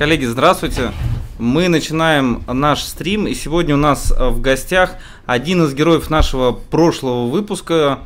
[0.00, 0.92] Коллеги, здравствуйте.
[1.38, 4.94] Мы начинаем наш стрим, и сегодня у нас э, в гостях
[5.26, 7.98] один из героев нашего прошлого выпуска,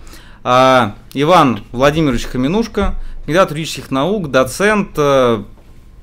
[0.42, 5.44] а, Иван Владимирович Хаменушко, кандидат юридических наук, доцент э,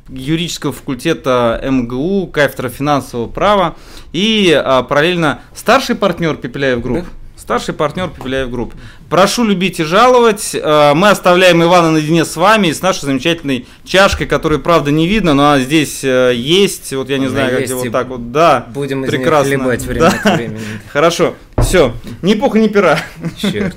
[0.08, 3.76] юридического факультета МГУ, кафедра финансового права
[4.14, 7.04] и параллельно старший партнер Пепеляев Group.
[7.04, 7.21] Да?
[7.52, 8.74] Старший партнер Пепеляев Group.
[9.10, 10.52] Прошу любить и жаловать.
[10.56, 15.06] Э, мы оставляем Ивана наедине с вами и с нашей замечательной чашкой, которую, правда, не
[15.06, 16.94] видно, но она здесь э, есть.
[16.94, 18.32] Вот я не Она знаю, как вот так вот.
[18.32, 19.50] Да, Будем прекрасно.
[19.50, 20.08] них время да.
[20.08, 20.62] от времени.
[20.94, 21.94] Хорошо, все.
[22.22, 22.98] Ни пуха, ни пера.
[23.38, 23.76] Черт.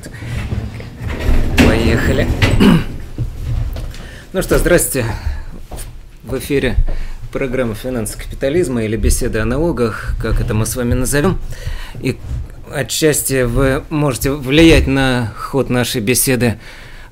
[1.66, 2.28] Поехали.
[4.32, 5.04] Ну что, здрасте.
[6.22, 6.76] В эфире
[7.32, 11.40] программа «Финансы капитализма» или «Беседы о налогах», как это мы с вами назовем.
[12.00, 12.16] И
[12.74, 16.58] отчасти вы можете влиять на ход нашей беседы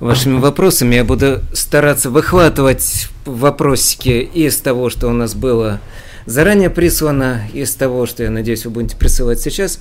[0.00, 0.96] вашими вопросами.
[0.96, 5.80] Я буду стараться выхватывать вопросики из того, что у нас было
[6.26, 9.78] заранее прислано, из того, что, я надеюсь, вы будете присылать сейчас.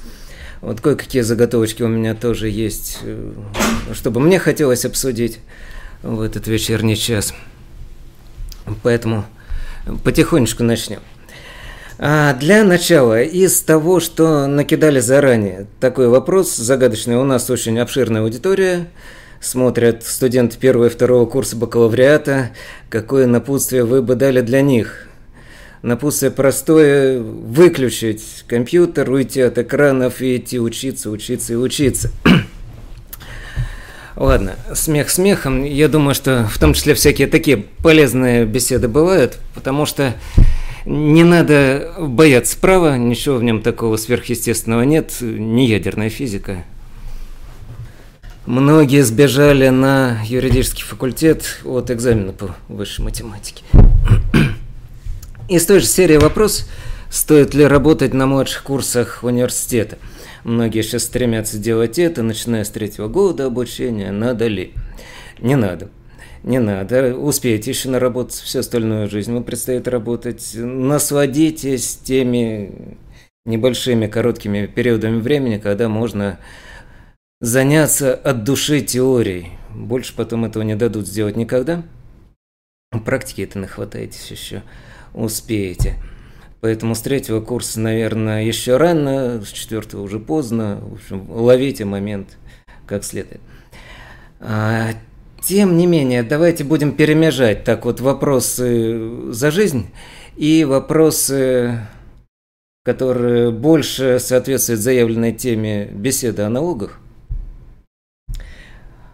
[0.61, 3.31] Вот кое-какие заготовочки у меня тоже есть, э,
[3.93, 5.39] чтобы мне хотелось обсудить
[6.03, 7.33] в этот вечерний час.
[8.83, 9.25] Поэтому
[10.03, 10.99] потихонечку начнем.
[12.03, 17.15] А для начала, из того, что накидали заранее, такой вопрос загадочный.
[17.15, 18.87] У нас очень обширная аудитория.
[19.39, 22.53] Смотрят студенты первого и второго курса бакалавриата.
[22.89, 25.09] Какое напутствие вы бы дали для них?
[25.83, 32.09] Напутствие простое– выключить компьютер, уйти от экранов и идти учиться, учиться и учиться.
[34.15, 35.63] Ладно, смех смехом.
[35.63, 40.15] Я думаю, что в том числе всякие такие полезные беседы бывают, потому что
[40.85, 46.63] не надо бояться права, ничего в нем такого сверхъестественного нет, не ядерная физика.
[48.47, 53.63] Многие сбежали на юридический факультет от экзамена по высшей математике.
[55.49, 56.67] Из той же серии вопрос,
[57.11, 59.99] стоит ли работать на младших курсах университета.
[60.43, 64.11] Многие сейчас стремятся делать это, начиная с третьего года обучения.
[64.11, 64.73] Надо ли?
[65.39, 65.89] Не надо.
[66.43, 69.31] Не надо, успеете еще наработать всю остальную жизнь.
[69.31, 70.51] Вам предстоит работать.
[70.55, 72.97] Насладитесь теми
[73.45, 76.39] небольшими короткими периодами времени, когда можно
[77.41, 79.51] заняться от души теорией.
[79.73, 81.83] Больше потом этого не дадут сделать никогда.
[83.05, 84.63] Практики это нахватаетесь еще,
[85.13, 85.95] успеете.
[86.59, 90.79] Поэтому с третьего курса, наверное, еще рано, с четвертого уже поздно.
[90.81, 92.37] В общем, ловите момент
[92.85, 93.41] как следует.
[95.41, 99.89] Тем не менее, давайте будем перемежать так вот вопросы за жизнь
[100.37, 101.79] и вопросы,
[102.83, 106.99] которые больше соответствуют заявленной теме беседы о налогах.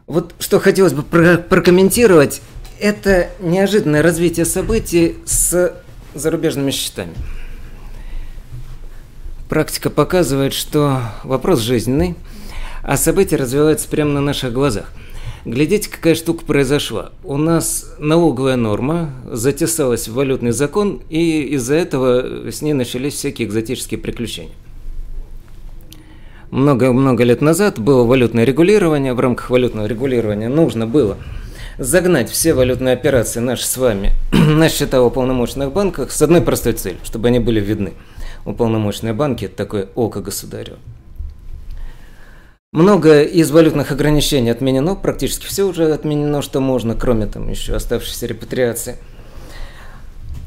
[0.05, 2.41] Вот что хотелось бы прокомментировать,
[2.77, 5.73] это неожиданное развитие событий с
[6.13, 7.13] зарубежными счетами.
[9.47, 12.15] Практика показывает, что вопрос жизненный,
[12.83, 14.91] а события развиваются прямо на наших глазах–
[15.47, 17.11] Глядите, какая штука произошла.
[17.23, 23.47] У нас налоговая норма затесалась в валютный закон, и из-за этого с ней начались всякие
[23.47, 24.51] экзотические приключения.
[26.51, 29.13] Много-много лет назад было валютное регулирование.
[29.13, 31.15] В рамках валютного регулирования нужно было
[31.77, 36.73] загнать все валютные операции наши с вами на счета в уполномоченных банках с одной простой
[36.73, 37.93] целью, чтобы они были видны.
[38.43, 40.77] Уполномоченные банки– это такое око государева.
[42.77, 48.27] Много из валютных ограничений отменено, практически все уже отменено, что можно, кроме там еще оставшейся
[48.27, 48.97] репатриации.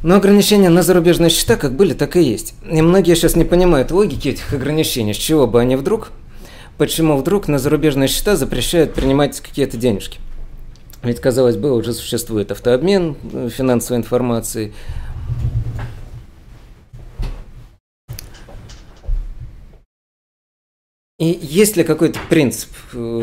[0.05, 2.55] Но ограничения на зарубежные счета как были, так и есть.
[2.71, 6.13] И многие сейчас не понимают логики этих ограничений, с чего бы они вдруг,
[6.79, 10.21] почему вдруг на зарубежные счета запрещают принимать какие-то денежки.
[11.03, 14.73] Ведь, казалось бы, уже существует автообмен э, финансовой информацией,
[21.21, 23.21] И есть ли какой-то принцип, э,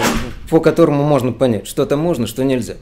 [0.51, 2.75] по которому можно понять, что-то можно, что нельзя?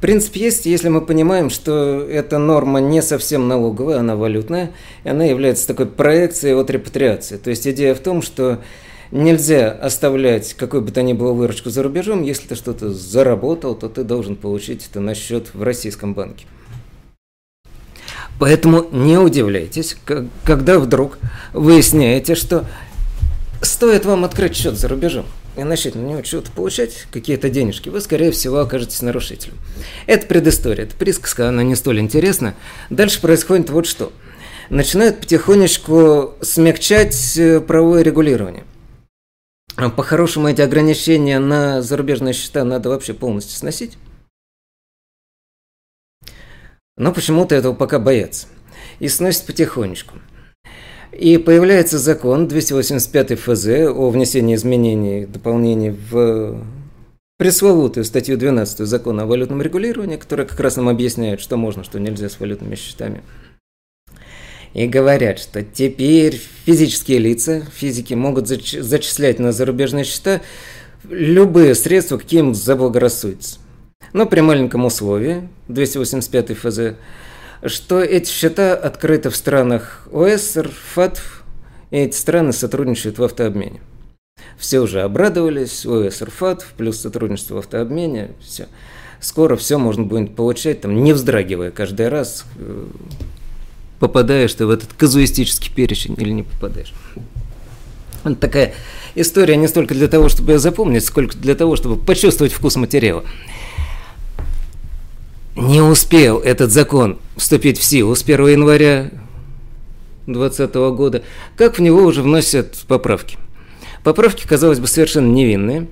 [0.00, 4.72] Принцип есть, если мы понимаем, что эта норма не совсем налоговая, она валютная,
[5.04, 7.36] и она является такой проекцией от репатриации.
[7.36, 8.58] То есть идея в том, что
[9.12, 13.88] нельзя оставлять какой бы то ни было выручку за рубежом, если ты что-то заработал, то
[13.88, 16.46] ты должен получить это на счет в российском банке.
[18.40, 19.96] Поэтому не удивляйтесь,
[20.44, 21.18] когда вдруг
[21.52, 22.66] выясняете, что
[23.60, 28.00] Стоит вам открыть счет за рубежом и начать на него что-то получать, какие-то денежки, вы,
[28.00, 29.58] скорее всего, окажетесь нарушителем.
[30.06, 32.54] Это предыстория, это присказка, она не столь интересна.
[32.90, 34.12] Дальше происходит вот что.
[34.70, 38.64] Начинают потихонечку смягчать э, правовое регулирование.
[39.74, 43.96] А по-хорошему эти ограничения на зарубежные счета надо вообще полностью сносить.
[46.96, 48.46] Но почему-то этого пока боятся.
[48.98, 50.18] и сносит потихонечку.
[51.12, 56.62] И появляется закон 285 ФЗ о внесении изменений и дополнений в
[57.38, 61.98] пресловутую статью 12 закона о валютном регулировании, которая как раз нам объясняет, что можно, что
[61.98, 63.22] нельзя с валютными счетами.
[64.74, 70.42] И говорят, что теперь физические лица, физики могут зачислять на зарубежные счета
[71.08, 73.60] любые средства, какие заблагорассудится.
[74.12, 76.80] Но при маленьком условии, 285 ФЗ,
[77.64, 81.44] что эти счета открыты в странах ОСР, ФАТФ,
[81.90, 83.80] и эти страны сотрудничают в автообмене.
[84.56, 88.68] Все уже обрадовались, ОСР, ФАТФ, плюс сотрудничество в автообмене, все.
[89.20, 92.86] Скоро все можно будет получать, там, не вздрагивая каждый раз, э,
[93.98, 96.92] попадаешь ты в этот казуистический перечень или не попадаешь.
[98.24, 98.74] Это такая
[99.14, 103.24] история не столько для того, чтобы ее запомнить, сколько для того, чтобы почувствовать вкус материала.
[105.58, 109.10] Не успел этот закон вступить в силу с 1 января
[110.26, 111.22] 2020 года,
[111.56, 113.38] как в него уже вносят поправки.
[114.04, 115.88] Поправки, казалось бы, совершенно невинные.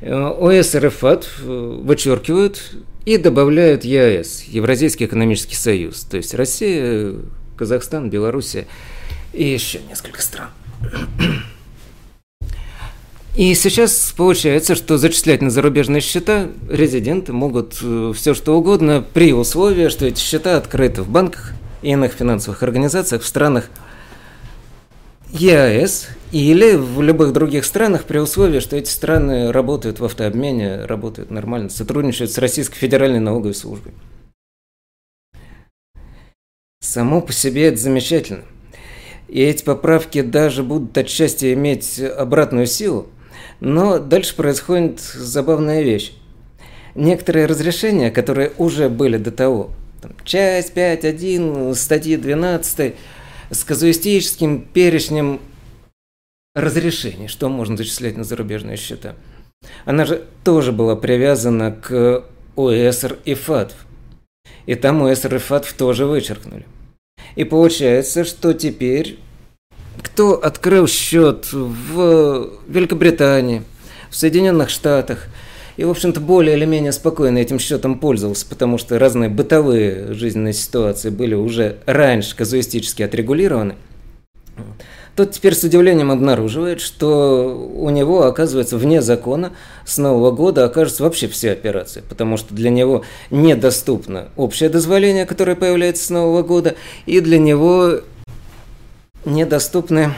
[0.00, 7.14] ОС РФАТ вычеркивают и добавляют ЕАЭС, Евразийский экономический союз, то есть Россия,
[7.56, 8.68] Казахстан, Белоруссия
[9.32, 10.50] и еще несколько стран.
[13.40, 19.32] И сейчас получается, что зачислять на зарубежные счета резиденты могут э, все что угодно при
[19.32, 23.70] условии, что эти счета открыты в банках и иных финансовых организациях в странах
[25.30, 31.30] ЕАЭС или в любых других странах при условии, что эти страны работают в автообмене, работают
[31.30, 33.94] нормально, сотрудничают с Российской Федеральной налоговой службой.
[36.82, 38.42] Само по себе это замечательно.
[39.28, 43.06] И эти поправки даже будут отчасти иметь обратную силу–
[43.60, 46.12] но дальше происходит забавная вещь.
[46.94, 49.70] Некоторые разрешения, которые уже были до того,
[50.02, 52.94] там, часть 5.1 статьи 12
[53.50, 55.40] с казуистическим перечнем
[56.54, 59.14] разрешений, что можно зачислять на зарубежные счета.
[59.84, 62.24] Она же тоже была привязана к
[62.56, 63.74] ОСР и ФАТФ.
[64.66, 66.66] И там ОСР и ФАТФ тоже вычеркнули.
[67.36, 69.18] И получается, что теперь
[70.02, 73.62] кто открыл счет в Великобритании,
[74.10, 75.26] в Соединенных Штатах,
[75.76, 80.52] и, в общем-то, более или менее спокойно этим счетом пользовался, потому что разные бытовые жизненные
[80.52, 83.76] ситуации были уже раньше казуистически отрегулированы,
[85.16, 89.52] тот теперь с удивлением обнаруживает, что у него, оказывается, вне закона
[89.84, 95.56] с Нового года окажутся вообще все операции, потому что для него недоступно общее дозволение, которое
[95.56, 96.74] появляется с Нового года,
[97.06, 98.00] и для него
[99.24, 100.14] недоступны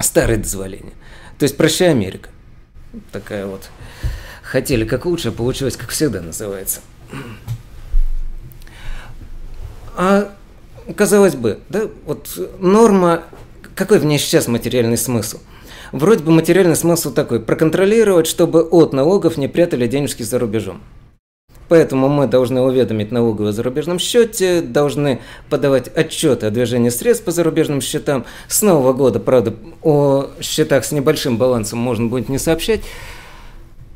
[0.00, 0.92] старые дозволения.
[1.38, 2.30] То есть прощай Америка.
[3.12, 3.68] Такая вот.
[4.42, 6.80] Хотели как лучше, а получилось как всегда называется.
[9.96, 10.32] А
[10.96, 13.24] казалось бы, да, вот норма,
[13.74, 15.38] какой в ней сейчас материальный смысл?
[15.92, 20.82] Вроде бы материальный смысл такой, проконтролировать, чтобы от налогов не прятали денежки за рубежом.
[21.68, 27.30] Поэтому мы должны уведомить налоговую о зарубежном счете, должны подавать отчеты о движении средств по
[27.30, 28.24] зарубежным счетам.
[28.48, 32.80] С Нового года, правда, о счетах с небольшим балансом можно будет не сообщать,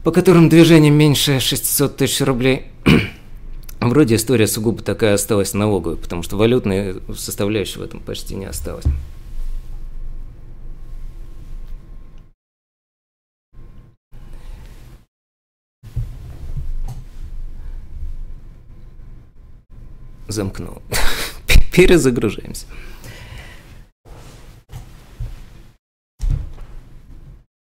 [0.04, 2.66] по которым движение меньше 600 тысяч рублей.
[3.80, 8.84] Вроде история сугубо такая осталась налоговой, потому что валютной составляющей в этом почти не осталось.
[20.32, 20.82] Замкнул.
[21.72, 22.66] Перезагружаемся.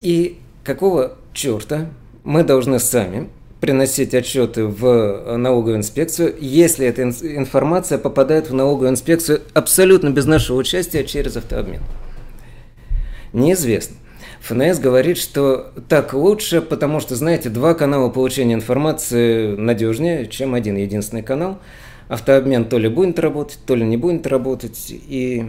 [0.01, 1.89] И какого черта
[2.23, 9.41] мы должны сами приносить отчеты в налоговую инспекцию, если эта информация попадает в налоговую инспекцию
[9.53, 11.81] абсолютно без нашего участия через автообмен?
[13.33, 13.95] Неизвестно.
[14.41, 20.77] ФНС говорит, что так лучше, потому что, знаете, два канала получения информации надежнее, чем один
[20.77, 21.59] единственный канал–
[22.07, 24.87] автообмен то ли будет работать, то ли не будет работать.
[24.89, 25.45] И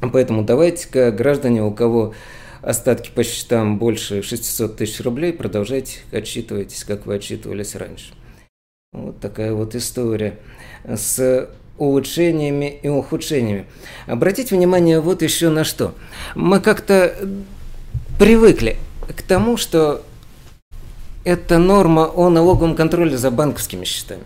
[0.00, 2.14] поэтому давайте-ка, граждане, у кого
[2.62, 8.12] остатки по счетам больше 600 тысяч рублей, продолжайте отчитывайтесь, как вы отчитывались раньше.
[8.92, 10.38] Вот такая вот история
[10.84, 13.66] с улучшениями и ухудшениями.
[14.06, 15.94] Обратите внимание вот еще на что.
[16.34, 17.14] Мы как-то
[18.18, 18.76] привыкли
[19.16, 20.02] к тому, что
[21.24, 24.24] это норма о налоговом контроле за банковскими счетами.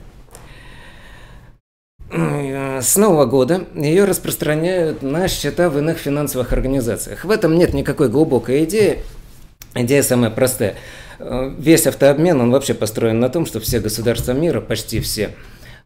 [2.13, 7.25] Э, с Нового года ее распространяют на счета в иных финансовых организациях.
[7.25, 8.99] В этом нет никакой глубокой идеи.
[9.75, 10.75] Идея самая простая.
[11.19, 15.31] Э, весь автообмен, он вообще построен на том, что все государства мира, почти все,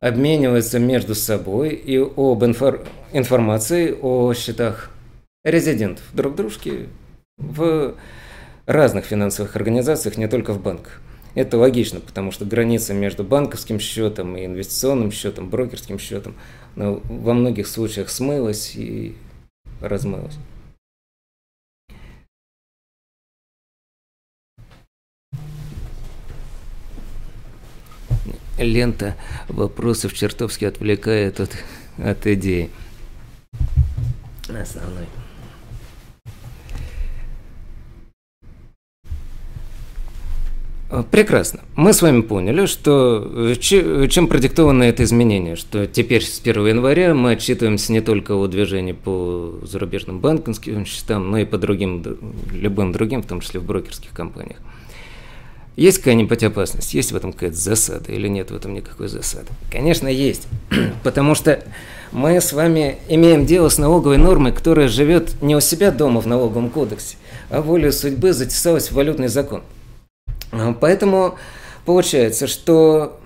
[0.01, 2.85] обмениваются между собой и об инфор...
[3.13, 4.91] информации о счетах
[5.45, 6.89] резидентов друг дружки
[7.39, 7.95] в
[8.67, 11.01] разных финансовых организациях, не только в банках.
[11.37, 16.35] Это логично, потому что граница между банковским счетом и инвестиционным счетом, брокерским счетом
[16.77, 19.15] ну, во многих случаях смылась и
[19.83, 20.35] размылась.
[28.57, 29.15] Лента
[29.49, 31.51] вопросов чертовски отвлекает от,
[31.99, 32.71] от идеи.
[34.49, 35.05] Основной.
[41.11, 41.61] Прекрасно.
[41.75, 47.15] Мы с вами поняли, что э, чем продиктовано это изменение, что теперь с 1 января
[47.15, 52.05] мы отчитываемся не только о движении по зарубежным банковским счетам, но и по другим,
[52.53, 54.59] любым другим, в том числе в брокерских компаниях.
[55.75, 56.95] Есть какая-нибудь опасность?
[56.95, 59.49] Есть в этом какая-то засада или нет в этом никакой засады?
[59.71, 60.47] Конечно, есть.
[61.03, 61.63] Потому что
[62.13, 66.27] мы с вами имеем дело с налоговой нормой, которая живет не у себя дома в
[66.27, 67.17] налоговом кодексе,
[67.51, 69.63] а волей судьбы затесалась в валютный закон–
[70.81, 71.39] поэтому
[71.85, 73.19] получается, что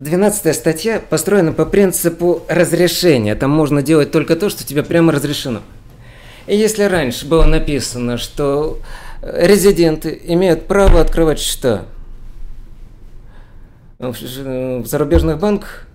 [0.00, 3.34] 12 статья построена по принципу разрешения.
[3.34, 5.62] Там можно делать только то, что тебе прямо разрешено.
[6.46, 8.78] И если раньше было написано, что
[9.22, 11.86] резиденты имеют право открывать счета
[13.98, 15.86] в зарубежных банках,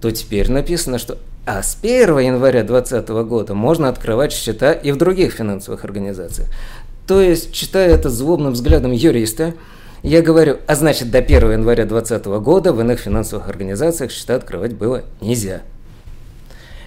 [0.00, 4.96] то теперь написано, что а с 1 января 2020 года можно открывать счета и в
[4.96, 6.48] других финансовых организациях.
[7.06, 9.54] То есть, читая это злобным взглядом юриста,
[10.02, 14.74] я говорю, а значит, до 1 января 2020 года в иных финансовых организациях счета открывать
[14.74, 15.62] было нельзя.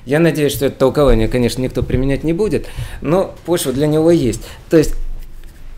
[0.06, 2.68] Я надеюсь, что это толкование, конечно, никто применять не будет,
[3.02, 4.42] но почва для него есть.
[4.70, 4.96] То есть,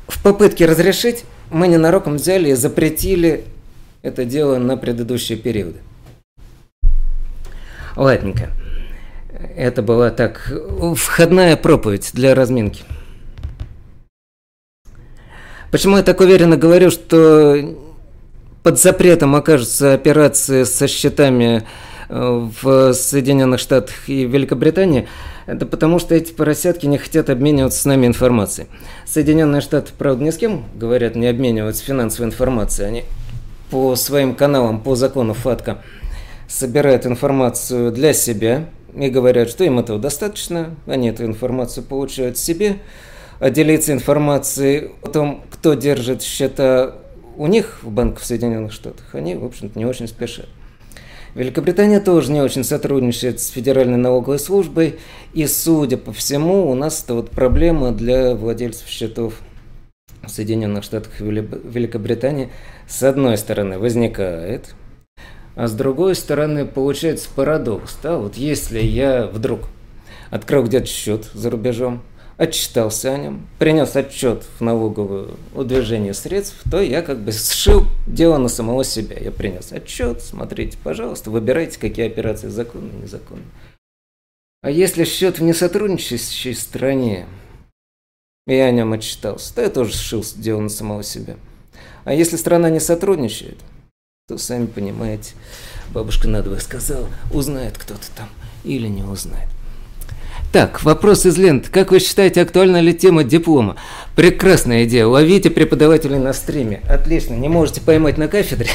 [0.08, 3.44] в попытке разрешить, мы ненароком взяли и запретили
[4.02, 5.78] это дело на предыдущие периоды.
[7.96, 8.50] Ладненько.
[9.56, 10.52] Это была так
[10.96, 12.84] входная проповедь для разминки.
[15.72, 17.76] Почему я так уверенно говорю, что
[18.62, 21.64] под запретом окажутся операции со счетами
[22.10, 25.08] э, в Соединенных Штатах и Великобритании,
[25.46, 28.68] это потому что эти поросятки не хотят обмениваться с нами информацией.
[29.06, 32.88] Соединенные Штаты, правда, ни с кем, говорят, не обмениваются финансовой информацией.
[32.90, 33.04] Они
[33.70, 35.82] по своим каналам, по закону ФАТКА,
[36.50, 42.80] собирают информацию для себя и говорят, что им этого достаточно, они эту информацию получают себе,
[43.50, 46.96] делиться информацией о том, кто держит счета
[47.38, 50.48] у них в банках в Соединенных Штатах, они, в общем-то, не очень спешат.
[51.34, 55.00] Великобритания тоже не очень сотрудничает с Федеральной налоговой службой,
[55.34, 59.40] и, судя по всему, у нас это вот проблема для владельцев счетов
[60.22, 62.52] в Соединенных Штатах и Великобритании
[62.88, 64.76] с одной стороны возникает,
[65.56, 67.98] а с другой стороны получается парадокс.
[68.04, 68.18] Да?
[68.18, 69.62] Вот если я вдруг
[70.30, 72.02] открыл где-то счет за рубежом,
[72.42, 77.86] отчитался о нем, принес отчет в налоговую о движении средств, то я как бы сшил
[78.08, 79.16] дело на самого себя.
[79.20, 83.44] Я принес отчет, смотрите, пожалуйста, выбирайте, какие операции законны незаконны.
[84.64, 87.28] А если счет в несотрудничающей стране,
[88.48, 91.38] и я о нем отчитался, то я тоже сшил дело на самого себя.
[92.06, 93.60] А если страна не сотрудничает,
[94.28, 95.36] то, сами понимаете,
[95.94, 98.30] бабушка надвое сказала, узнает кто-то там
[98.64, 99.50] или не узнает.
[100.52, 101.72] Так, вопрос из ленты.
[101.72, 103.78] Как вы считаете, актуальна ли тема диплома?
[104.18, 105.06] Прекрасная идея.
[105.06, 106.82] Ловите преподавателей на стриме.
[106.90, 107.36] Отлично.
[107.36, 108.70] Не можете поймать на кафедре?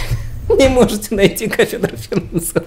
[0.49, 2.67] Не можете найти кафедру финансового.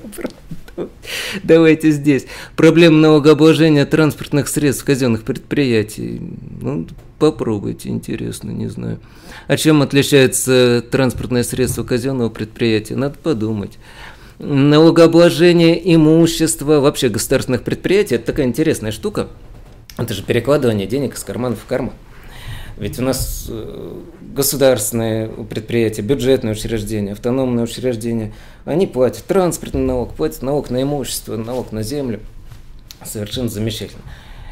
[1.41, 2.28] Давайте здесь.
[2.56, 6.22] Проблема налогообложения транспортных средств казенных предприятий.
[6.62, 9.00] Ну, попробуйте, интересно, не знаю.
[9.48, 12.95] А чем отличается транспортное средство казенного предприятия?
[12.95, 13.80] Надо подумать
[14.39, 19.28] налогообложение имущества, вообще государственных предприятий, это такая интересная штука.
[19.97, 21.93] Это же перекладывание денег из кармана в карман.
[22.78, 30.41] Ведь у нас э, государственные предприятия, бюджетные учреждения, автономные учреждения, они платят транспортный налог, платят
[30.41, 32.21] налог на имущество, налог на землю.
[33.04, 34.02] Совершенно замечательно.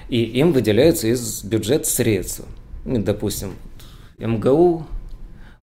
[0.09, 2.45] И им выделяются из бюджета средства.
[2.83, 3.53] Ну, допустим,
[4.17, 4.85] МГУ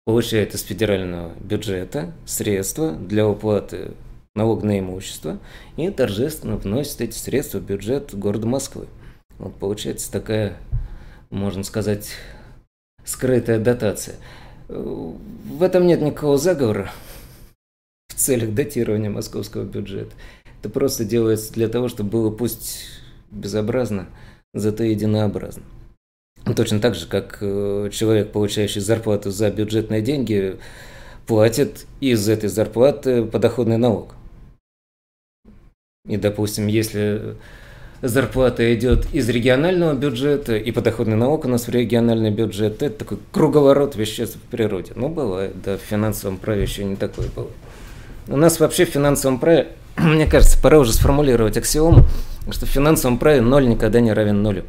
[0.04, 3.92] получает из федерального бюджета средства для уплаты
[4.34, 5.38] налог на имущество
[5.76, 8.86] и торжественно вносит эти средства в бюджет города Москвы.
[9.38, 10.56] Вот получается такая,
[11.30, 12.10] можно сказать,
[13.04, 14.16] скрытая дотация.
[14.68, 16.90] В этом нет никакого заговора
[18.08, 20.12] в целях датирования московского бюджета.
[20.60, 22.86] Это просто делается для того, чтобы было пусть
[23.30, 24.06] безобразно,
[24.52, 25.62] зато единообразно.
[26.56, 30.58] Точно так же, как э, человек, получающий зарплату за бюджетные деньги,
[31.26, 34.14] платит из этой зарплаты подоходный налог.
[36.06, 37.34] И, допустим, если
[38.02, 43.18] зарплата идет из регионального бюджета, и подоходный налог у нас в региональный бюджет, это такой
[43.32, 44.92] круговорот веществ в природе.
[44.96, 47.48] Ну, бывает, да, в финансовом праве еще не такое было.
[48.28, 52.04] У нас вообще в финансовом праве, мне кажется, пора уже сформулировать аксиому,
[52.50, 54.64] что в финансовом праве ноль никогда не равен нулю.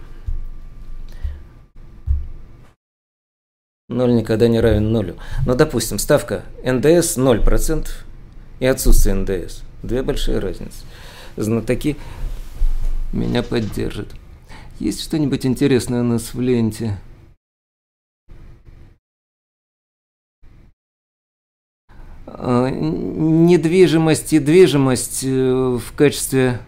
[3.89, 5.17] Ноль никогда не равен нулю.
[5.45, 7.87] Но, допустим, ставка НДС 0%
[8.61, 9.63] и отсутствие НДС.
[9.83, 10.85] Две большие разницы.
[11.37, 11.97] Знатоки
[13.11, 14.07] меня поддержат.
[14.79, 16.97] Есть что-нибудь интересное у нас в ленте?
[22.27, 26.59] А, недвижимость и движимость э, в качестве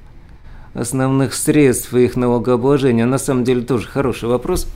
[0.74, 4.68] основных средств их налогообложения на самом деле тоже хороший вопрос.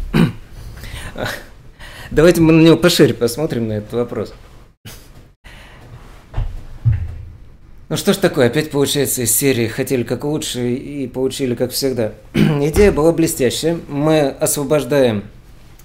[2.11, 4.33] Давайте мы на него пошире посмотрим, на этот вопрос.
[7.91, 12.13] Ну что ж такое, опять получается из серии «Хотели как лучше» и получили как всегда.
[12.33, 13.77] Идея была блестящая.
[13.89, 15.25] Мы освобождаем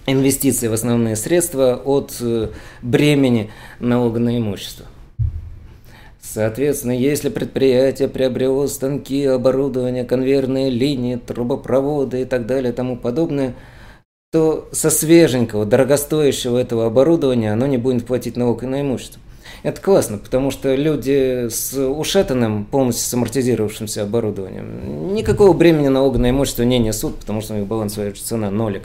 [0.07, 4.87] инвестиции в основные средства от э, бремени налога на имущество.
[6.23, 13.57] Соответственно, если предприятие приобрело станки, оборудование, конвейерные линии, трубопроводы и так далее и тому подобное–
[14.33, 19.21] то со свеженького, дорогостоящего этого оборудования оно не будет платить налог на имущество.
[19.67, 26.63] Это классно, потому что люди с ушатанным, полностью самортизировавшимся оборудованием никакого бремени налога на имущество
[26.63, 28.85] не несут, потому что у них балансовая цена нолик.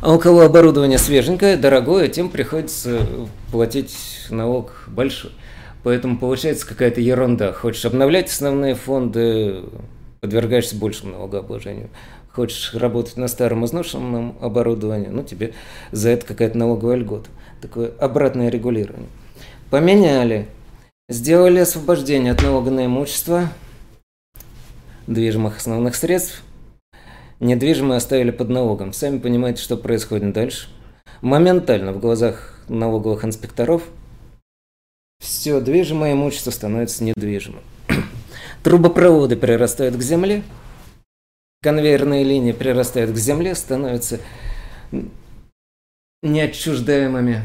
[0.00, 3.00] А у кого оборудование свеженькое, дорогое, тем приходится
[3.52, 3.94] платить
[4.30, 5.32] налог большой.
[5.82, 7.52] Поэтому получается какая-то ерунда.
[7.52, 9.56] Хочешь обновлять основные фонды,
[10.20, 11.90] подвергаешься большему налогообложению.
[12.32, 15.52] Хочешь работать на старом изношенном оборудовании, ну тебе
[15.92, 17.28] за это какая-то налоговая льгота.
[17.60, 19.08] Такое обратное регулирование.
[19.70, 20.48] Поменяли.
[21.10, 23.52] Сделали освобождение от налога на имущество
[25.06, 26.42] движимых основных средств.
[27.40, 28.92] Недвижимые оставили под налогом.
[28.94, 30.68] Сами понимаете, что происходит дальше.
[31.20, 33.82] Моментально в глазах налоговых инспекторов
[35.18, 37.62] все движимое имущество становится недвижимым.
[38.62, 40.42] Трубопроводы прирастают к земле,
[41.62, 44.20] конвейерные линии прирастают к земле, становятся
[46.22, 47.42] неотчуждаемыми,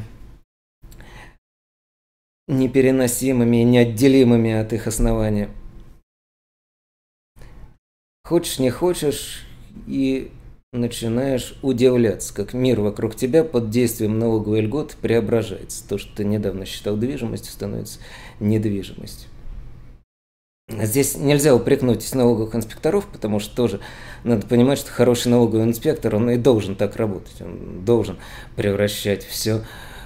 [2.47, 5.49] непереносимыми и неотделимыми от их основания.
[8.25, 9.45] Хочешь, не хочешь,
[9.87, 10.31] и
[10.71, 15.87] начинаешь удивляться, как мир вокруг тебя под действием налоговой льготы преображается.
[15.87, 17.99] То, что ты недавно считал движимостью, становится
[18.39, 19.29] недвижимостью.
[20.69, 23.81] Здесь нельзя упрекнуть налоговых инспекторов, потому что тоже
[24.23, 27.41] надо понимать, что хороший налоговый инспектор, он и должен так работать.
[27.41, 28.17] Он должен
[28.55, 29.63] превращать все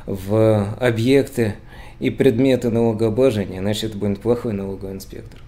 [0.08, 1.56] в объекты
[2.00, 5.42] и предметы налогообложения, иначе это будет плохой налоговый инспектор.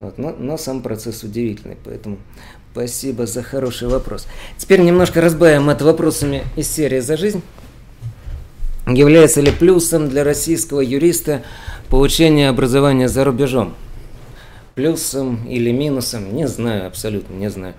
[0.00, 2.18] Вот, но, но сам процесс удивительный, поэтому
[2.72, 4.28] спасибо за хороший вопрос.
[4.56, 7.42] Теперь немножко разбавим это вопросами из серии «За жизнь».
[8.86, 11.42] Является ли плюсом для российского юриста
[11.90, 13.74] получение образования за рубежом?
[14.78, 17.74] плюсом или минусом, не знаю, абсолютно не знаю.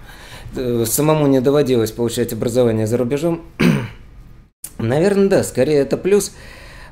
[0.57, 3.45] Э, самому не доводилось получать образование за рубежом.
[4.77, 6.33] Наверное, да, скорее это плюс.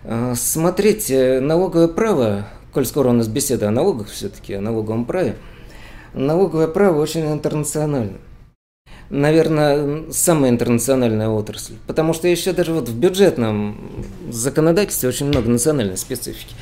[0.10, 5.36] Э, смотрите, налоговое право, коль скоро у нас беседа о налогах все-таки, о налоговом праве,
[6.13, 8.17] налоговое право очень интернационально.
[9.10, 11.74] Наверное, самая интернациональная отрасль.
[11.88, 16.56] Потому что еще даже вот в бюджетном законодательстве очень много национальной специфики.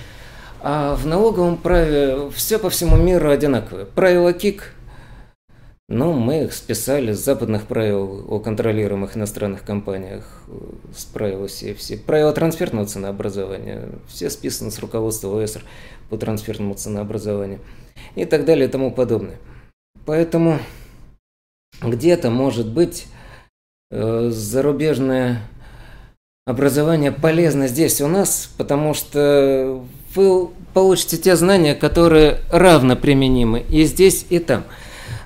[0.62, 3.86] А в налоговом праве все по всему миру одинаковое.
[3.86, 4.75] Правила КИК,
[5.88, 10.43] ну, мы их списали с западных правил о контролируемых иностранных компаниях,
[10.95, 12.00] с правил CFC.
[12.00, 15.63] Правила трансферного ценообразования, все списаны с руководства ОСР
[16.10, 17.60] по трансферному ценообразованию
[18.15, 19.38] и так далее и тому подобное.
[20.06, 20.60] Поэтому
[21.82, 23.06] где-то, может быть,
[23.91, 25.41] э, зарубежное
[26.48, 29.84] образование полезно здесь у нас, потому что
[30.15, 34.63] вы получите те знания, которые равно применимы и здесь, и там.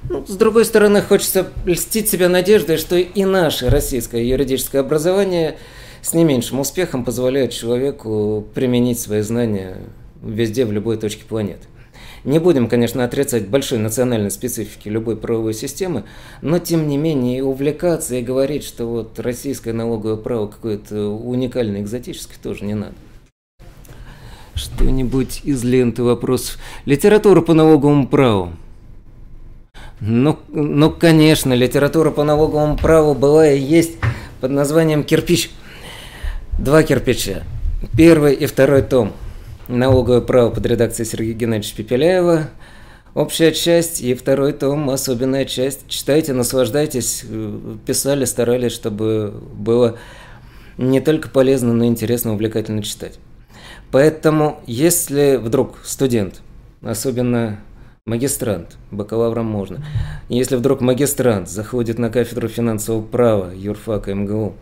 [0.10, 5.58] Ну, с другой стороны, хочется льстить себя надеждой, что и наше российское юридическое образование
[6.02, 9.78] с не меньшим успехом позволяет человеку применить свои знания
[10.24, 11.68] везде, в любой точке планеты.
[12.24, 16.06] Не будем, конечно, отрицать большой национальной специфики любой правовой системы,
[16.42, 22.38] но тем не менее увлекаться и говорить, что вот российское налоговое право какое-то уникальное, экзотическое,
[22.42, 22.96] тоже не надо.
[24.56, 26.58] Что-нибудь из ленты вопросов.
[26.86, 28.54] Литература по налоговому праву.
[30.02, 33.98] Ну, ну, конечно, литература по налоговому праву была и есть
[34.40, 35.52] под названием «Кирпич».
[36.58, 37.44] Два кирпича.
[37.96, 39.14] первый и второй том.
[39.68, 42.50] Налоговое право под редакцией Сергея Геннадьевича Пепеляева.
[43.14, 45.88] Общая часть и второй том, особенная часть.
[45.88, 47.24] Читайте, наслаждайтесь.
[47.86, 49.98] Писали, старались, чтобы было
[50.78, 53.20] не только полезно, но и интересно, увлекательно читать.
[53.92, 56.42] Поэтому, если вдруг студент,
[56.82, 57.60] особенно
[58.10, 59.86] магистрант, бакалавром можно,
[60.28, 64.56] если вдруг магистрант заходит на кафедру финансового права юрфака МГУ,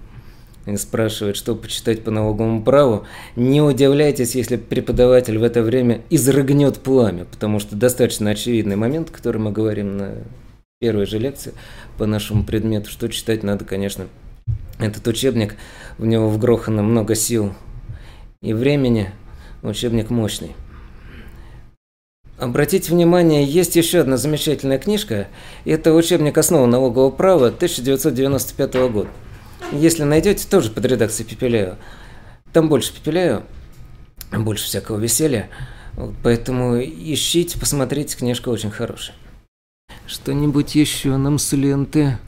[0.65, 3.05] и спрашивает, что почитать по налоговому праву,
[3.37, 9.39] не удивляйтесь, если преподаватель в это время изрыгнет пламя, потому что достаточно очевидный момент, который
[9.39, 10.15] мы говорим на
[10.79, 11.53] первой же лекции
[11.97, 14.07] по нашему предмету, что читать надо, конечно,
[14.77, 15.55] этот учебник,
[15.97, 17.53] в него вгрохано много сил
[18.41, 19.11] и времени,
[19.63, 20.51] учебник мощный.
[22.37, 25.27] Обратите внимание, есть еще одна замечательная книжка.
[25.65, 29.09] Это учебник основы налогового права 1995 года.
[29.71, 31.77] Если найдете, тоже под редакцией Пепеляева.
[32.53, 33.43] Там больше Пепеляева,
[34.31, 35.49] больше всякого веселья.
[35.93, 39.15] Вот, поэтому ищите, посмотрите, книжка очень хорошая.
[40.05, 42.19] Что-нибудь еще нам с ленты?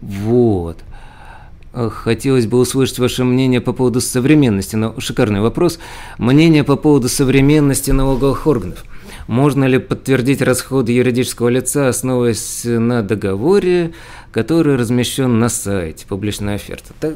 [0.00, 0.78] Вот.
[1.74, 5.80] Хотелось бы услышать ваше мнение по поводу современности, но шикарный вопрос.
[6.18, 8.84] Мнение по поводу современности налоговых органов.
[9.26, 13.92] Можно ли подтвердить расходы юридического лица, основываясь на договоре,
[14.30, 16.92] который размещен на сайте, публичная оферта?
[17.00, 17.14] Так,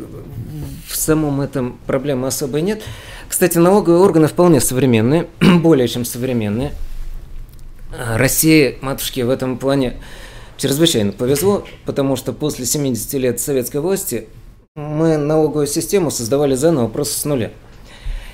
[0.88, 2.82] в самом этом проблемы особой нет.
[3.28, 6.72] Кстати, налоговые органы вполне современные, более чем современные.
[8.16, 9.98] Россия, матушки, в этом плане
[10.56, 14.28] чрезвычайно повезло, потому что после 70 лет советской власти
[14.78, 17.50] мы налоговую систему создавали заново просто с нуля.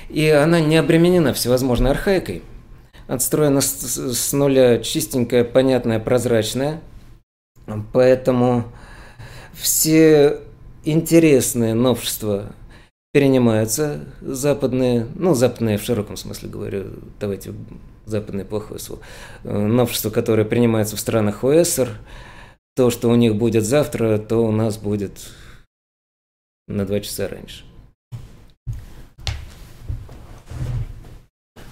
[0.09, 2.43] И она не обременена всевозможной архаикой.
[3.07, 6.81] Отстроена с, с нуля чистенькая, понятная, прозрачная.
[7.93, 8.65] Поэтому
[9.53, 10.41] все
[10.83, 12.53] интересные новшества
[13.11, 16.85] перенимаются западные, ну, западные в широком смысле говорю,
[17.19, 17.53] давайте
[18.05, 19.01] западное плохое слово,
[19.43, 21.89] новшества, которые принимаются в странах ОСР,
[22.75, 25.31] то, что у них будет завтра, то у нас будет
[26.67, 27.63] на два часа раньше.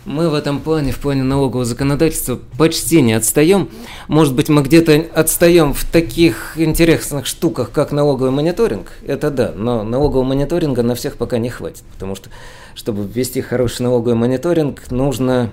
[0.05, 3.69] Мы в этом плане, в плане налогового законодательства, почти не отстаем.
[4.09, 8.91] Может быть, мы где-то отстаем в таких интересных штуках, как налоговый мониторинг.
[9.07, 11.83] Это да, но налогового мониторинга на всех пока не хватит.
[11.93, 12.29] Потому что,
[12.75, 15.51] чтобы ввести хороший налоговый мониторинг, нужно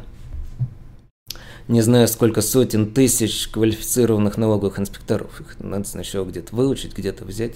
[1.69, 5.41] не знаю, сколько сотен тысяч квалифицированных налоговых инспекторов.
[5.41, 7.55] Их надо сначала где-то выучить, где-то взять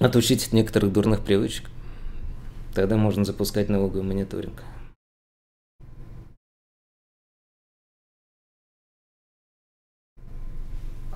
[0.00, 1.70] отучить от некоторых дурных привычек.
[2.74, 4.62] Тогда можно запускать налоговый мониторинг.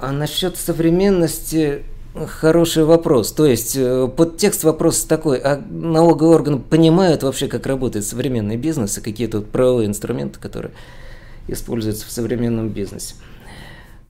[0.00, 3.32] А насчет современности хороший вопрос.
[3.32, 8.98] То есть э, подтекст вопроса такой, а налоговые органы понимают вообще, как работает современный бизнес
[8.98, 10.72] и какие тут правовые инструменты, которые
[11.48, 13.14] используются в современном бизнесе?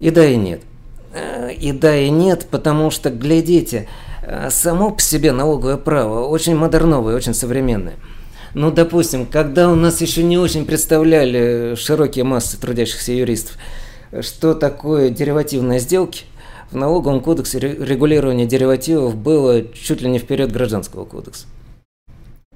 [0.00, 0.62] И да, и нет.
[1.14, 3.88] Э, и да, и нет, потому что, глядите,
[4.50, 7.94] само по себе налоговое право очень модерновое, очень современное.
[8.54, 13.56] Ну, допустим, когда у нас еще не очень представляли широкие массы трудящихся юристов,
[14.20, 16.24] что такое деривативные сделки,
[16.70, 21.46] в налоговом кодексе регулирование деривативов было чуть ли не вперед гражданского кодекса.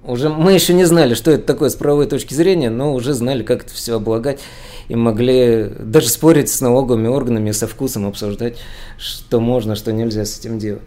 [0.05, 3.43] Уже мы еще не знали, что это такое с правовой точки зрения, но уже знали,
[3.43, 4.41] как это все облагать,
[4.89, 8.57] и могли даже спорить с налоговыми органами, со вкусом обсуждать,
[8.97, 10.83] что можно, что нельзя с этим делать.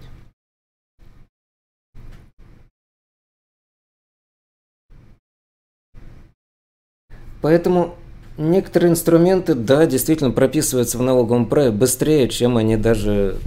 [7.41, 7.95] Поэтому
[8.37, 13.37] некоторые инструменты, да, действительно прописываются в налоговом праве быстрее, чем они даже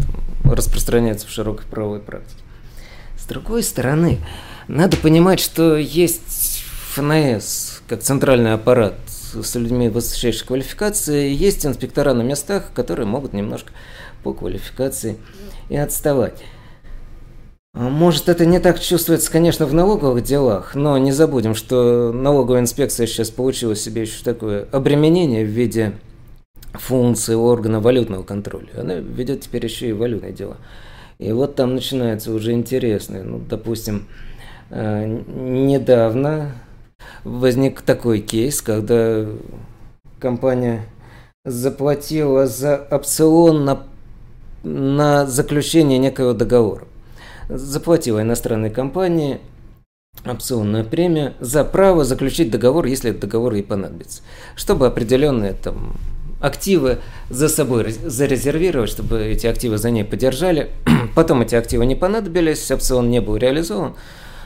[0.44, 2.42] распространяются в широкой правовой практике.
[3.18, 4.18] С другой стороны,
[4.68, 6.62] надо понимать, что есть
[6.94, 13.72] ФНС, как центральный аппарат с людьми высочайшей квалификации, есть инспектора на местах, которые могут немножко
[14.22, 15.16] по квалификации
[15.68, 16.34] и отставать.
[17.74, 22.60] А может, это не так чувствуется, конечно, в налоговых делах, но не забудем, что налоговая
[22.60, 25.92] инспекция сейчас получила себе еще такое обременение в виде
[26.72, 28.68] функции органа валютного контроля.
[28.78, 30.56] Она ведет теперь еще и валютные дела.
[31.18, 33.24] И вот там начинается уже интересное.
[33.24, 34.06] Ну, допустим,
[34.70, 36.52] э, недавно
[37.24, 39.26] возник такой кейс, когда
[40.20, 40.86] компания
[41.44, 43.82] заплатила за опцион на,
[44.62, 46.86] на заключение некого договора
[47.48, 49.40] заплатила иностранной компании
[50.24, 54.22] опционную премию за право заключить договор, если этот договор ей понадобится,
[54.56, 55.96] чтобы определенные там
[56.40, 56.98] активы
[57.30, 60.70] за собой зарезервировать, чтобы эти активы за ней подержали.
[61.14, 63.94] Потом эти активы не понадобились, опцион не был реализован.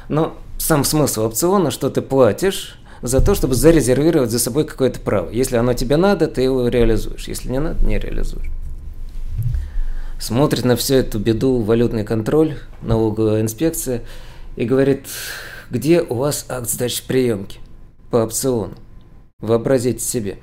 [0.09, 5.31] Но сам смысл опциона, что ты платишь за то, чтобы зарезервировать за собой какое-то право.
[5.31, 7.29] Если оно тебе надо, ты его реализуешь.
[7.29, 8.49] Если не надо, не реализуешь.
[10.19, 14.03] Смотрит на всю эту беду валютный контроль, налоговая инспекция
[14.57, 15.07] и говорит,
[15.71, 17.61] где у вас акт сдачи приемки
[18.11, 18.75] по опциону.
[19.41, 20.39] Вообразите себе.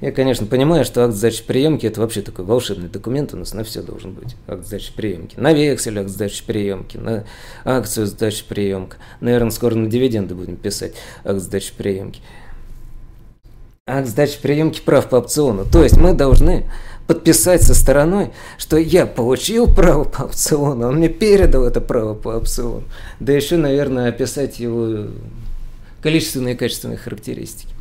[0.00, 3.62] Я, конечно, понимаю, что акт сдачи приемки это вообще такой волшебный документ, у нас на
[3.62, 5.38] все должен быть акт сдачи приемки.
[5.38, 7.24] На вексель акт сдачи приемки, на
[7.64, 8.96] акцию сдачи приемка.
[9.20, 12.20] Наверное, скоро на дивиденды будем писать акт сдачи приемки.
[13.86, 15.64] Акт сдачи приемки прав по опциону.
[15.64, 16.66] То есть мы должны
[17.10, 22.28] подписать со стороной, что я получил право по опциону, он мне передал это право по
[22.28, 22.84] опциону.
[23.18, 25.08] Да еще, наверное, описать его
[26.02, 27.74] количественные и качественные характеристики.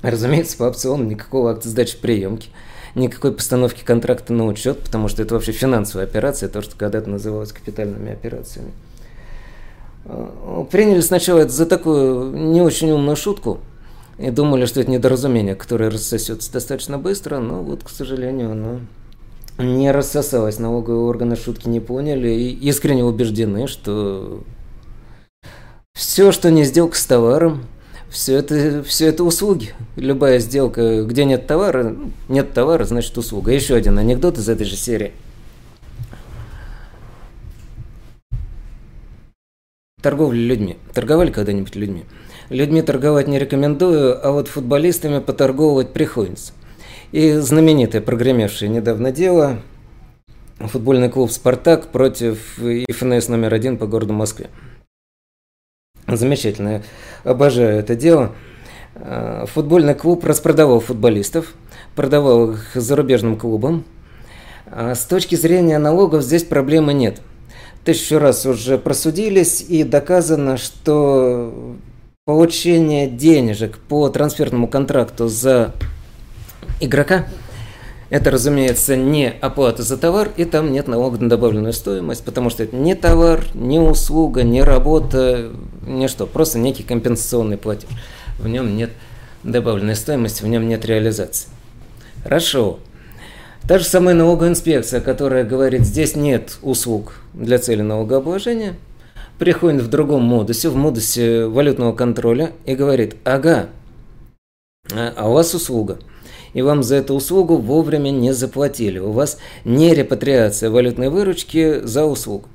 [0.00, 2.48] Разумеется, по опциону никакого акта сдачи приемки,
[2.94, 7.52] никакой постановки контракта на учет, потому что это вообще финансовая операция, то, что когда-то называлось
[7.52, 8.72] капитальными операциями.
[10.06, 13.60] А, приняли сначала это за такую не очень умную шутку
[14.18, 18.80] и думали, что это недоразумение, которое рассосется достаточно быстро, но вот, к сожалению, оно
[19.58, 20.58] не рассосалось.
[20.58, 24.42] Налоговые органы шутки не поняли и искренне убеждены, что
[25.94, 27.64] все, что не сделка с товаром,
[28.08, 29.74] все это, все это услуги.
[29.96, 31.96] Любая сделка, где нет товара,
[32.28, 33.52] нет товара, значит услуга.
[33.52, 35.12] Еще один анекдот из этой же серии.
[40.02, 40.76] Торговля людьми.
[40.94, 42.04] Торговали когда-нибудь людьми?
[42.48, 46.52] Людьми торговать не рекомендую, а вот футболистами поторговывать приходится.
[47.12, 49.58] И знаменитое прогремевшее недавно дело
[50.58, 54.48] футбольный клуб «Спартак» против ИФНС номер один по городу Москве.
[56.06, 56.82] Замечательно.
[57.24, 58.32] Обожаю это дело.
[58.94, 61.52] Э, футбольный клуб распродавал футболистов,
[61.94, 63.84] продавал их зарубежным клубам.
[64.66, 67.20] А с точки зрения налогов здесь проблемы нет.
[67.84, 71.76] Тысячу раз уже просудились и доказано, что
[72.26, 75.72] получение денежек по трансферному контракту за
[76.80, 77.26] игрока–
[78.10, 82.62] это, разумеется, не оплата за товар, и там нет налога на добавленную стоимость, потому что
[82.62, 85.50] это не товар, не услуга, не работа,
[85.84, 87.88] не что, просто некий компенсационный платеж.
[88.38, 88.90] В нем нет
[89.42, 91.48] добавленной стоимости, в нем нет реализации.
[92.22, 92.78] Хорошо.
[93.66, 98.76] Та же самая налоговая инспекция, которая говорит, здесь нет услуг для цели налогообложения,
[99.38, 103.68] приходит в другом модусе, в модусе валютного контроля и говорит, ага,
[104.92, 105.98] а у вас услуга–
[106.56, 108.98] и вам за эту услугу вовремя не заплатили.
[108.98, 112.48] У вас не репатриация валютной выручки за услугу.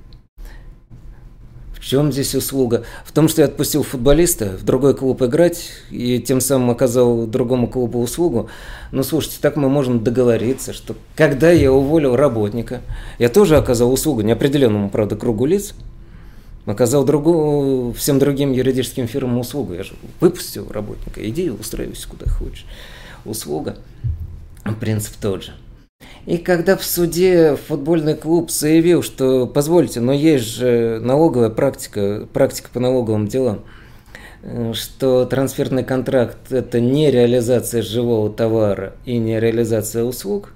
[1.76, 2.84] В чем здесь услуга?
[3.06, 7.68] В том, что я отпустил футболиста в другой клуб играть и тем самым оказал другому
[7.68, 8.50] клубу услугу.
[8.92, 12.82] Ну, слушайте, так мы можем договориться, что когда я уволил работника,
[13.20, 15.76] я тоже оказал услугу неопределенному, правда, кругу лиц,
[16.66, 19.74] оказал другу, всем другим юридическим фирмам услугу.
[19.74, 22.66] Я же выпустил работника, иди устраивайся куда хочешь
[23.26, 23.78] услуга.
[24.80, 25.54] Принцип тот же.
[26.26, 32.70] И когда в суде футбольный клуб заявил, что позвольте, но есть же налоговая практика, практика
[32.72, 33.62] по налоговым делам,
[34.44, 40.54] э, что трансферный контракт– это не реализация живого товара и не реализация услуг,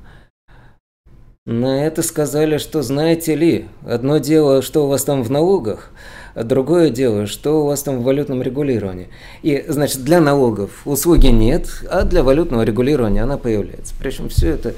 [1.46, 5.92] на это сказали, что знаете ли, одно дело, что у вас там в налогах,
[6.36, 9.08] Другое дело, что у вас там в валютном регулировании.
[9.42, 13.94] И, значит, для налогов услуги нет, а для валютного регулирования она появляется.
[13.98, 14.74] Причем все это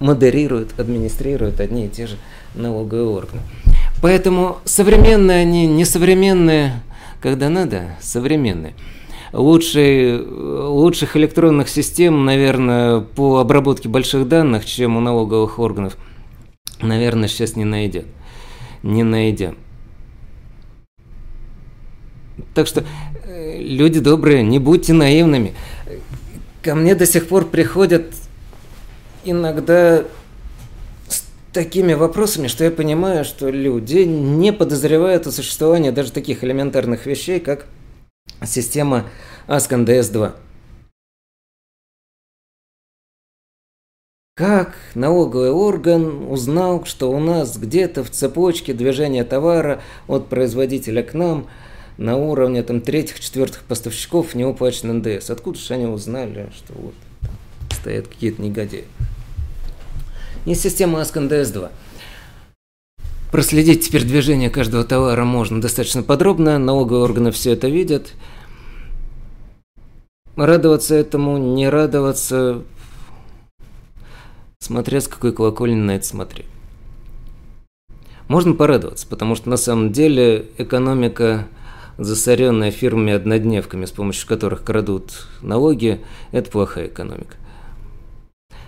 [0.00, 2.16] модерируют, администрируют одни и те же
[2.54, 3.40] налоговые органы.
[4.02, 6.82] Поэтому современные они, несовременные,
[7.22, 8.74] когда надо, современные.
[9.32, 15.96] Лучший, лучших электронных систем, наверное, по обработке больших данных, чем у налоговых органов,
[16.80, 18.04] наверное, сейчас не найдем.
[18.82, 19.56] Не найдем.
[22.54, 22.84] Так что,
[23.24, 25.54] э, люди добрые, не будьте наивными.
[26.62, 28.06] Ко мне до сих пор приходят
[29.24, 30.02] иногда
[31.08, 37.06] с такими вопросами, что я понимаю, что люди не подозревают о существовании даже таких элементарных
[37.06, 37.66] вещей, как
[38.46, 39.06] система
[39.46, 40.32] ASCII DS2.
[44.36, 51.14] Как налоговый орган узнал, что у нас где-то в цепочке движения товара от производителя к
[51.14, 51.46] нам–
[52.00, 55.28] на уровне там третьих-четвертых поставщиков не уплачен НДС.
[55.28, 56.94] Откуда же они узнали, что вот
[57.70, 58.86] стоят какие-то негодяи?
[60.46, 61.70] И система ASK НДС-2.
[63.30, 68.12] Проследить теперь движение каждого товара можно достаточно подробно, налоговые органы все это видят.
[70.36, 72.62] Радоваться этому, не радоваться,
[74.62, 76.46] Смотря с какой колокольни на это смотреть.
[78.28, 81.48] Можно порадоваться, потому что на самом деле экономика,
[81.96, 87.36] засоренная фирмами-однодневками, с помощью которых крадут налоги, это плохая экономика.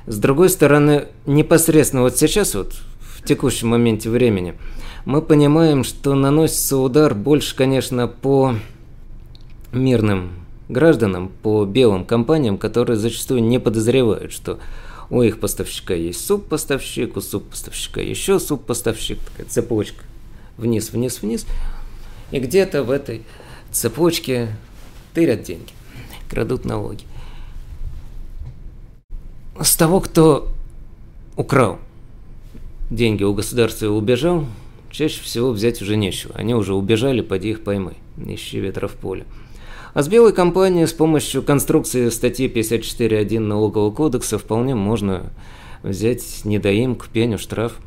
[0.06, 2.74] С другой стороны, непосредственно вот сейчас, вот
[3.22, 4.54] в текущем моменте времени,
[5.04, 8.54] мы понимаем, что наносится удар больше, конечно, по
[9.72, 10.32] мирным
[10.68, 14.58] гражданам, по белым компаниям, которые зачастую не подозревают, что
[15.08, 20.02] у их поставщика есть субпоставщик, у субпоставщика еще субпоставщик, такая цепочка
[20.56, 21.46] вниз, вниз, вниз.
[22.30, 23.22] И где-то в этой
[23.70, 24.56] цепочке
[25.14, 25.70] тырят деньги,
[26.28, 27.04] крадут налоги.
[29.60, 30.48] С того, кто
[31.36, 31.78] украл
[32.94, 34.44] деньги у государства убежал,
[34.90, 36.34] чаще всего взять уже нечего.
[36.34, 39.24] Они уже убежали, поди их поймай, ищи ветра в поле.
[39.94, 45.30] А с белой компанией с помощью конструкции статьи 54.1 налогового кодекса вполне можно
[45.82, 47.78] взять недоимку, пеню, штраф.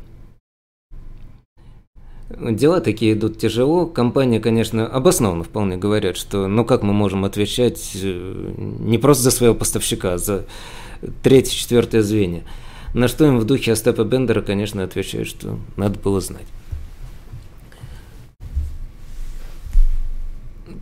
[2.28, 3.86] Дела такие идут тяжело.
[3.86, 9.30] Компания, конечно, обоснованно вполне говорят, что ну как мы можем отвечать э, не просто за
[9.30, 10.44] своего поставщика, а за
[11.22, 12.42] третье, четвертое звенья.
[12.96, 16.46] На что им в духе Остапа Бендера, конечно, отвечают, что надо было знать.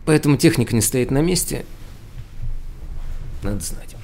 [0.05, 1.65] Поэтому техника не стоит на месте.
[3.43, 3.97] Надо знать.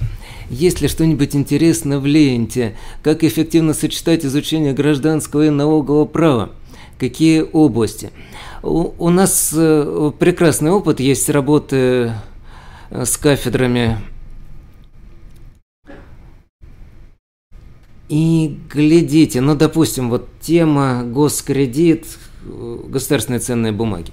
[0.50, 2.76] Есть ли что-нибудь интересное в ленте?
[3.02, 6.50] Как эффективно сочетать изучение гражданского и налогового права?
[6.98, 8.10] Какие области?
[8.62, 12.12] У, у нас э, прекрасный опыт, есть работы
[12.90, 14.02] э, с кафедрами.
[18.12, 22.04] И глядите, ну, допустим, вот тема госкредит,
[22.44, 24.12] э, государственные ценные бумаги.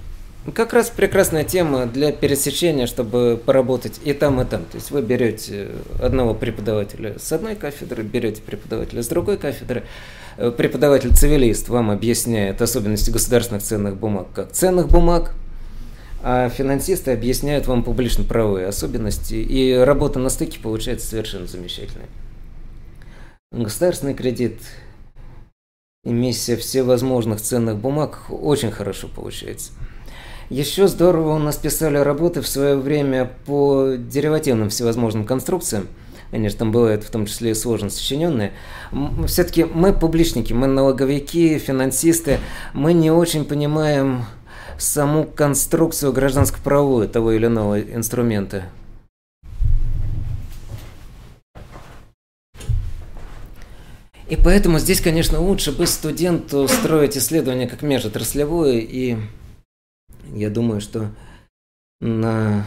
[0.54, 4.64] Как раз прекрасная тема для пересечения, чтобы поработать и там, и там.
[4.64, 5.68] То есть вы берете
[6.00, 9.84] одного преподавателя с одной кафедры, берете преподавателя с другой кафедры.
[10.38, 15.34] Э, преподаватель цивилист вам объясняет особенности государственных ценных бумаг как ценных бумаг,
[16.22, 22.08] а финансисты объясняют вам публично-правовые особенности, и работа на стыке получается совершенно замечательная.
[23.52, 24.60] Государственный кредит,
[26.04, 29.72] эмиссия всевозможных ценных бумаг очень хорошо получается.
[30.50, 35.88] Еще здорово у нас писали работы в свое время по деривативным всевозможным конструкциям.
[36.30, 38.52] Они же там бывают в том числе и сложно сочиненные.
[39.26, 42.38] Все-таки мы публичники, мы налоговики, финансисты,
[42.72, 44.26] мы не очень понимаем
[44.78, 48.66] саму конструкцию гражданско-правовую того или иного инструмента.
[54.30, 59.16] И поэтому здесь, конечно, лучше бы студенту строить исследование как межотраслевое и
[60.32, 61.10] я думаю, что
[62.00, 62.66] на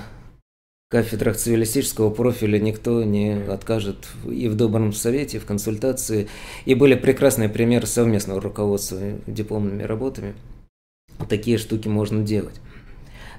[0.90, 6.28] кафедрах цивилистического профиля никто не откажет и в добром совете, и в консультации.
[6.66, 10.36] И были прекрасные примеры совместного руководства дипломными работами.
[11.30, 12.60] Такие штуки можно делать.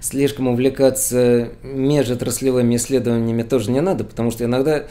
[0.00, 4.86] Слишком увлекаться межотраслевыми исследованиями тоже не надо, потому что иногда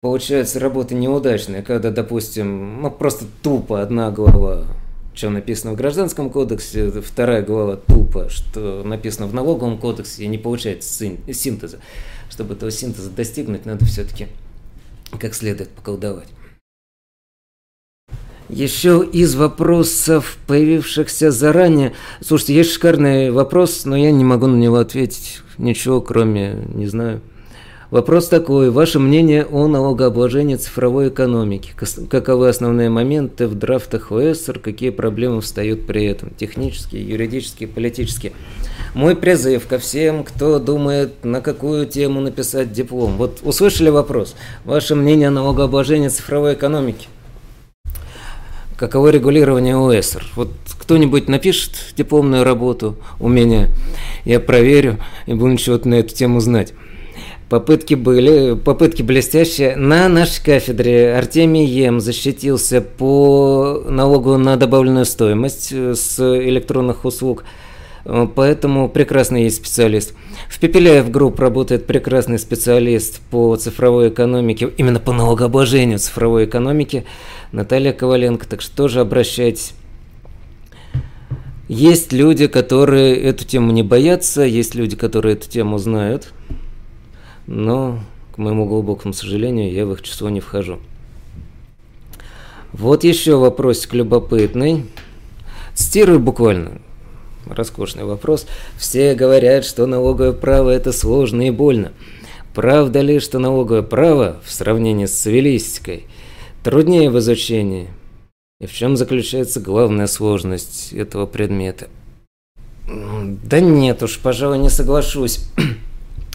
[0.00, 4.64] получаются работы неудачные, когда, допустим, ну просто тупо одна глава
[5.12, 10.38] что написано в Гражданском кодексе, вторая глава тупо, что написано в Налоговом кодексе, и не
[10.38, 11.80] получается синтеза.
[12.30, 14.28] Чтобы этого синтеза достигнуть, надо все-таки
[15.18, 16.28] как следует поколдовать.
[18.48, 21.92] Еще из вопросов, появившихся заранее.
[22.20, 27.20] Слушайте, есть шикарный вопрос, но я не могу на него ответить ничего, кроме, не знаю,
[27.90, 28.70] Вопрос такой.
[28.70, 31.72] Ваше мнение о налогообложении цифровой экономики.
[32.08, 34.60] Каковы основные моменты в драфтах ОСР?
[34.60, 36.30] Какие проблемы встают при этом?
[36.30, 38.32] Технические, юридические, политические.
[38.94, 43.16] Мой призыв ко всем, кто думает, на какую тему написать диплом.
[43.16, 44.36] Вот услышали вопрос.
[44.64, 47.08] Ваше мнение о налогообложении цифровой экономики?
[48.76, 50.24] Каково регулирование ОСР?
[50.36, 53.68] Вот кто-нибудь напишет дипломную работу у меня,
[54.24, 56.72] я проверю и буду чего-то на эту тему знать.
[57.50, 59.74] Попытки были, попытки блестящие.
[59.74, 67.42] На нашей кафедре Артемий Ем защитился по налогу на добавленную стоимость э, с электронных услуг.
[68.04, 70.14] Э, поэтому прекрасный есть специалист.
[70.48, 77.04] В Пепеляев групп работает прекрасный специалист по цифровой экономике, именно по налогообложению цифровой экономики,
[77.50, 78.48] Наталья Коваленко.
[78.48, 79.72] Так что тоже обращайтесь.
[81.66, 86.32] Есть люди, которые эту тему не боятся, есть люди, которые эту тему знают
[87.46, 88.00] но,
[88.34, 90.78] к моему глубокому сожалению, я в их число не вхожу.
[92.72, 94.86] Вот еще вопросик любопытный.
[95.74, 96.80] Цитирую буквально.
[97.46, 98.46] Роскошный вопрос.
[98.76, 101.92] Все говорят, что налоговое право это сложно и больно.
[102.54, 106.06] Правда ли, что налоговое право в сравнении с цивилистикой
[106.62, 107.88] труднее в изучении.
[108.60, 111.88] И в чем заключается главная сложность этого предмета?
[112.86, 115.46] Да нет уж, пожалуй, не соглашусь.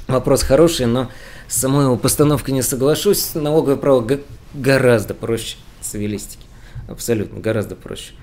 [0.07, 1.09] Вопрос хороший, но
[1.47, 3.33] с самой его постановкой не соглашусь.
[3.33, 4.07] Налоговое право
[4.53, 6.45] гораздо проще цивилистики.
[6.87, 8.13] Абсолютно, гораздо проще.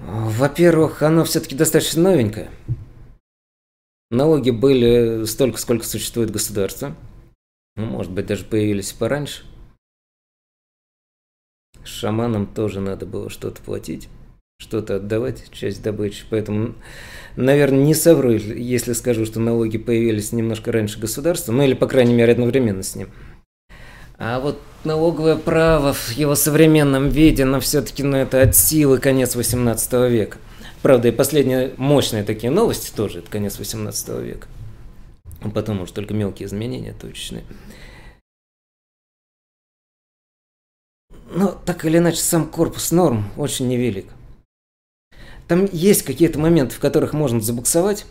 [0.00, 2.50] Во-первых, оно все-таки достаточно новенькое.
[4.10, 6.94] Налоги были столько, сколько существует государство.
[7.76, 9.44] Ну, может быть, даже появились пораньше.
[11.84, 14.08] Шаманам тоже надо было что-то платить,
[14.58, 16.24] что-то отдавать, часть добычи.
[16.30, 16.74] Поэтому,
[17.36, 22.14] наверное, не совру, если скажу, что налоги появились немножко раньше государства, ну или, по крайней
[22.14, 23.08] мере, одновременно с ним.
[24.18, 29.36] А вот налоговое право в его современном виде, но все-таки ну, это от силы конец
[29.36, 30.38] 18 века.
[30.80, 34.48] Правда, и последние мощные такие новости тоже, это конец 18 века.
[35.42, 37.44] А потом уж только мелкие изменения точечные.
[41.30, 44.06] Но так или иначе, сам корпус норм очень невелик.
[45.48, 48.06] Там есть какие-то моменты, в которых можно забуксовать,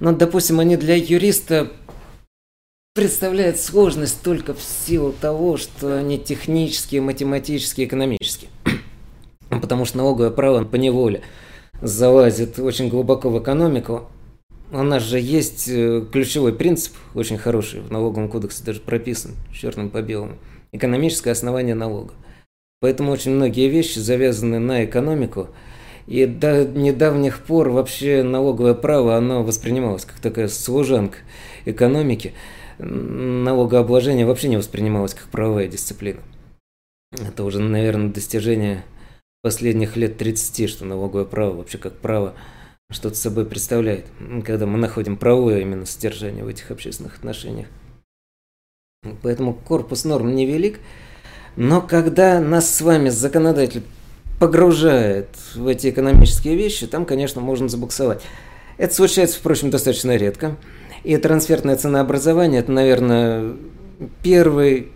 [0.00, 1.70] но, допустим, они для юриста
[2.94, 8.50] представляют сложность только в силу того, что они технические, математические, экономические.
[9.48, 11.22] Потому что налоговое право по неволе
[11.80, 14.08] залазит очень глубоко в экономику.
[14.70, 19.90] У нас же есть э, ключевой принцип, очень хороший, в налоговом кодексе даже прописан, черным
[19.90, 20.36] по белому.
[20.72, 22.14] Экономическое основание налога.
[22.80, 25.48] Поэтому очень многие вещи завязаны на экономику.
[26.06, 31.18] И до недавних пор вообще налоговое право, оно воспринималось как такая служанка
[31.64, 32.34] экономики.
[32.78, 36.20] Налогообложение вообще не воспринималось как правовая дисциплина.
[37.12, 38.84] Это уже, наверное, достижение
[39.42, 42.34] последних лет 30, что налоговое право вообще как право
[42.90, 44.06] что-то собой представляет,
[44.44, 47.68] когда мы находим правое именно содержание в этих общественных отношениях.
[49.22, 50.80] Поэтому корпус норм невелик,
[51.56, 53.82] но когда нас с вами законодатель
[54.38, 58.22] погружает в эти экономические вещи, там, конечно, можно забуксовать.
[58.76, 60.56] Это случается, впрочем, достаточно редко.
[61.04, 63.54] И трансфертное ценообразование– это, наверное,
[64.22, 64.88] первый,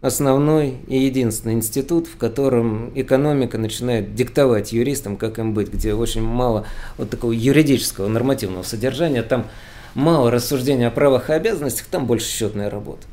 [0.00, 6.22] основной и единственный институт, в котором экономика начинает диктовать юристам, как им быть, где очень
[6.22, 6.66] мало
[6.96, 9.46] вот такого юридического, нормативного содержания, там
[9.94, 13.06] мало рассуждения о правах и обязанностях, там больше счетная работа.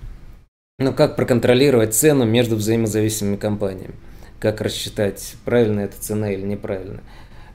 [0.79, 3.95] Но как проконтролировать цену между взаимозависимыми компаниями?
[4.43, 7.01] Как рассчитать, правильно эта цена или неправильно?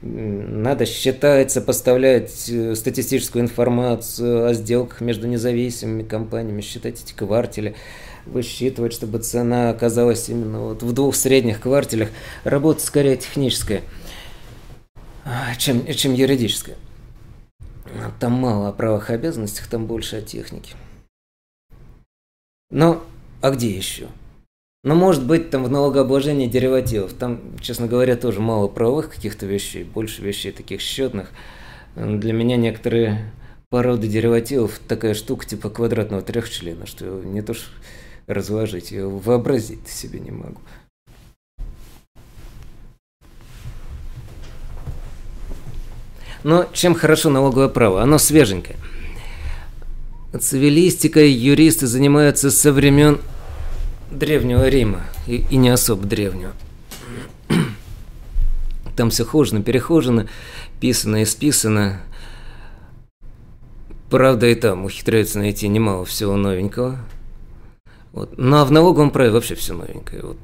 [0.01, 7.75] Надо считать, сопоставлять э, статистическую информацию о сделках между независимыми компаниями, считать эти квартели,
[8.25, 12.09] высчитывать, чтобы цена оказалась именно вот в двух средних квартелях.
[12.43, 13.83] Работа скорее техническая,
[15.25, 16.75] а, чем, чем юридическая.
[18.19, 20.73] Там мало о правах и обязанностях, там больше о технике.
[22.71, 23.03] Но,
[23.41, 24.07] а где еще?
[24.83, 27.11] Ну, может быть, там в налогообложении деривативов.
[27.11, 31.31] Там, честно говоря, тоже мало правовых каких-то вещей, больше вещей таких счетных.
[31.95, 33.33] Для меня некоторые
[33.69, 37.67] породы деривативов такая штука типа квадратного трехчлена, что не то что
[38.25, 40.61] разложить, я вообразить себе не могу.
[46.43, 48.01] Но чем хорошо налоговое право?
[48.01, 48.77] Оно свеженькое.
[50.39, 53.19] Цивилистикой юристы занимаются со времен
[54.11, 56.53] Древнего Рима, и, и не особо древнего.
[58.95, 60.27] Там все хожено, перехожено,
[60.79, 62.01] писано и списано.
[64.09, 66.97] Правда, и там ухитряются найти немало всего новенького.
[68.11, 68.33] Вот.
[68.37, 70.23] Ну а в налоговом праве вообще все новенькое.
[70.23, 70.37] Вот.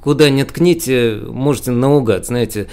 [0.00, 2.68] Куда не ткните, можете наугад, знаете,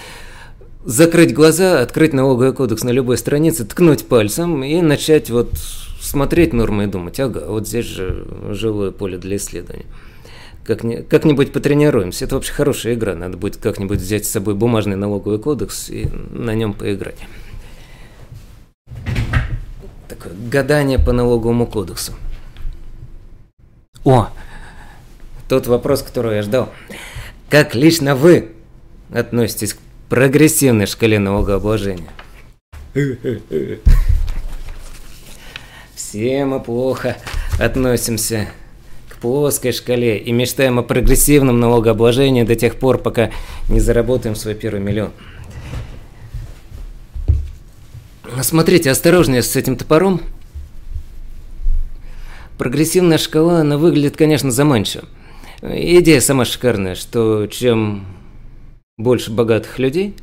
[0.83, 5.51] закрыть глаза, открыть налоговый кодекс на любой странице, ткнуть пальцем и начать вот
[6.01, 9.85] смотреть нормы и думать, ага, вот здесь же живое поле для исследования.
[10.66, 12.26] Как-нибудь как потренируемся.
[12.26, 13.16] Это вообще хорошая игра.
[13.16, 17.18] Надо будет как-нибудь взять с собой бумажный налоговый кодекс и на нем поиграть.
[20.07, 22.14] Такое гадание по налоговому кодексу.
[24.03, 24.30] О,
[25.47, 26.70] тот вопрос, который я ждал.
[27.49, 28.51] Как лично вы
[29.12, 29.78] относитесь к
[30.10, 32.10] прогрессивной шкале налогообложения?
[35.95, 37.18] Все мы плохо
[37.60, 38.49] относимся
[39.20, 43.32] плоской шкале и мечтаем о прогрессивном налогообложении до тех пор, пока
[43.70, 45.11] не заработаем свой первый миллион.
[48.41, 50.22] Смотрите, осторожнее с этим топором.
[52.57, 55.05] Прогрессивная шкала, она выглядит, конечно, заманчиво.
[55.61, 58.05] Идея сама шикарная, что чем
[58.97, 60.13] больше богатых людей,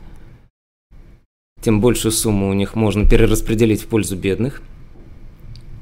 [1.62, 4.62] тем большую сумму у них можно перераспределить в пользу бедных–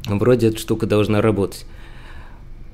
[0.07, 1.65] Вроде эта штука должна работать.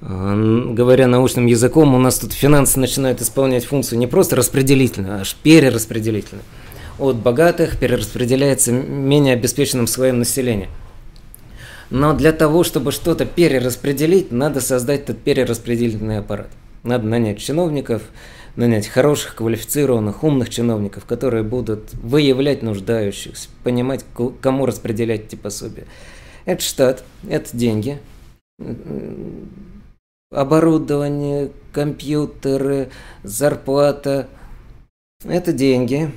[0.01, 5.36] Говоря научным языком, у нас тут финансы начинают исполнять функцию не просто распределительную, а аж
[5.42, 6.44] перераспределительную.
[6.98, 10.70] От богатых перераспределяется менее обеспеченным своим населением.
[11.90, 16.48] Но для того, чтобы что-то перераспределить, надо создать этот перераспределительный аппарат.
[16.82, 18.03] Надо нанять чиновников,
[18.57, 24.05] нанять хороших, квалифицированных, умных чиновников, которые будут выявлять нуждающихся, понимать,
[24.40, 25.84] кому распределять эти пособия.
[26.46, 27.98] Это штат, это деньги,
[30.31, 32.91] оборудование, компьютеры,
[33.22, 34.28] зарплата.
[35.24, 36.12] Это деньги.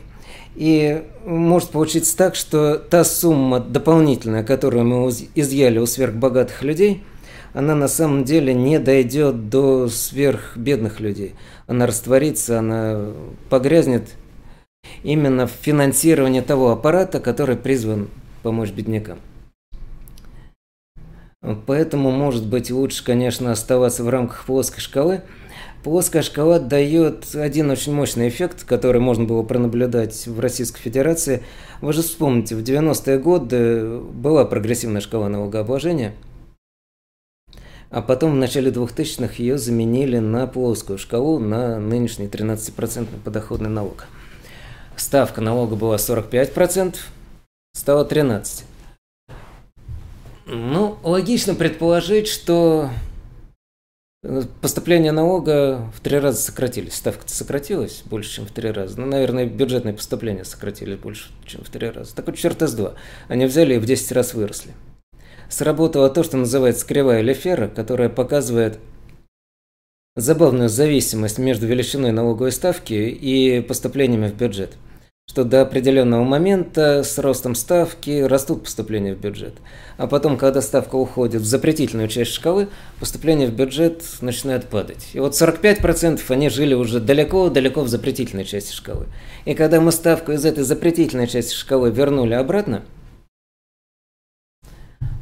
[0.56, 7.04] И может получиться так, что та сумма дополнительная, которую мы изъяли у сверхбогатых людей,
[7.54, 11.34] она на самом деле не дойдет до сверхбедных людей.
[11.66, 13.14] Она растворится, она
[13.50, 14.10] погрязнет
[15.04, 18.10] именно в финансировании того аппарата, который призван
[18.44, 19.18] помочь беднякам.
[21.66, 25.22] Поэтому, может быть, лучше, конечно, оставаться в рамках плоской шкалы.
[25.84, 31.44] Плоская шкала дает один очень мощный эффект, который можно было пронаблюдать в Российской Федерации.
[31.82, 36.14] Вы же вспомните, в 90-е годы была прогрессивная шкала налогообложения,
[37.90, 44.08] а потом в начале 2000-х ее заменили на плоскую шкалу, на нынешний 13% подоходный налог.
[44.96, 46.96] Ставка налога была 45%,
[47.74, 48.64] стала 13%.
[50.46, 52.90] Ну, логично предположить, что
[54.24, 56.96] э, поступления налога в три раза сократились.
[56.96, 59.00] Ставка-то сократилась больше, чем в три раза.
[59.00, 62.14] Ну, наверное, бюджетные поступления сократились больше, чем в три раза.
[62.16, 62.96] Так вот, черт с два.
[63.30, 64.74] Они взяли и в 10 раз выросли.
[65.50, 68.80] Сработало то, что называется кривая Лефера, которая показывает
[70.16, 74.76] забавную зависимость между величиной налоговой ставки и поступлениями в бюджет
[75.28, 79.54] что до определенного момента с ростом ставки растут поступления в бюджет.
[79.98, 82.68] А потом, когда ставка уходит в запретительную часть шкалы,
[83.00, 85.10] поступления в бюджет начинают падать.
[85.14, 89.08] И вот 45% они жили уже далеко-далеко в запретительной части шкалы.
[89.46, 92.84] И когда мы ставку из этой запретительной части шкалы вернули обратно,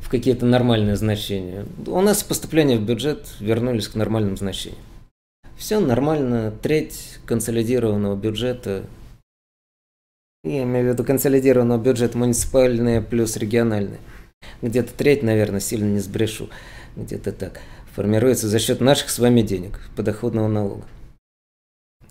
[0.02, 4.82] в какие-то нормальные значения, у нас поступления в бюджет вернулись к нормальным значениям.
[5.56, 8.84] Все нормально, треть консолидированного бюджета
[10.44, 14.00] я имею в виду консолидированного бюджета муниципальные плюс региональные.
[14.62, 16.50] Где-то треть, наверное, сильно не сбрешу.
[16.96, 17.62] Где-то так.
[17.94, 20.84] Формируется за счет наших с вами денег, подоходного налога.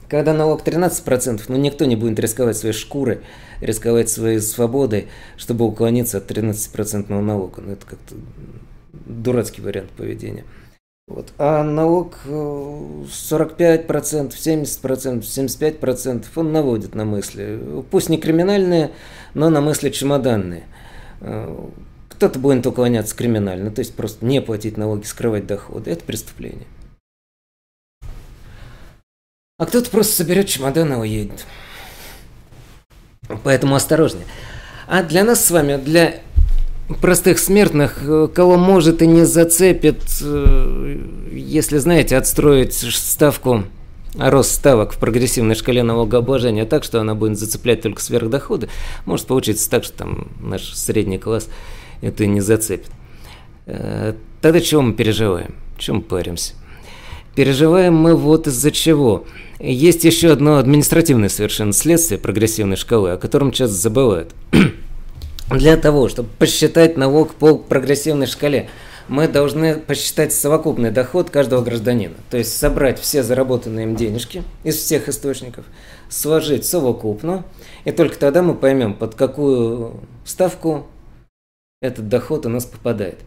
[0.08, 3.20] Когда налог 13%, ну никто не будет рисковать своей шкурой,
[3.60, 7.62] рисковать своей свободой, чтобы уклониться от 13% налога.
[7.62, 8.14] Ну это как-то
[8.92, 10.44] дурацкий вариант поведения.
[11.10, 11.32] Вот.
[11.38, 17.60] А налог 45%, 70%, 75% он наводит на мысли.
[17.90, 18.92] Пусть не криминальные,
[19.34, 20.66] но на мысли чемоданные.
[21.20, 21.68] Э,
[22.10, 25.90] кто-то будет уклоняться криминально, то есть просто не платить налоги, скрывать доходы.
[25.90, 26.68] Это преступление.
[29.58, 31.44] А кто-то просто соберет чемодан и уедет.
[33.42, 34.26] Поэтому осторожнее.
[34.86, 36.20] А для нас с вами, для
[37.00, 40.98] простых смертных, э, кого может и не зацепит, э,
[41.32, 43.64] если, знаете, отстроить ставку,
[44.16, 48.68] рост ставок в прогрессивной шкале налогообложения так, что она будет зацеплять только сверхдоходы,
[49.04, 51.48] может получиться так, что там наш средний класс
[52.00, 52.90] это не зацепит.
[53.66, 55.54] Э, тогда чего мы переживаем?
[55.78, 56.54] Чем паримся?
[57.34, 59.24] Переживаем мы вот из-за чего.
[59.60, 64.34] Есть еще одно административное совершенно следствие прогрессивной шкалы, о котором часто забывают.
[65.50, 68.68] Для того, чтобы посчитать налог по прогрессивной шкале,
[69.08, 72.14] мы должны посчитать совокупный доход каждого гражданина.
[72.30, 75.64] То есть собрать все заработанные им денежки из всех источников,
[76.08, 77.44] сложить совокупно,
[77.84, 80.86] и только тогда мы поймем, под какую ставку
[81.82, 83.18] этот доход у нас попадает.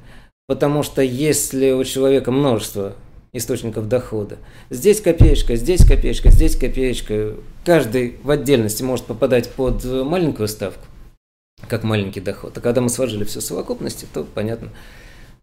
[0.47, 2.95] Потому что если у человека множество
[3.33, 4.37] источников дохода,
[4.69, 7.33] здесь копеечка, здесь копеечка, здесь копеечка,
[7.65, 10.85] каждый в отдельности может попадать под маленькую ставку,
[11.67, 12.57] как маленький доход.
[12.57, 14.69] А когда мы сложили все совокупности, то, понятно,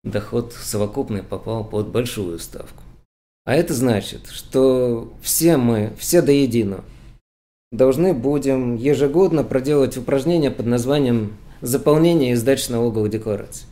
[0.03, 2.83] доход совокупный попал под большую ставку.
[3.45, 6.85] А это значит, что все мы, все до единого,
[7.73, 13.67] должны будем ежегодно проделать упражнение под названием «Заполнение и сдача налоговых деклараций».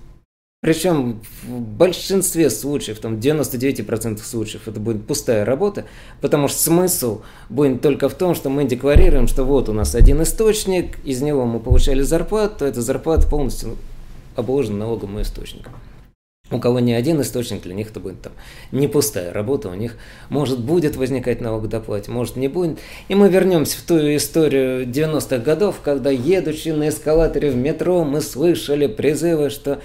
[0.60, 5.84] Причем в большинстве случаев, там 99% случаев, это будет пустая работа,
[6.20, 10.20] потому что смысл будет только в том, что мы декларируем, что вот у нас один
[10.22, 13.76] источник, из него мы получали зарплату, то эта зарплата полностью
[14.34, 15.74] обложена налоговым источником.
[16.50, 18.32] У кого не один источник, для них это будет там
[18.72, 19.96] не пустая работа, у них
[20.30, 22.78] может будет возникать налог доплате, может не будет.
[23.08, 28.22] И мы вернемся в ту историю 90-х годов, когда едучи на эскалаторе в метро, мы
[28.22, 29.80] слышали призывы, что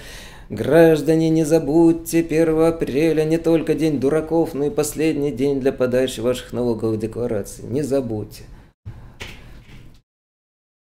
[0.49, 6.19] Граждане, не забудьте, 1 апреля не только день дураков, но и последний день для подачи
[6.19, 7.63] ваших налоговых деклараций.
[7.65, 8.43] Не забудьте.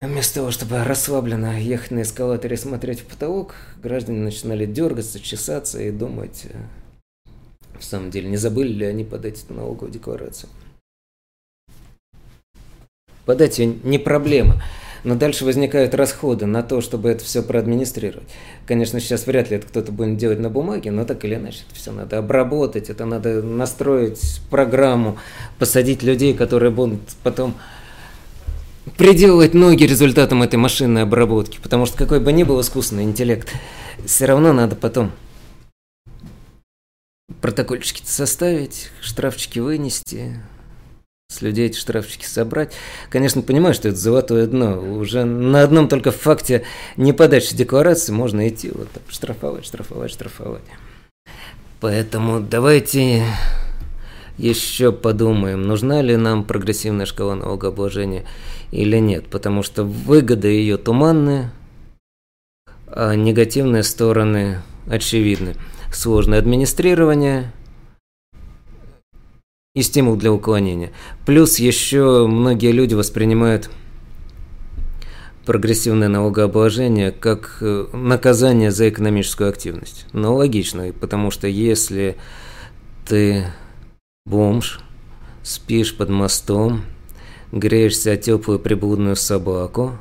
[0.01, 5.83] Вместо того, чтобы расслабленно ехать на эскалаторе и смотреть в потолок, граждане начинали дергаться, чесаться
[5.83, 6.47] и думать,
[7.79, 10.49] в самом деле, не забыли ли они подать эту налоговую декларацию.
[13.27, 14.63] Подать ее не проблема.
[15.09, 18.29] Но дальше возникают расходы на то, чтобы это все проадминистрировать.
[18.67, 21.75] Конечно, сейчас вряд ли это кто-то будет делать на бумаге, но так или иначе это
[21.81, 25.17] все надо обработать, это надо настроить программу,
[25.59, 27.55] посадить людей, которые будут потом
[28.99, 31.59] приделывать ноги результатом этой машинной обработки.
[31.63, 33.51] Потому что какой бы ни был искусственный интеллект,
[34.05, 35.13] все равно надо потом
[37.41, 40.43] протокольчики составить, штрафчики вынести,
[41.31, 42.73] с людей эти штрафчики собрать.
[43.11, 44.81] Конечно, понимаю, что это золотое дно.
[44.81, 46.65] Уже на одном только факте
[46.97, 50.63] неподачи декларации можно идти вот так, штрафовать, штрафовать, штрафовать.
[51.81, 53.25] Поэтому давайте
[54.39, 58.25] еще подумаем, нужна ли нам прогрессивная шкала налогообложения
[58.71, 61.51] или нет, потому что выгоды ее туманные,
[62.87, 65.57] а негативные стороны очевидны.
[65.93, 67.53] Сложное администрирование–
[69.79, 70.91] и стимул для уклонения.
[71.25, 73.71] Плюс еще многие люди воспринимают
[75.47, 80.07] прогрессивное налогообложение как э, наказание за экономическую активность.
[80.13, 82.17] Но логично, потому что если
[83.07, 83.47] ты
[84.27, 84.81] бомж,
[85.45, 86.83] спишь под мостом,
[87.53, 89.93] греешься о теплую приблудную собаку,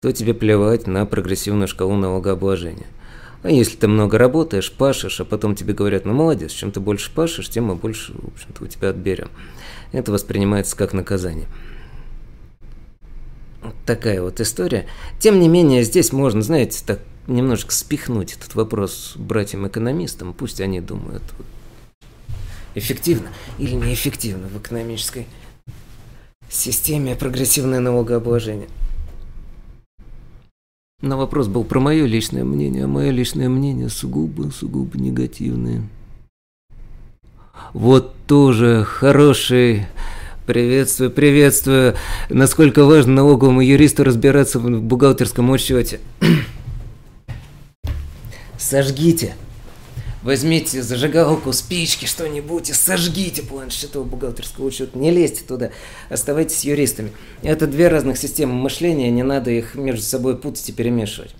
[0.00, 2.86] то тебе плевать на прогрессивную шкалу налогообложения.
[3.42, 7.12] А если ты много работаешь, пашешь, а потом тебе говорят, ну молодец, чем ты больше
[7.12, 9.30] пашешь, тем мы больше, в общем-то, у тебя отберем.
[9.92, 11.46] Это воспринимается как наказание.
[13.62, 14.86] Вот такая вот история.
[15.18, 20.32] Тем не менее, здесь можно, знаете, так немножко спихнуть этот вопрос братьям-экономистам.
[20.32, 21.46] Пусть они думают, вот,
[22.74, 23.28] эффективно
[23.58, 25.26] или неэффективно в экономической
[26.50, 28.68] системе прогрессивное налогообложение.
[31.00, 35.82] На вопрос был про мое личное мнение, а мое личное мнение сугубо, сугубо негативное.
[37.72, 39.86] Вот тоже хороший
[40.44, 41.94] Приветствую, приветствую.
[42.30, 46.00] Насколько важно налоговому юристу разбираться в бухгалтерском учете.
[48.58, 49.36] Сожгите.
[50.22, 54.98] Возьмите зажигалку, спички, что-нибудь и сожгите планшету бухгалтерского учета.
[54.98, 55.70] Не лезьте туда,
[56.10, 57.12] оставайтесь юристами.
[57.42, 61.36] Это две разных системы мышления, не надо их между собой путать и перемешивать.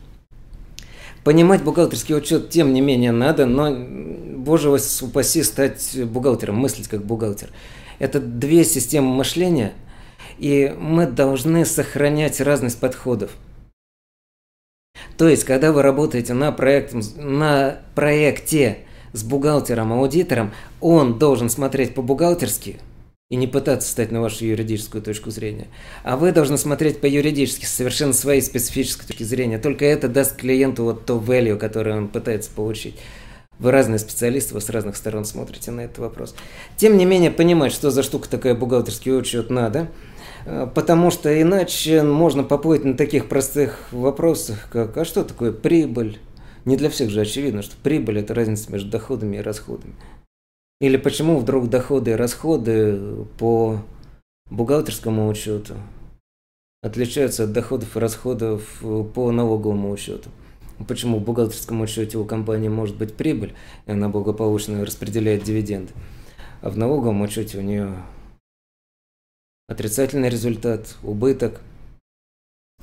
[1.25, 7.05] Понимать бухгалтерский учет, тем не менее, надо, но, боже вас упаси, стать бухгалтером, мыслить как
[7.05, 7.51] бухгалтер.
[7.99, 9.73] Это две системы мышления,
[10.39, 13.33] и мы должны сохранять разность подходов.
[15.17, 18.79] То есть, когда вы работаете на, проект, на проекте
[19.13, 22.77] с бухгалтером-аудитором, он должен смотреть по-бухгалтерски
[23.31, 25.67] и не пытаться стать на вашу юридическую точку зрения.
[26.03, 29.59] А вы должны смотреть по-юридически, с совершенно своей специфической точки зрения.
[29.59, 32.95] Только это даст клиенту вот то value, которое он пытается получить.
[33.59, 36.35] Вы разные специалисты, вы с разных сторон смотрите на этот вопрос.
[36.77, 39.89] Тем не менее, понимать, что за штука такая бухгалтерский учет надо–
[40.75, 46.19] потому что иначе можно поплыть на таких простых вопросах, как «а что такое прибыль?»
[46.65, 49.95] Не для всех же очевидно, что прибыль– это разница между доходами и расходами.
[50.81, 53.81] Или почему вдруг доходы и расходы по
[54.51, 55.75] бухгалтерскому учету
[56.83, 58.83] отличаются от доходов и расходов
[59.15, 60.31] по налоговому учету.
[60.87, 63.55] Почему в бухгалтерском учете у компании может быть прибыль,
[63.87, 65.93] и она благополучно распределяет дивиденды,
[66.61, 67.95] а в налоговом учете у нее
[69.69, 71.61] отрицательный результат, убыток,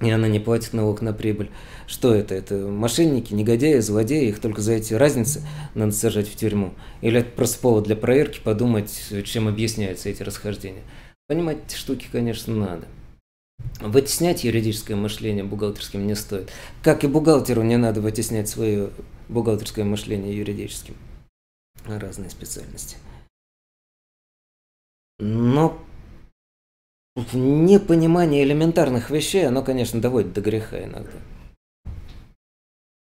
[0.02, 1.50] и она не платит налог на прибыль.
[1.88, 2.36] Что это?
[2.36, 5.42] Это мошенники, негодяи, злодеи, их только за эти разницы
[5.74, 6.74] надо сажать в тюрьму.
[7.02, 8.92] Или это просто повод для проверки подумать,
[9.24, 10.84] чем объясняются эти расхождения.
[11.28, 12.88] Понимать эти штуки, конечно, надо.
[13.80, 16.52] Вытеснять юридическое мышление бухгалтерским не стоит.
[16.84, 18.90] Как и бухгалтеру не надо вытеснять свое
[19.30, 20.96] бухгалтерское мышление юридическим.
[21.86, 22.98] Разные специальности.
[25.20, 25.82] Но
[27.34, 31.12] непонимание элементарных вещей, оно, конечно, доводит до греха иногда.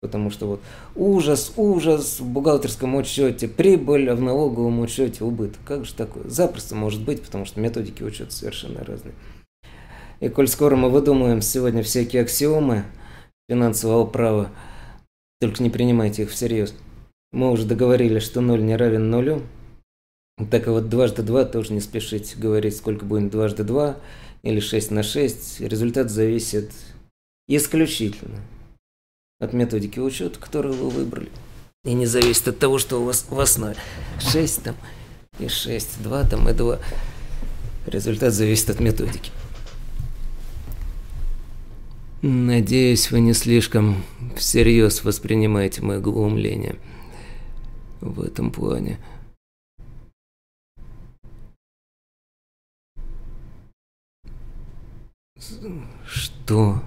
[0.00, 0.60] Потому что вот
[0.94, 5.60] ужас, ужас в бухгалтерском учете, прибыль, в налоговом учете убыток.
[5.64, 6.28] Как же такое?
[6.28, 9.14] Запросто может быть, потому что методики учета совершенно разные.
[10.20, 12.84] И коль скоро мы выдумываем сегодня всякие аксиомы
[13.48, 14.50] финансового права,
[15.40, 16.74] только не принимайте их всерьез.
[17.32, 19.42] Мы уже договорились, что ноль не равен нулю,
[20.44, 23.96] так вот, дважды два тоже не спешить говорить, сколько будет дважды два
[24.42, 25.60] или шесть на шесть.
[25.60, 26.70] Результат зависит
[27.48, 28.42] исключительно
[29.40, 31.30] от методики учета, которую вы выбрали.
[31.84, 33.76] И не зависит от того, что у вас в основе.
[34.18, 34.76] 6 там
[35.38, 36.80] и 6, 2 там и 2.
[37.86, 39.30] Результат зависит от методики.
[42.20, 44.02] Надеюсь, вы не слишком
[44.36, 46.76] всерьез воспринимаете мое глумление
[48.00, 48.98] в этом плане.
[56.06, 56.82] Что,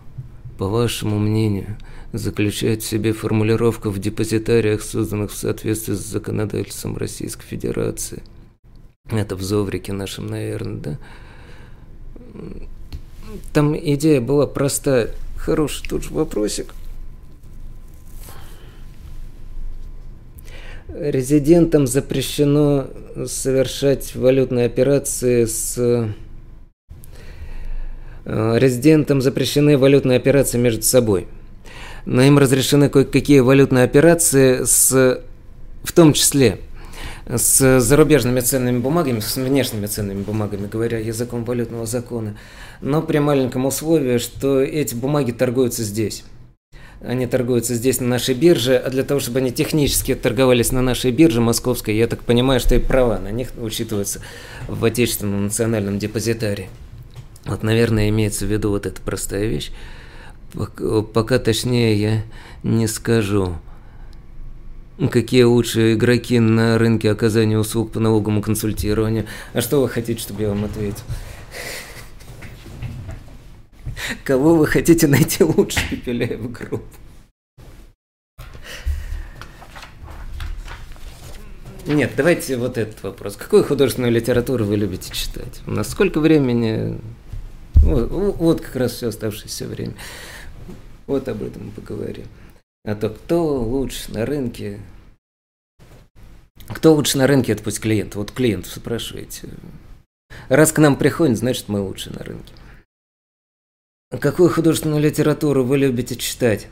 [0.58, 1.78] по вашему мнению,
[2.14, 8.24] заключает в себе формулировка в депозитариях, созданных в соответствии с законодательством Российской Федерации?
[9.10, 10.98] Это в Зоврике нашем, наверное, да?
[13.54, 15.12] Там идея была простая.
[15.38, 16.74] Хороший тут же вопросик.
[20.88, 22.88] Резидентам запрещено
[23.26, 26.10] совершать валютные операции с...
[28.32, 31.28] Э, резидентам запрещены валютные операции между собой.
[32.06, 35.24] Но им разрешены кое-какие валютные операции с...
[35.84, 36.60] в том числе
[37.28, 42.38] с зарубежными ценными бумагами, с внешними ценными бумагами, говоря языком валютного закона,
[42.82, 46.24] но при маленьком условии, что эти бумаги торгуются здесь.
[47.02, 51.12] Они торгуются здесь на нашей бирже, а для того, чтобы они технически торговались на нашей
[51.12, 54.22] бирже московской, я так понимаю, что и права на них учитываются
[54.68, 56.70] в отечественном национальном депозитарии.
[57.50, 59.72] Вот, наверное, имеется в виду вот эта простая вещь.
[60.54, 62.24] Пока точнее я
[62.62, 63.56] не скажу.
[65.12, 69.26] Какие лучшие игроки на рынке оказания услуг по налоговому консультированию?
[69.54, 71.02] А что вы хотите, чтобы я вам ответил?
[74.24, 76.86] Кого вы хотите найти лучше, Пепеляев группу?
[81.88, 83.36] Нет, давайте вот этот вопрос.
[83.38, 85.62] Какую художественную литературу вы любите читать?
[85.66, 87.00] У нас сколько времени?
[87.84, 89.94] Вот, вот как раз все оставшееся время.
[91.08, 92.28] Вот об этом мы поговорим.
[92.86, 94.80] А то кто лучше на рынке?
[96.68, 98.16] Кто лучше на рынке, это пусть клиент.
[98.16, 99.50] Вот клиент спрашиваете.
[100.50, 102.54] Раз к нам приходит, значит мы лучше на рынке.
[104.20, 106.68] Какую художественную литературу вы любите читать?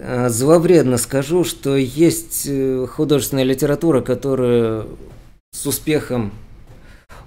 [0.00, 4.86] А, зловредно скажу, что есть э, художественная литература, которая
[5.52, 6.32] с успехом...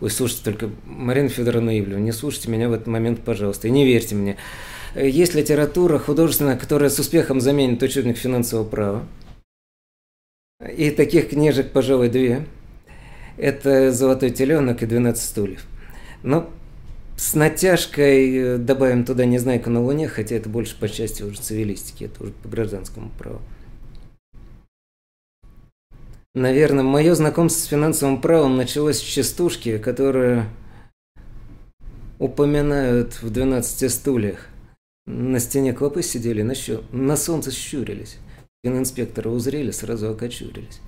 [0.02, 3.86] Ой, слушайте, только Марина Федоровна Ивлева, не слушайте меня в этот момент, пожалуйста, и не
[3.86, 4.38] верьте мне.
[4.96, 9.08] Есть литература художественная, которая с успехом заменит учебник финансового права.
[10.78, 12.46] И таких книжек, пожалуй, две.
[13.38, 15.66] Это «Золотой теленок» и «12 стульев».
[16.24, 16.50] Но
[17.18, 22.06] с натяжкой э, добавим туда «Незнайку на Луне», хотя это больше по части уже цивилистики,
[22.06, 23.42] это уже по гражданскому праву.
[26.36, 30.50] Наверное, мое знакомство с финансовым правом началось с частушки, которые
[32.20, 34.48] упоминают в «12 стульях».
[35.08, 36.84] На стене клопы сидели, на, щу...
[36.92, 38.18] на солнце щурились.
[38.66, 40.82] Фининспекторы узрели, сразу окочурились.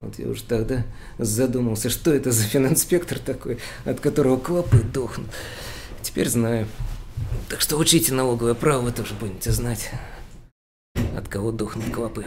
[0.00, 0.82] Вот я уже тогда
[1.16, 5.28] задумался, что это за фининспектор такой, от которого клопы дохнут.
[6.00, 6.66] Теперь знаю.
[7.48, 9.90] Так что учите налоговое право, вы тоже будете знать,
[11.16, 12.26] от кого дохнут клопы.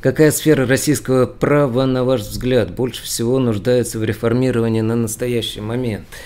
[0.00, 6.06] Какая сфера российского права, на ваш взгляд, больше всего нуждается в реформировании на настоящий момент–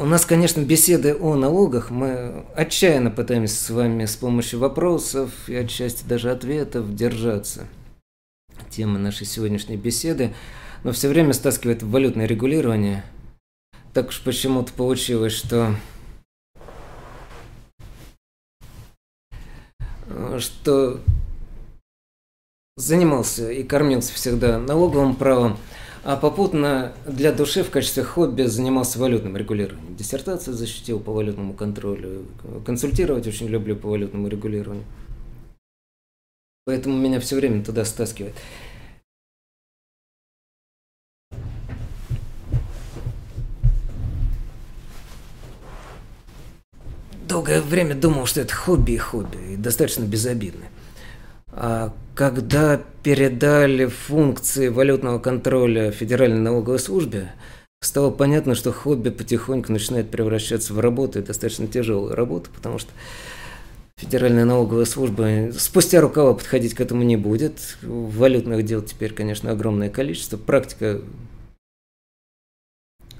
[0.00, 1.90] у нас, конечно, беседы о налогах.
[1.90, 7.66] Мы отчаянно пытаемся с вами с помощью вопросов и отчасти даже ответов держаться.
[8.70, 10.32] Тема нашей сегодняшней беседы,
[10.84, 13.04] но все время стаскивает в валютное регулирование.
[13.92, 15.74] Так уж почему-то получилось, что
[20.38, 20.98] что
[22.80, 25.58] занимался и кормился всегда налоговым правом,
[26.02, 29.96] а попутно для души в качестве хобби занимался валютным регулированием.
[29.96, 32.24] Диссертацию защитил по валютному контролю.
[32.64, 34.84] Консультировать очень люблю по валютному регулированию.
[36.64, 38.34] Поэтому меня все время туда стаскивает.
[47.28, 50.68] Долгое время думал, что это хобби и хобби, и достаточно безобидное.
[51.52, 57.32] А когда передали функции валютного контроля Федеральной налоговой службе,
[57.80, 62.90] стало понятно, что хобби потихоньку начинает превращаться в работу, и достаточно тяжелую работу, потому что
[63.96, 67.76] Федеральная налоговая служба спустя рукава подходить к этому не будет.
[67.82, 70.38] Валютных дел теперь, конечно, огромное количество.
[70.38, 71.02] Практика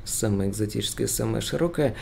[0.04, 1.94] самая экзотическая, самая широкая.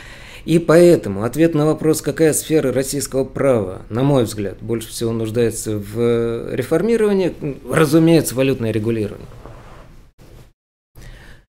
[0.48, 5.76] И поэтому ответ на вопрос, какая сфера российского права, на мой взгляд, больше всего нуждается
[5.76, 7.34] в реформировании,
[7.70, 9.28] разумеется, валютное регулирование.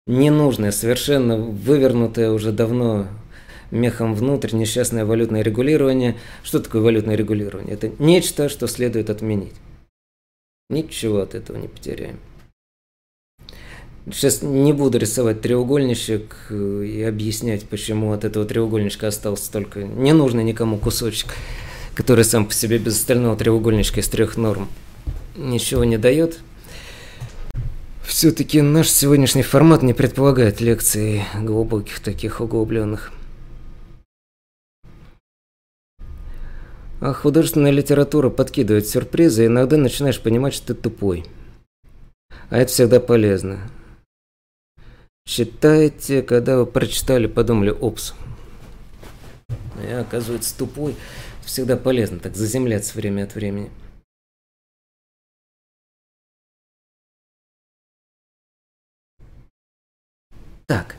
[0.06, 3.06] Ненужное, совершенно вывернутое уже давно
[3.70, 6.18] мехом внутрь несчастное валютное регулирование.
[6.42, 7.72] Что такое валютное регулирование?
[7.72, 9.54] Это нечто, что следует отменить.
[10.68, 12.18] Ничего от этого не потеряем.
[14.10, 20.42] Сейчас не буду рисовать треугольничек э, и объяснять, почему от этого треугольничка остался только ненужный
[20.42, 21.34] никому кусочек,
[21.94, 24.68] который сам по себе без остального треугольничка из трех норм
[25.36, 26.40] ничего не дает.
[28.04, 33.12] Все-таки наш сегодняшний формат не предполагает лекций глубоких таких углубленных.
[37.00, 41.24] А художественная литература подкидывает сюрпризы, и иногда начинаешь понимать, что ты тупой.
[42.50, 43.60] А это всегда полезно.
[45.24, 48.14] Читайте, когда вы прочитали, подумали, опс.
[49.88, 50.96] Я, оказывается, тупой.
[51.44, 53.70] Всегда полезно, так заземляться время от времени.
[60.66, 60.96] Так.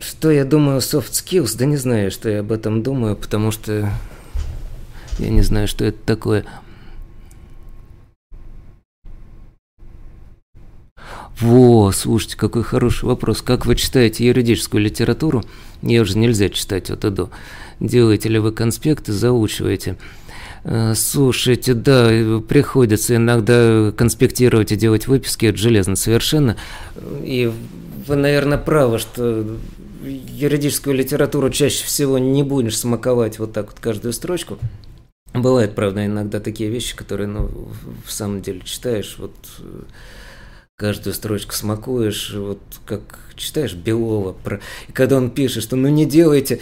[0.00, 1.56] Что я думаю о soft skills?
[1.56, 3.90] Да не знаю, что я об этом думаю, потому что
[5.18, 6.46] я не знаю, что это такое.
[11.40, 13.42] Во, слушайте, какой хороший вопрос.
[13.42, 15.44] Как вы читаете юридическую литературу?
[15.82, 17.30] Ее уже нельзя читать от и до.
[17.78, 19.98] Делаете ли вы конспекты, заучиваете?
[20.64, 26.56] Э, слушайте, да, приходится иногда конспектировать и делать выписки, это железно совершенно.
[27.22, 27.52] И
[28.06, 29.46] вы, наверное, правы, что
[30.02, 34.58] юридическую литературу чаще всего не будешь смаковать вот так вот каждую строчку.
[35.34, 37.50] Бывает, правда, иногда такие вещи, которые, ну,
[38.06, 39.34] в самом деле читаешь, вот
[40.76, 43.00] каждую строчку смакуешь, вот как
[43.34, 44.60] читаешь Белова, про...
[44.88, 46.60] и когда он пишет, что ну не делайте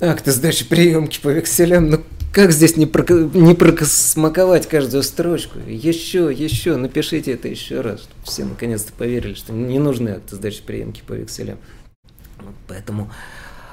[0.00, 2.00] акты сдачи приемки по векселям, ну
[2.32, 3.04] как здесь не, про...
[3.12, 5.58] не просмаковать каждую строчку?
[5.66, 10.62] Еще, еще, напишите это еще раз, чтобы все наконец-то поверили, что не нужны акты сдачи
[10.62, 11.58] приемки по векселям.
[12.68, 13.10] Поэтому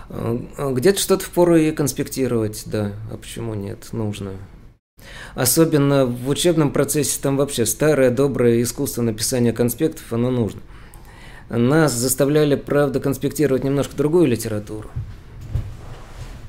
[0.10, 0.40] э,
[0.74, 4.34] где-то что-то впору и конспектировать, да, а почему нет, нужно.
[5.36, 10.62] Особенно в учебном процессе там вообще старое доброе искусство написания конспектов, оно нужно.
[11.50, 14.90] Нас заставляли, правда, конспектировать немножко другую литературу.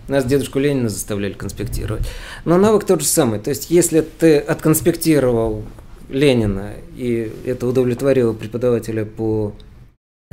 [0.09, 2.09] Нас дедушку Ленина заставляли конспектировать.
[2.45, 3.41] Но навык тот же самый.
[3.41, 5.65] То есть, если ты отконспектировал
[6.09, 9.53] Ленина, и это удовлетворило преподавателя по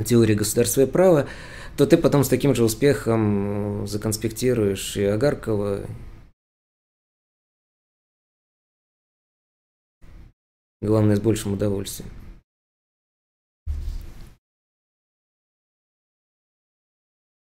[0.04, 1.26] теории государства и права,
[1.76, 5.80] то ты потом с таким же успехом законспектируешь и Агаркова,
[10.82, 12.10] Главное, с большим удовольствием.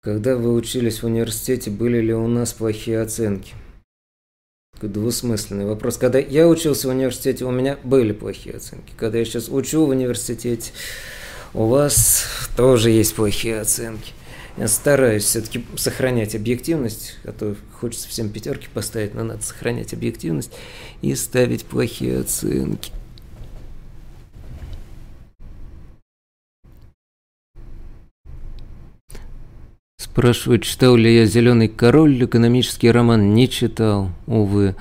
[0.01, 3.53] Когда вы учились в университете, были ли у нас плохие оценки?
[4.81, 5.97] Двусмысленный вопрос.
[5.97, 8.93] Когда я учился в университете, у меня были плохие оценки.
[8.95, 10.71] Когда я сейчас учу в университете,
[11.53, 12.25] у вас
[12.55, 14.13] тоже есть плохие оценки.
[14.55, 20.51] Я стараюсь все-таки сохранять объективность, а то хочется всем пятерки поставить, но надо сохранять объективность
[21.01, 22.91] и ставить плохие оценки.
[29.99, 33.33] Спрашивают, читал ли я «Зеленый король», экономический роман.
[33.33, 34.75] Не читал, увы.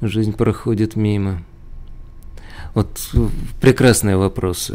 [0.00, 1.42] Жизнь проходит мимо.
[2.74, 2.88] Вот
[3.60, 4.70] прекрасный вопрос.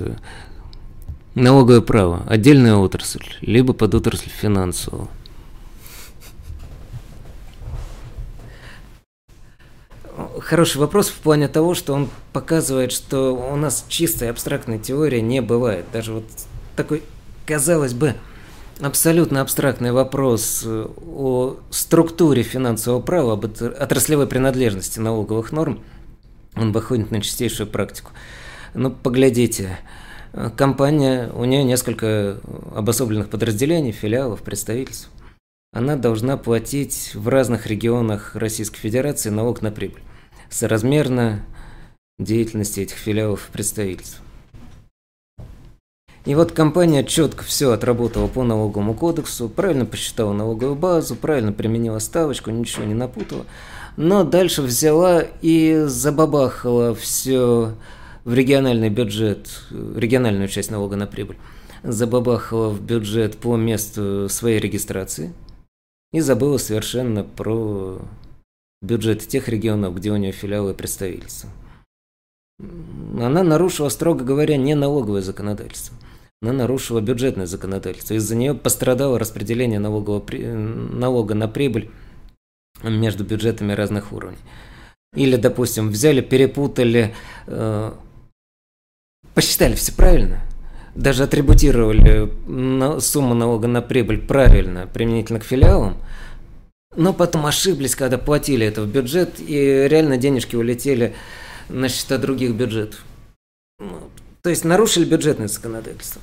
[1.34, 2.24] Налоговое право.
[2.28, 5.08] Отдельная отрасль, либо под отрасль финансового.
[10.42, 15.42] Хороший вопрос в плане того, что он показывает, что у нас чистой абстрактной теории не
[15.42, 15.86] бывает.
[15.94, 16.26] Даже вот
[16.76, 17.02] такой,
[17.46, 18.14] казалось бы,
[18.80, 25.84] абсолютно абстрактный вопрос э, о структуре финансового права, об отраслевой принадлежности налоговых норм,
[26.56, 28.12] он выходит на чистейшую практику.
[28.74, 29.80] Ну, поглядите,
[30.34, 32.40] э, компания, у нее несколько
[32.76, 35.10] обособленных подразделений, филиалов, представительств.
[35.74, 40.02] Она должна платить в разных регионах Российской Федерации налог на прибыль,
[40.50, 41.42] соразмерно
[42.20, 44.22] деятельности этих филиалов и представительств.
[46.28, 52.00] И вот компания четко все отработала по налоговому кодексу, правильно посчитала налоговую базу, правильно применила
[52.00, 53.46] ставочку, ничего не напутала.
[53.96, 57.76] Но дальше взяла и забабахала все
[58.26, 61.38] в региональный бюджет, региональную часть налога на прибыль.
[61.84, 65.34] Забабахала в бюджет по месту своей регистрации.
[66.12, 68.02] И забыла совершенно про
[68.82, 71.50] бюджет тех регионов, где у нее филиалы и представительства.
[72.60, 75.96] Она нарушила, строго говоря, не налоговое законодательство
[76.42, 78.14] она нарушила бюджетное законодательство.
[78.14, 81.90] Из-за нее пострадало распределение налогового, налога на прибыль
[82.84, 84.38] между бюджетами разных уровней.
[85.16, 87.16] Или, допустим, взяли, перепутали,
[87.48, 87.92] э,
[89.34, 90.42] посчитали все правильно,
[90.94, 95.98] даже атрибутировали на, сумму налога на прибыль правильно применительно к филиалам,
[96.96, 101.16] Но потом ошиблись, когда платили это в бюджет, и реально денежки улетели
[101.70, 103.04] на счета других бюджетов.
[104.42, 106.22] То есть нарушили бюджетное законодательство.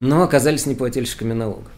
[0.00, 1.70] Но оказались неплательщиками налогов.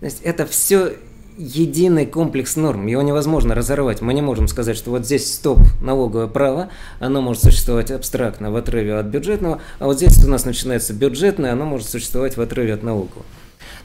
[0.00, 0.96] То есть это все
[1.40, 4.02] единый комплекс норм, его невозможно разорвать.
[4.02, 6.68] Мы не можем сказать, что вот здесь стоп налоговое право,
[6.98, 11.52] оно может существовать абстрактно в отрыве от бюджетного, а вот здесь у нас начинается бюджетное,
[11.52, 13.24] оно может существовать в отрыве от налогового.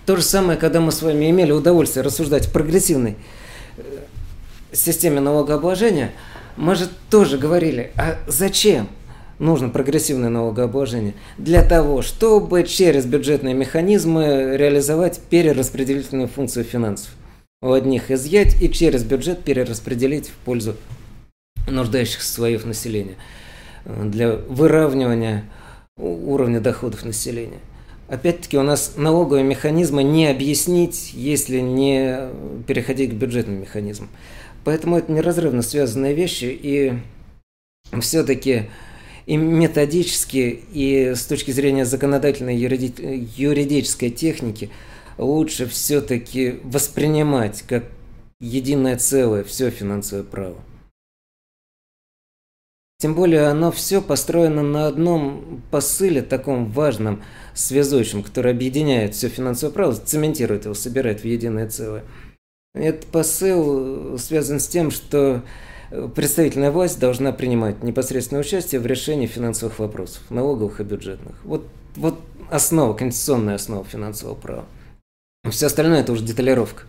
[0.06, 3.16] То же самое, когда мы с вами имели удовольствие рассуждать в прогрессивной
[3.78, 3.82] э,
[4.74, 6.12] системе налогообложения,
[6.58, 8.90] мы же тоже говорили, а зачем
[9.40, 11.14] нужно прогрессивное налогообложение?
[11.38, 17.10] Для того, чтобы через бюджетные механизмы реализовать перераспределительную функцию финансов.
[17.62, 20.76] У одних изъять и через бюджет перераспределить в пользу
[21.68, 23.16] нуждающихся слоев населения.
[23.86, 25.46] Для выравнивания
[25.98, 27.60] уровня доходов населения.
[28.08, 32.30] Опять-таки у нас налоговые механизмы не объяснить, если не
[32.68, 34.10] переходить к бюджетным механизмам.
[34.64, 36.94] Поэтому это неразрывно связанные вещи, и
[38.02, 38.70] все-таки
[39.26, 44.70] и методически, и с точки зрения законодательной юриди- юридической техники
[45.18, 47.86] лучше все-таки воспринимать как
[48.40, 50.58] единое целое все финансовое право.
[52.98, 57.24] Тем более оно все построено на одном посыле, таком важном,
[57.54, 62.04] связующем, который объединяет все финансовое право, цементирует его, собирает в единое целое.
[62.74, 65.44] Этот посыл связан с тем, что
[66.16, 71.36] представительная власть должна принимать непосредственное участие в решении финансовых вопросов, налоговых и бюджетных.
[71.44, 74.66] Вот, вот основа, конституционная основа финансового права.
[75.50, 76.84] Все остальное это уже деталировка.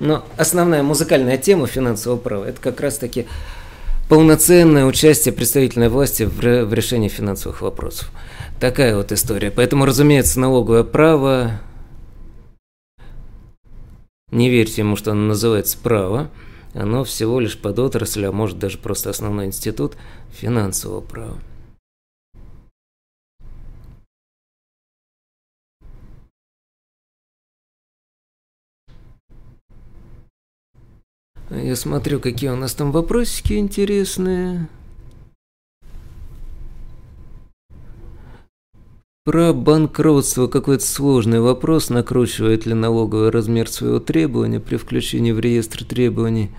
[0.00, 3.26] Но основная музыкальная тема финансового права это как раз таки
[4.08, 8.10] полноценное участие представительной власти в, в решении финансовых вопросов.
[8.60, 9.50] Такая вот история.
[9.50, 11.60] Поэтому, разумеется, налоговое право,
[14.30, 16.30] не верьте ему, что оно называется право,
[16.74, 19.96] оно всего лишь подотрасль, а может даже просто основной институт
[20.32, 21.38] финансового права.
[31.50, 34.68] Я смотрю, какие у нас там вопросики интересные.
[39.24, 45.82] Про банкротство какой-то сложный вопрос, накручивает ли налоговый размер своего требования при включении в реестр
[45.82, 46.50] требований.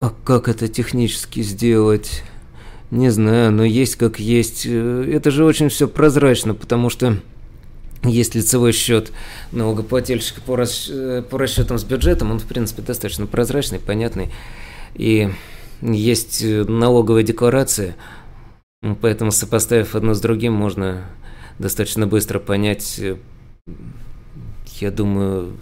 [0.00, 2.24] А как это технически сделать?
[2.90, 4.66] Не знаю, но есть как есть.
[4.66, 7.18] Это же очень все прозрачно, потому что
[8.02, 9.12] есть лицевой счет
[9.52, 10.90] налогоплательщика по, рас...
[11.30, 14.32] по расчетам с бюджетом, он, в принципе, достаточно прозрачный, понятный.
[14.96, 15.30] И
[15.80, 17.96] есть налоговая декларация,
[19.00, 21.04] поэтому, сопоставив одно с другим, можно
[21.58, 23.00] достаточно быстро понять,
[24.80, 25.56] я думаю,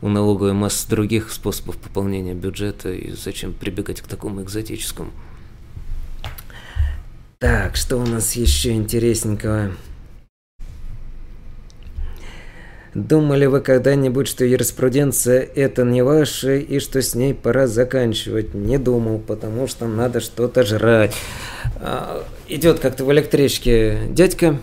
[0.00, 5.10] у налоговой массы других способов пополнения бюджета, и зачем прибегать к такому экзотическому.
[7.38, 9.72] Так, что у нас еще интересненького?
[12.94, 18.52] Думали вы когда-нибудь, что юриспруденция это не ваша и что с ней пора заканчивать?
[18.52, 21.14] Не думал, потому что надо что-то жрать.
[21.76, 24.58] А, идет как-то в электричке дядька,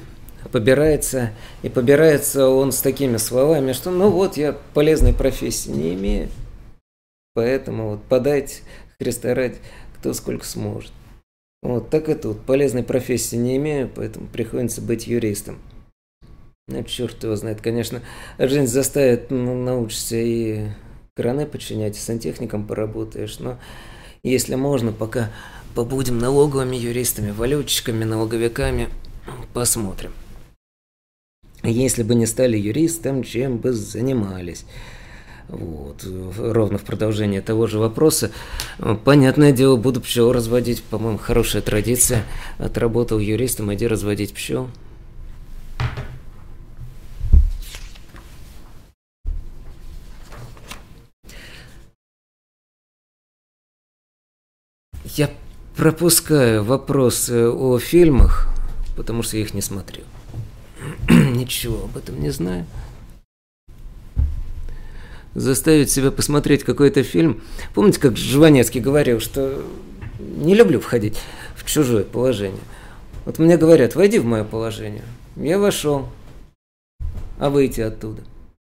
[0.52, 1.32] побирается,
[1.64, 6.30] и побирается он с такими словами, что ну вот я полезной профессии не имею,
[7.34, 8.62] поэтому вот подать
[9.00, 9.56] Христа ради,
[9.98, 10.92] кто сколько сможет.
[11.64, 15.58] Вот так и тут, полезной профессии не имею, поэтому приходится быть юристом.
[16.72, 18.02] Ну, черт его знает, конечно,
[18.38, 20.68] жизнь заставит, ну, научишься и
[21.16, 23.58] краны починять, и сантехником поработаешь, но
[24.22, 25.32] если можно, пока
[25.74, 28.90] побудем налоговыми юристами, валютчиками, налоговиками,
[29.54, 30.12] посмотрим.
[31.64, 34.66] Если бы не стали юристом, чем бы занимались?
[35.48, 36.06] Вот,
[36.38, 38.32] ровно в продолжение того же вопроса.
[39.04, 40.84] Понятное дело, буду пчел разводить.
[40.84, 42.24] По-моему, хорошая традиция.
[42.60, 44.70] Отработал юристом, иди разводить пчел.
[55.20, 55.30] Я
[55.76, 58.48] пропускаю вопросы о фильмах,
[58.96, 60.06] потому что я их не смотрел.
[61.10, 62.66] Ничего об этом не знаю.
[65.36, 67.42] Заставить себя посмотреть какой-то фильм.
[67.74, 69.62] Помните, как Жванецкий говорил, что
[70.20, 71.20] не люблю входить
[71.54, 72.64] в чужое положение.
[73.26, 75.04] Вот мне говорят, войди в мое положение.
[75.36, 76.08] Я вошел,
[77.40, 78.22] а выйти оттуда.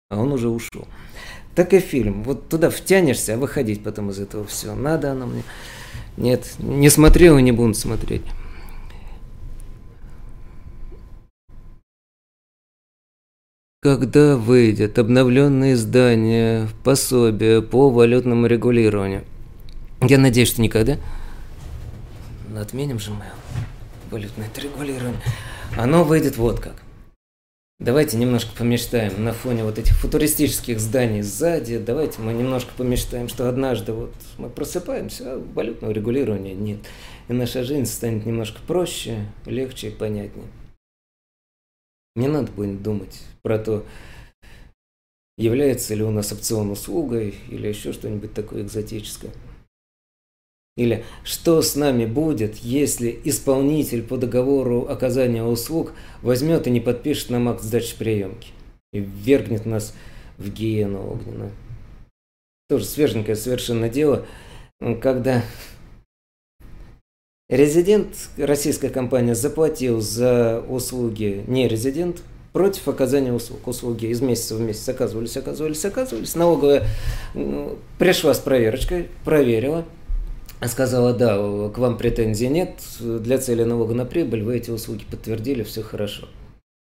[0.09, 0.89] А он уже ушел.
[1.55, 2.23] Так и фильм.
[2.23, 4.75] Вот туда втянешься, а выходить потом из этого все.
[4.75, 5.43] Надо оно мне.
[6.17, 8.23] Нет, не смотрел и не буду смотреть.
[13.83, 19.25] Когда выйдет обновленное издание пособия по валютному регулированию?
[20.01, 20.99] Я надеюсь, что никогда.
[22.59, 23.25] Отменим же мы
[24.11, 25.21] валютное регулирование.
[25.77, 26.86] Оно выйдет вот как.
[27.79, 31.77] Давайте немножко помечтаем на фоне вот этих футуристических зданий сзади.
[31.77, 36.79] Давайте мы немножко помечтаем, что однажды вот мы просыпаемся, а валютного регулирования нет.
[37.29, 40.47] И наша жизнь станет немножко проще, легче и понятнее.
[42.15, 43.85] Не надо будет думать про то,
[45.37, 49.33] является ли у нас опцион услугой или еще что-нибудь такое экзотическое.
[50.77, 57.31] Или что с нами будет, если исполнитель по договору оказания услуг возьмет и не подпишет
[57.31, 58.51] нам акт сдачи приемки
[58.93, 59.95] и ввергнет нас
[60.37, 61.51] в гиену огненную.
[62.69, 64.27] Тоже свеженькое совершенно дело,
[65.01, 65.43] когда
[67.49, 72.23] резидент, российская компания заплатил за услуги не резидент
[72.53, 73.67] против оказания услуг.
[73.67, 76.35] Услуги из месяца в месяц оказывались, оказывались, оказывались.
[76.35, 76.87] Налоговая
[77.99, 79.87] пришла с проверочкой, проверила–
[80.63, 81.37] сказала, да,
[81.69, 86.29] к вам претензий нет, для цели налога на прибыль вы эти услуги подтвердили, все хорошо.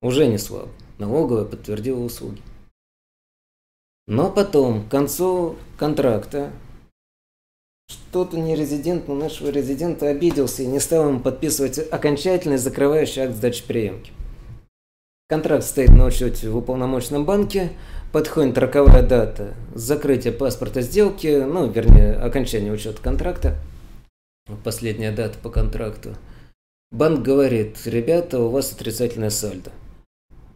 [0.00, 0.68] Уже не слабо.
[0.98, 2.42] Налоговая подтвердила услуги.
[4.08, 6.50] Но потом, к концу контракта,
[7.88, 13.36] что-то не резидент, но нашего резидента обиделся и не стал ему подписывать окончательный закрывающий акт
[13.36, 14.12] сдачи приемки.
[15.28, 17.70] Контракт стоит на учете в уполномоченном банке,
[18.12, 23.56] подходит роковая дата закрытия паспорта сделки, ну, вернее, окончания учета контракта,
[24.62, 26.10] последняя дата по контракту.
[26.90, 29.70] Банк говорит, ребята, у вас отрицательное сальдо.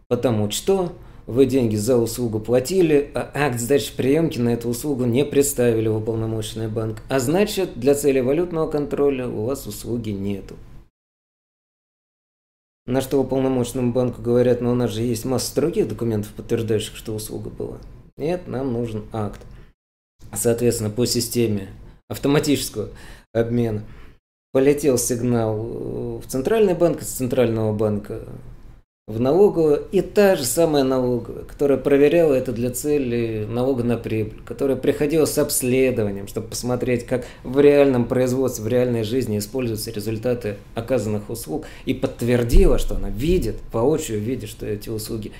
[0.07, 0.93] Потому что
[1.25, 5.97] вы деньги за услугу платили, а акт сдачи приемки на эту услугу не представили в
[5.97, 7.01] уполномоченный банк.
[7.09, 10.55] А значит, для цели валютного контроля у вас услуги нету.
[12.87, 17.13] На что уполномоченному банку говорят, но у нас же есть масса других документов, подтверждающих, что
[17.13, 17.77] услуга была.
[18.15, 19.41] Нет, нам нужен акт.
[20.33, 21.67] Соответственно, по системе
[22.07, 22.89] автоматического
[23.33, 23.83] обмена
[24.53, 28.21] полетел сигнал в центральный банк, из центрального банка
[29.07, 34.41] в налоговую, и та же самая налоговая, которая проверяла это для цели налога на прибыль,
[34.45, 40.57] которая приходила с обследованием, чтобы посмотреть, как в реальном производстве, в реальной жизни используются результаты
[40.75, 45.31] оказанных услуг, и подтвердила, что она видит, воочию видит, что эти услуги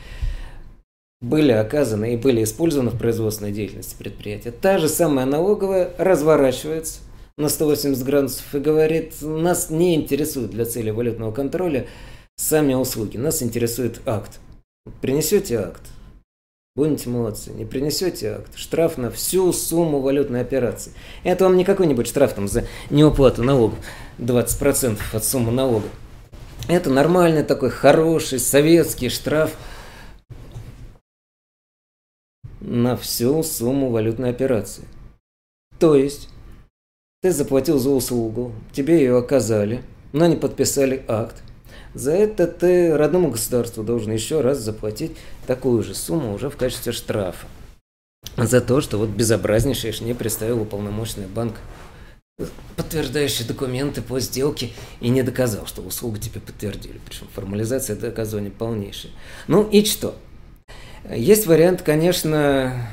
[1.19, 4.51] были оказаны и были использованы в производственной деятельности предприятия.
[4.51, 6.99] Та же самая налоговая разворачивается
[7.37, 11.85] на 180 градусов и говорит, нас не интересует для цели валютного контроля
[12.47, 13.17] сами услуги.
[13.17, 14.39] Нас интересует акт.
[15.01, 15.81] Принесете акт,
[16.75, 17.51] будете молодцы.
[17.51, 20.93] Не принесете акт, штраф на всю сумму валютной операции.
[21.23, 23.79] Это вам не какой-нибудь штраф там за неуплату налогов,
[24.17, 25.89] 20% от суммы налога.
[26.69, 29.51] Это нормальный такой хороший советский штраф
[32.61, 34.85] на всю сумму валютной операции.
[35.79, 36.29] То есть,
[37.21, 39.83] ты заплатил за услугу, тебе ее оказали,
[40.13, 41.43] но не подписали акт.
[41.97, 45.17] За это ты родному государству должен еще раз заплатить
[45.47, 47.47] такую же сумму уже в качестве штрафа.
[48.37, 51.55] За то, что вот безобразнейший не представил уполномоченный банк
[52.75, 54.69] подтверждающие документы по сделке
[54.99, 57.01] и не доказал, что услугу тебе подтвердили.
[57.03, 59.11] Причем формализация доказывания полнейшая.
[59.47, 60.15] Ну и что?
[61.09, 62.91] Есть вариант, конечно,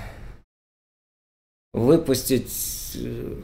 [1.74, 3.42] выпустить э,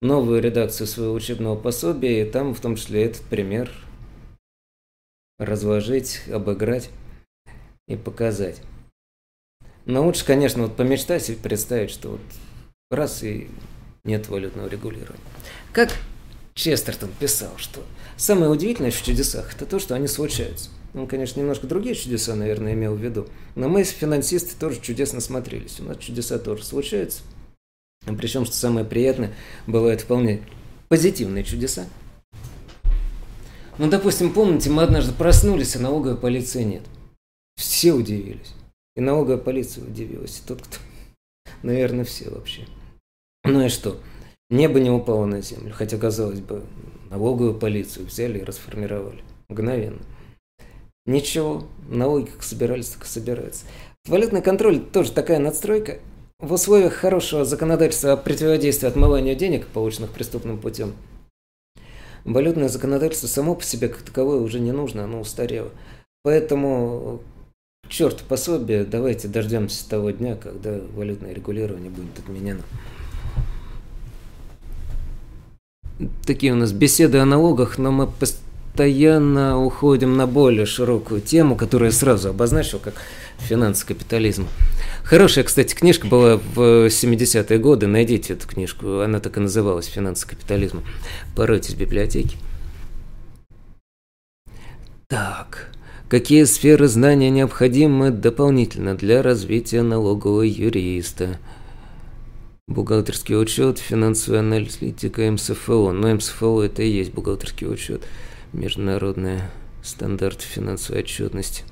[0.00, 3.70] новую редакцию своего учебного пособия, и там в том числе этот пример
[5.44, 6.90] разложить, обыграть
[7.88, 8.60] и показать.
[9.84, 12.20] Но лучше, конечно, вот помечтать и представить, что вот
[12.90, 13.48] раз и
[14.04, 15.20] нет валютного регулирования.
[15.72, 15.90] Как
[16.54, 17.82] Честертон писал, что
[18.16, 20.70] самое удивительное в чудесах– это то, что они случаются.
[20.94, 23.26] Он, конечно, немножко другие чудеса, наверное, имел в виду.
[23.54, 25.80] Но мы, финансисты, тоже чудесно смотрелись.
[25.80, 27.22] У нас чудеса тоже случаются.
[28.04, 29.32] Причем, что самое приятное,
[29.66, 30.42] бывают вполне
[30.88, 31.86] позитивные чудеса.
[33.78, 36.82] Ну, допустим, помните, мы однажды проснулись, а налоговой полиции нет.
[37.56, 38.54] Все удивились.
[38.96, 40.40] И налоговая полиция удивилась.
[40.40, 40.76] И тот, кто...
[41.62, 42.66] Наверное, все вообще.
[43.44, 43.98] Ну и что?
[44.50, 45.72] Небо не упало на землю.
[45.72, 46.64] Хотя, казалось бы,
[47.10, 49.22] налоговую полицию взяли и расформировали.
[49.48, 50.00] Мгновенно.
[51.06, 53.64] Ничего, налоги как собирались, так и собираются.
[54.06, 55.98] Валютный контроль тоже такая надстройка.
[56.38, 60.92] В условиях хорошего законодательства о противодействии отмыванию денег, полученных преступным путем,
[62.24, 65.70] валютное законодательство само по себе как таковое уже не нужно, оно устарело.
[66.22, 67.20] Поэтому
[67.88, 72.62] черт пособие, давайте дождемся того дня, когда валютное регулирование будет отменено.
[76.26, 81.90] Такие у нас беседы о налогах, но мы постоянно уходим на более широкую тему, которую
[81.90, 82.94] я сразу обозначил как
[83.38, 84.46] финансовый капитализм.
[85.04, 87.86] Хорошая, кстати, книжка была в 70-е годы.
[87.86, 89.00] Найдите эту книжку.
[89.00, 90.82] Она так и называлась «Финансовый капитализм».
[91.36, 92.36] Поройтесь в библиотеке.
[95.08, 95.70] Так,
[96.08, 101.38] какие сферы знания необходимы дополнительно для развития налогового юриста?
[102.68, 105.92] Бухгалтерский учет, финансовая аналитика, МСФО.
[105.92, 108.04] Но МСФО это и есть бухгалтерский учет.
[108.52, 109.50] Международные
[109.82, 111.64] стандарты финансовой отчетности.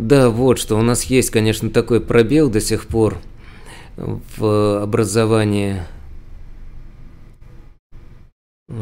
[0.00, 3.18] Да, вот что, у нас есть, конечно, такой пробел до сих пор
[3.98, 5.82] в образовании,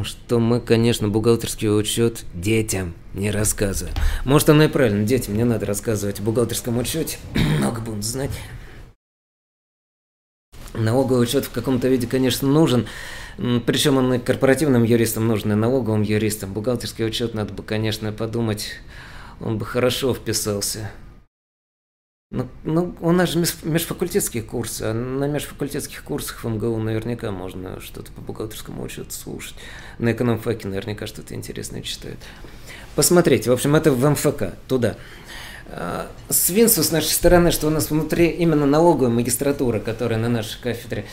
[0.05, 3.97] что мы, конечно, бухгалтерский учет детям не рассказываем.
[4.24, 7.19] Может, оно и правильно, детям не надо рассказывать о бухгалтерском учете,
[7.59, 8.31] много будут знать.
[10.73, 12.86] Налоговый учет в каком-то виде, конечно, нужен,
[13.66, 16.53] причем он и корпоративным юристам нужен, и налоговым юристам.
[16.53, 18.69] Бухгалтерский учет надо бы, конечно, подумать,
[19.40, 20.93] он бы хорошо вписался.
[22.30, 27.80] Ну, ну, у нас же межфакультетские курсы, а на межфакультетских курсах в МГУ наверняка можно
[27.80, 29.55] что-то по бухгалтерскому учету слушать.
[29.98, 32.18] На экономфаке наверняка что-то интересное читают.
[32.94, 34.96] Посмотрите, в общем, это в МФК, туда.
[35.70, 40.60] А, Свинсу с нашей стороны, что у нас внутри именно налоговая магистратура, которая на нашей
[40.60, 41.06] кафедре,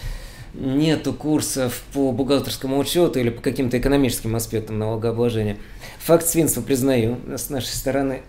[0.54, 5.60] нету курсов по бухгалтерскому учету или по каким-то экономическим аспектам налогообложения.
[6.00, 8.24] Факт свинства признаю с нашей стороны.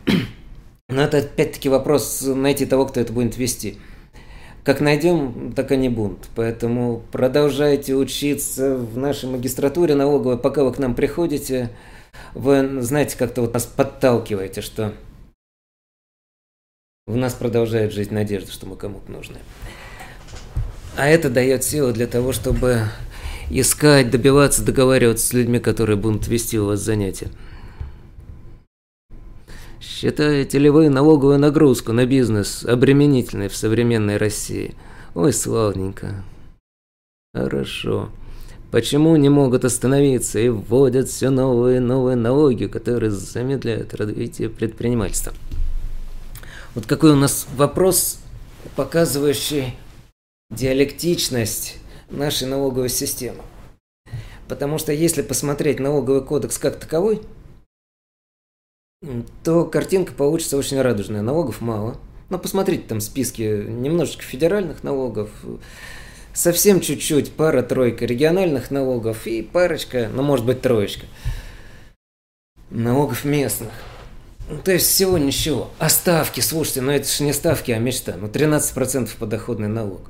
[0.89, 3.79] Но это опять-таки вопрос найти того, кто это будет вести.
[4.63, 6.29] Как найдем, так они будут.
[6.35, 11.71] Поэтому продолжайте учиться в нашей магистратуре налоговой, пока вы к нам приходите.
[12.35, 14.93] Вы, знаете, как-то вот нас подталкиваете, что
[17.07, 19.39] в нас продолжает жить надежда, что мы кому-то нужны.
[20.97, 22.83] А это дает силу для того, чтобы
[23.51, 27.29] искать, добиваться, договариваться с людьми, которые будут вести у вас занятия.
[29.89, 34.75] Считаете ли вы налоговую нагрузку на бизнес обременительной в современной России?
[35.15, 36.25] Ой, славненько.
[37.33, 38.11] Хорошо.
[38.73, 45.33] Почему не могут остановиться и вводят все новые и новые налоги, которые замедляют развитие предпринимательства?
[46.75, 48.19] Вот какой у нас вопрос,
[48.75, 49.77] показывающий
[50.51, 51.79] диалектичность
[52.11, 53.43] нашей налоговой системы.
[54.49, 57.23] Потому что если посмотреть налоговый кодекс как таковой–
[59.45, 61.23] то картинка получится очень радужная.
[61.23, 61.99] Налогов мало.
[62.29, 65.31] Но посмотрите там списки немножечко федеральных налогов,
[66.33, 71.07] совсем чуть-чуть, пара-тройка региональных налогов и парочка, ну может быть троечка,
[72.71, 73.73] налогов местных.
[74.49, 75.71] Ну, то есть всего ничего.
[75.79, 78.15] А ставки, слушайте, ну это же не ставки, а мечта.
[78.17, 80.03] Ну 13% подоходный налог.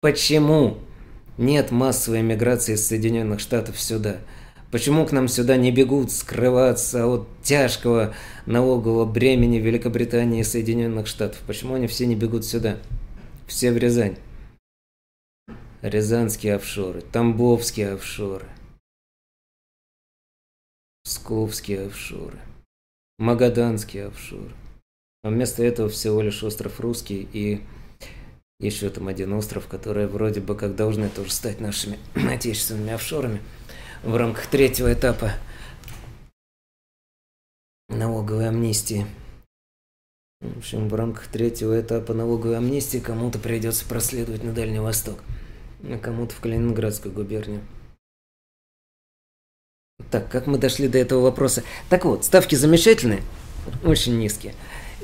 [0.00, 0.78] Почему
[1.38, 4.18] нет массовой миграции из Соединенных Штатов сюда?
[4.74, 8.12] Почему к нам сюда не бегут скрываться от тяжкого
[8.44, 11.40] налогового бремени Великобритании и Соединенных Штатов?
[11.46, 12.78] Почему они все не бегут сюда?
[13.46, 14.16] Все в Рязань.
[15.80, 18.46] Рязанские офшоры, Тамбовские офшоры,
[21.04, 22.40] Псковские офшоры,
[23.20, 24.50] Магаданские офшоры.
[25.22, 27.62] А вместо этого всего лишь остров Русский и
[28.58, 31.96] еще там один остров, который вроде бы как должны тоже стать нашими
[32.28, 33.40] отечественными офшорами–
[34.04, 35.32] в рамках третьего этапа
[37.88, 39.06] налоговой амнистии.
[40.40, 45.20] В общем, в рамках третьего этапа налоговой амнистии кому-то придется проследовать на Дальний Восток,
[45.82, 47.62] а кому-то в Калининградскую губернию.
[50.10, 51.62] Так, как мы дошли до этого вопроса?
[51.88, 53.22] Так вот, ставки замечательные,
[53.84, 54.54] очень низкие.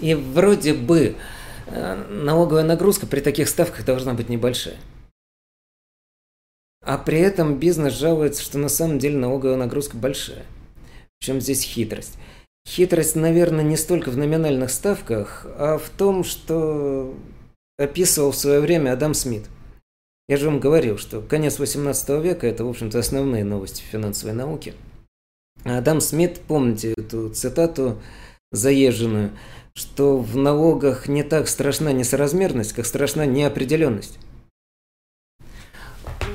[0.03, 1.17] И вроде бы
[1.67, 4.77] э, налоговая нагрузка при таких ставках должна быть небольшая.
[6.83, 10.45] А при этом бизнес жалуется, что на самом деле налоговая нагрузка большая.
[11.19, 12.17] В чем здесь хитрость?
[12.67, 17.15] Хитрость, наверное, не столько в номинальных ставках, а в том, что
[17.79, 19.45] описывал в свое время Адам Смит.
[20.29, 24.75] Я же вам говорил, что конец 18 века– это, в общем-то, основные новости финансовой науки.
[25.65, 28.01] А Адам Смит, помните эту цитату
[28.53, 29.33] заезженную,
[29.75, 34.19] что в налогах не так страшна несоразмерность, как страшна неопределенность.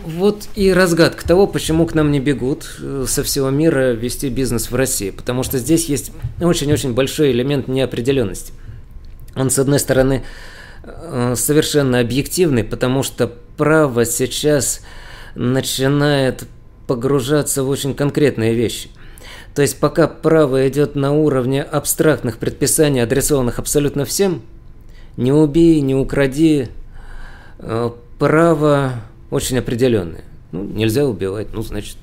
[0.06, 4.70] Вот и разгадка того, почему к нам не бегут э, со всего мира вести бизнес
[4.70, 5.10] в России.
[5.10, 8.54] Потому что здесь есть очень-очень большой элемент неопределенности.
[9.36, 10.24] Он, с одной стороны,
[10.84, 14.82] э, совершенно объективный, потому что право сейчас
[15.34, 16.46] начинает
[16.86, 18.90] погружаться в очень конкретные вещи.
[19.56, 24.44] То есть пока право идет на уровне абстрактных предписаний, адресованных абсолютно всем,
[25.18, 26.68] не убей, не укради,
[27.58, 28.92] э, право
[29.36, 30.24] очень определенные.
[30.54, 31.98] Ну, нельзя убивать, ну, значит,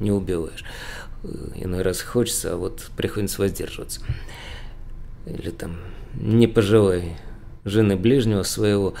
[0.00, 0.64] не убиваешь.
[1.54, 4.00] Иной раз хочется, а вот приходится воздерживаться.
[5.26, 5.76] Или там,
[6.14, 7.16] не поживай
[7.64, 8.94] жены ближнего своего,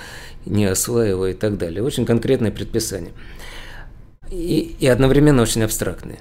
[0.46, 1.82] не осваивай и так далее.
[1.82, 3.12] Очень конкретное предписание.
[4.30, 6.20] И, и одновременно очень абстрактные.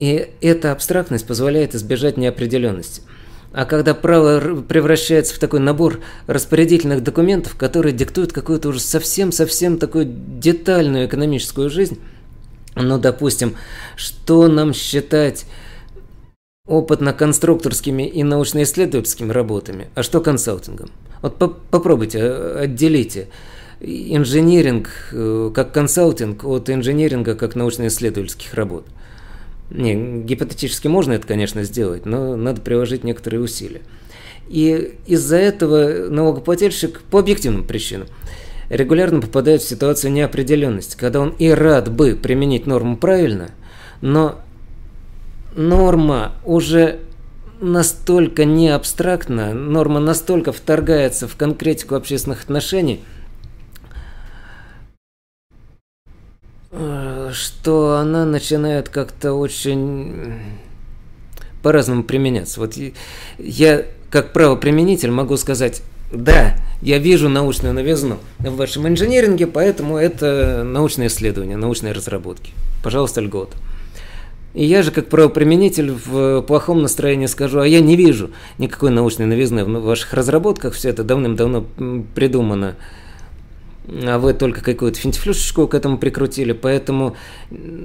[0.00, 3.02] И эта абстрактность позволяет избежать неопределенности.
[3.52, 10.04] А когда право превращается в такой набор распорядительных документов, которые диктуют какую-то уже совсем-совсем такую
[10.06, 11.98] детальную экономическую жизнь,
[12.76, 13.56] ну, допустим,
[13.96, 15.46] что нам считать
[16.66, 20.90] опытно-конструкторскими и научно-исследовательскими работами, а что консалтингом?
[21.22, 23.28] Вот по попробуйте, э, отделите
[23.80, 28.86] инженеринг э, как консалтинг от инженеринга как научно-исследовательских работ.
[29.70, 33.82] Не, гипотетически можно это, конечно, сделать, но надо приложить некоторые усилия.
[34.48, 38.08] И из-за этого налогоплательщик по объективным причинам
[38.70, 43.50] регулярно попадает в ситуацию неопределенности, когда он и рад бы применить норму правильно,
[44.00, 44.40] но
[45.54, 47.00] норма уже
[47.60, 53.00] настолько не абстрактна, норма настолько вторгается в конкретику общественных отношений–
[56.70, 60.34] Э, что она начинает как-то очень
[61.62, 62.60] по-разному применяться.
[62.60, 62.74] Вот
[63.38, 65.82] я, как правоприменитель, могу сказать,
[66.12, 72.52] да, я вижу научную новизну в вашем инженеринге, поэтому это научные исследования, научные разработки.
[72.82, 73.56] Пожалуйста, льгота.
[74.54, 79.26] И я же, как правоприменитель, в плохом настроении скажу, а я не вижу никакой научной
[79.26, 81.66] новизны в ваших разработках, все это давным-давно
[82.14, 82.76] придумано
[83.90, 87.16] а вы только какую-то финтифлюшечку к этому прикрутили, поэтому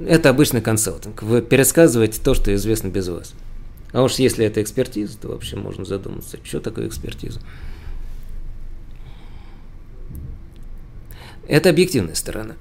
[0.06, 1.22] это обычный консалтинг.
[1.22, 3.34] Вы пересказываете то, что известно без вас.
[3.92, 7.40] А уж если это экспертиза, то вообще можно задуматься, что такое экспертиза.
[11.46, 12.56] Это объективная сторона.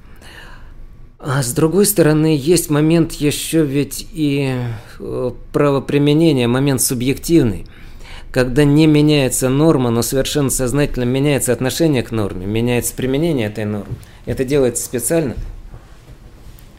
[1.20, 4.58] А с другой стороны, есть момент еще ведь и
[5.00, 7.66] э, правоприменения, момент субъективный–
[8.34, 13.94] когда не меняется норма, но совершенно сознательно меняется отношение к норме, меняется применение этой нормы.
[14.26, 15.36] Это делается специально.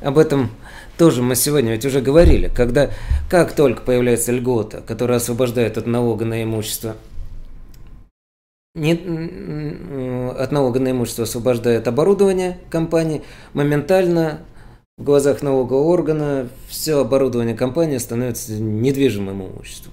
[0.01, 0.51] Об этом
[0.99, 2.51] тоже мы сегодня ведь уже говорили.
[2.53, 2.91] Когда,
[3.31, 6.97] как только появляется льгота, которая освобождает от налога на имущество,
[8.75, 8.95] не,
[10.37, 13.23] от налога на имущество освобождает оборудование компании,
[13.53, 14.41] моментально
[14.99, 19.93] в глазах налогового органа все оборудование компании становится недвижимым имуществом.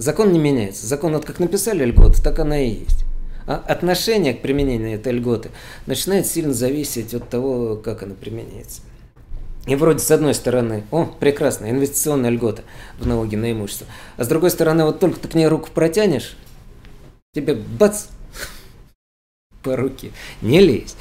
[0.00, 0.86] Закон не меняется.
[0.86, 3.04] Закон вот как написали льготы, так она и есть.
[3.48, 5.50] А отношение к применению этой льготы
[5.86, 8.82] начинает сильно зависеть от того, как она применяется.
[9.66, 12.62] И вроде с одной стороны, о, прекрасно, инвестиционная льгота
[13.00, 13.88] в налоги на имущество.
[14.16, 16.36] А с другой стороны, вот только ты к ней руку протянешь,
[17.34, 18.06] тебе бац
[19.64, 20.12] по руке,
[20.42, 20.94] не лезь.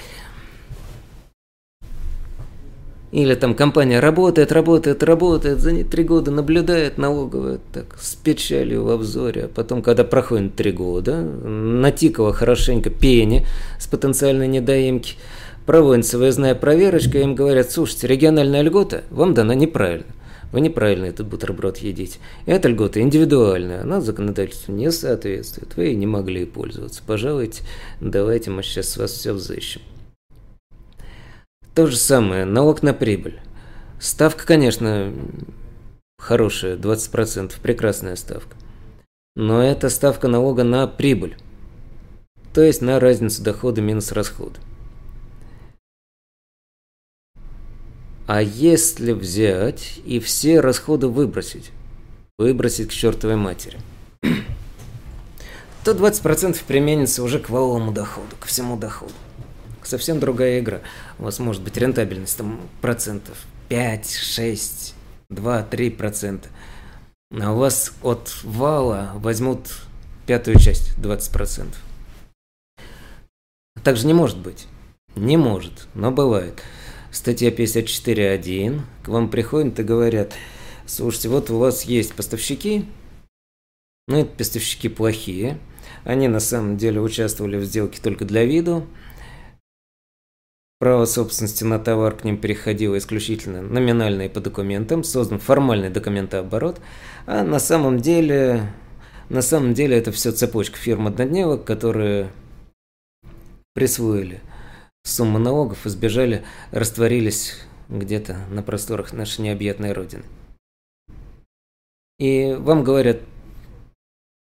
[3.12, 8.90] Или там компания работает, работает, работает, за три года наблюдает налоговая так с печалью в
[8.90, 9.46] обзоре.
[9.46, 13.46] А потом, когда проходит три года, натикала хорошенько пени
[13.80, 15.16] с потенциальной недоимки,
[15.66, 20.08] проводится выездная проверочка, им говорят, слушайте, региональная льгота вам дана неправильно.
[20.52, 22.20] Вы неправильно этот бутерброд едите.
[22.46, 25.76] Эта льгота индивидуальная, она законодательству не соответствует.
[25.76, 27.02] Вы ей не могли пользоваться.
[27.06, 27.64] Пожалуйте,
[28.00, 29.82] давайте мы сейчас с вас все взыщем.
[31.78, 33.40] То же самое, налог на прибыль.
[33.99, 35.14] Ставка, конечно,
[36.18, 38.58] хорошая, 20%, прекрасная ставка.
[39.36, 41.38] Но это ставка налога на прибыль.
[42.52, 44.60] То есть на разницу дохода минус расхода.
[48.26, 51.70] А если взять и все расходы выбросить,
[52.40, 53.78] выбросить к чертовой матери,
[55.84, 59.14] то 20% применится уже к валовому доходу, к всему доходу
[59.88, 60.82] совсем другая игра.
[61.20, 63.38] У вас может быть рентабельность там процентов
[63.70, 64.96] 5, 6,
[65.30, 66.50] 2, 3 процента.
[67.32, 69.68] А у вас от вала возьмут
[70.26, 71.82] пятую часть, 20 процентов.
[73.84, 74.68] Так же не может быть.
[75.16, 76.62] Не может, но бывает.
[77.12, 78.82] Статья 54.1.
[79.04, 80.34] К вам приходят и говорят,
[80.86, 82.86] слушайте, вот у вас есть поставщики,
[84.08, 85.58] ну, это поставщики плохие.
[86.06, 88.86] Они на самом деле участвовали в сделке только для виду.
[90.80, 96.80] Право собственности на товар к ним переходило исключительно номинально и по документам, создан формальный документооборот,
[97.26, 98.72] а на самом деле,
[99.30, 102.30] на самом деле это все цепочка фирм однодневок, которые
[103.74, 104.41] присвоили
[105.04, 107.56] сумму налогов, избежали, растворились
[107.90, 110.24] где-то на просторах нашей необъятной Родины.
[112.20, 113.22] И вам говорят,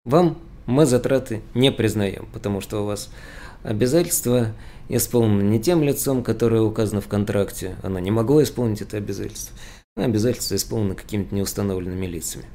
[0.03, 3.11] вам мы затраты не признаем, потому что у вас
[3.65, 4.53] Обязательство
[4.89, 7.77] исполнено не тем лицом, которое указано в контракте.
[7.81, 9.57] Оно не могло исполнить это обязательство.
[9.97, 12.45] А обязательство исполнено какими-то неустановленными лицами.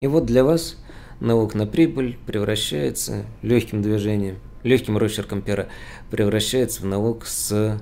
[0.00, 0.78] И вот для вас
[1.20, 5.68] налог на прибыль превращается легким движением, легким росчерком пера
[6.10, 7.78] превращается в налог с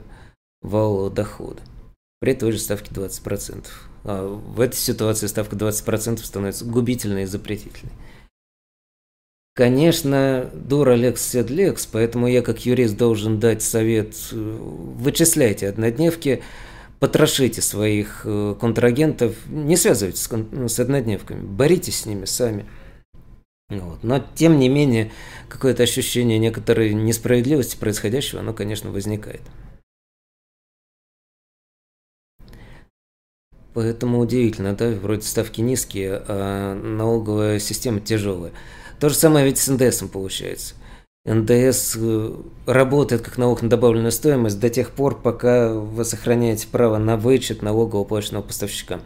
[0.62, 1.62] валового дохода
[2.18, 3.66] при той же ставке 20%.
[4.02, 7.92] А в этой ситуации ставка 20% становится губительной и запретительной.
[9.54, 16.42] Конечно, дура лекс сед лекс, поэтому я как юрист должен дать совет, э, вычисляйте однодневки,
[16.98, 22.66] потрошите своих э, контрагентов, не связывайтесь с, с однодневками, боритесь с ними сами.
[23.70, 24.02] Вот.
[24.02, 25.12] Но, тем не менее,
[25.48, 29.42] какое-то ощущение некоторой несправедливости происходящего, оно, конечно, возникает.
[33.72, 38.52] Поэтому удивительно, да, вроде ставки низкие, а налоговая система тяжелая.
[39.00, 40.74] То же самое ведь с НДСом получается.
[41.24, 42.34] НДС э,
[42.66, 47.62] работает как налог на добавленную стоимость до тех пор, пока вы сохраняете право на вычет
[47.62, 49.00] налога уплаченного поставщика.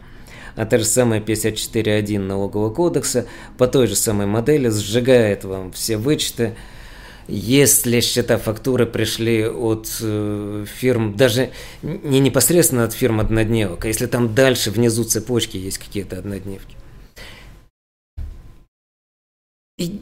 [0.57, 3.25] А та же самая 54.1 налогового кодекса
[3.57, 6.55] по той же самой модели сжигает вам все вычеты,
[7.29, 11.51] если счета фактуры пришли от э, фирм, даже
[11.81, 16.78] не непосредственно от фирм однодневок, а если там дальше внизу цепочки есть какие-то однодневки.
[19.79, 20.01] И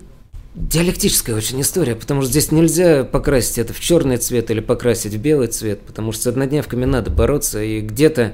[0.55, 5.21] диалектическая очень история, потому что здесь нельзя покрасить это в черный цвет или покрасить в
[5.21, 8.33] белый цвет, потому что с однодневками надо бороться, и где-то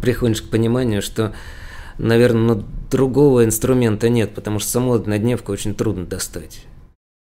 [0.00, 1.34] приходишь к пониманию, что,
[1.98, 6.64] наверное, ну, другого инструмента нет, потому что саму однодневку очень трудно достать.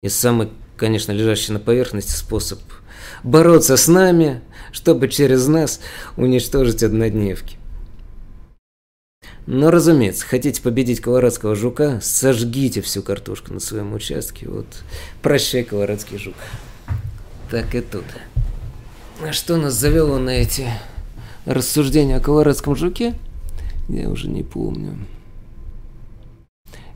[0.01, 2.59] И самый конечно, лежащий на поверхности способ
[3.23, 4.41] бороться с нами,
[4.71, 5.81] чтобы через нас
[6.15, 7.56] уничтожить однодневки.
[9.47, 14.47] Но, разумеется, хотите победить колорадского жука, сожгите всю картошку на своем участке.
[14.49, 14.67] Вот,
[15.21, 16.35] прощай, колорадский жук.
[17.49, 18.03] Так и тут.
[19.23, 20.67] А что нас завело на эти
[21.45, 23.15] рассуждения о колорадском жуке?
[23.87, 24.97] Я уже не помню.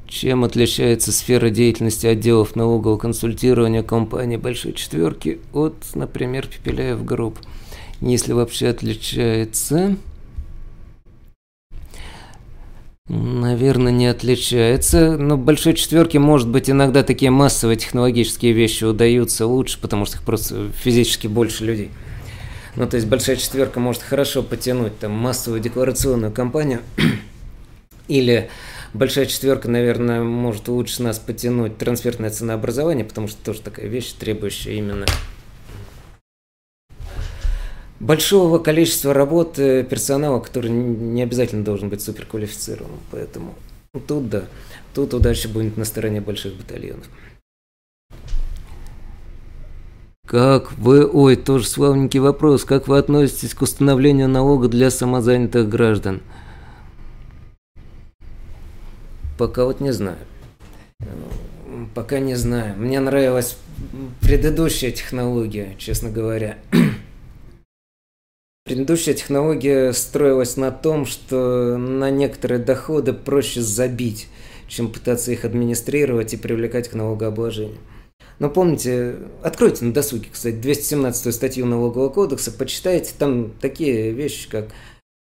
[0.06, 7.40] Чем отличается сфера деятельности отделов налогового консультирования компании «Большой четверки» от, например, Пепеляев Group?
[8.02, 9.96] Если вообще отличается...
[13.14, 19.78] Наверное, не отличается, но большой четверке, может быть, иногда такие массовые технологические вещи удаются лучше,
[19.82, 21.92] потому что их просто физически больше людей.
[22.78, 26.80] Ну, то есть большая четверка может хорошо потянуть там массовую декларационную кампанию
[28.08, 28.50] или
[28.94, 34.74] Большая четверка, наверное, может лучше нас потянуть трансферное ценообразование, потому что тоже такая вещь, требующая
[34.74, 35.06] именно
[38.02, 43.00] большого количества работы персонала, который не обязательно должен быть суперквалифицированным.
[43.12, 43.54] Поэтому
[44.08, 44.44] тут да,
[44.94, 47.08] тут удача будет на стороне больших батальонов.
[50.26, 56.22] Как вы, ой, тоже славненький вопрос, как вы относитесь к установлению налога для самозанятых граждан?
[59.38, 60.18] Пока вот не знаю.
[61.94, 62.78] Пока не знаю.
[62.78, 63.58] Мне нравилась
[64.22, 66.58] предыдущая технология, честно говоря.
[68.72, 74.30] Предыдущая технология строилась на том, что на некоторые доходы проще забить,
[74.70, 77.80] чем пытаться их администрировать и привлекать к налогообложению.
[78.40, 84.70] Но помните, откройте на досуге, кстати, 217 статью Налогового кодекса, почитайте, там такие вещи, как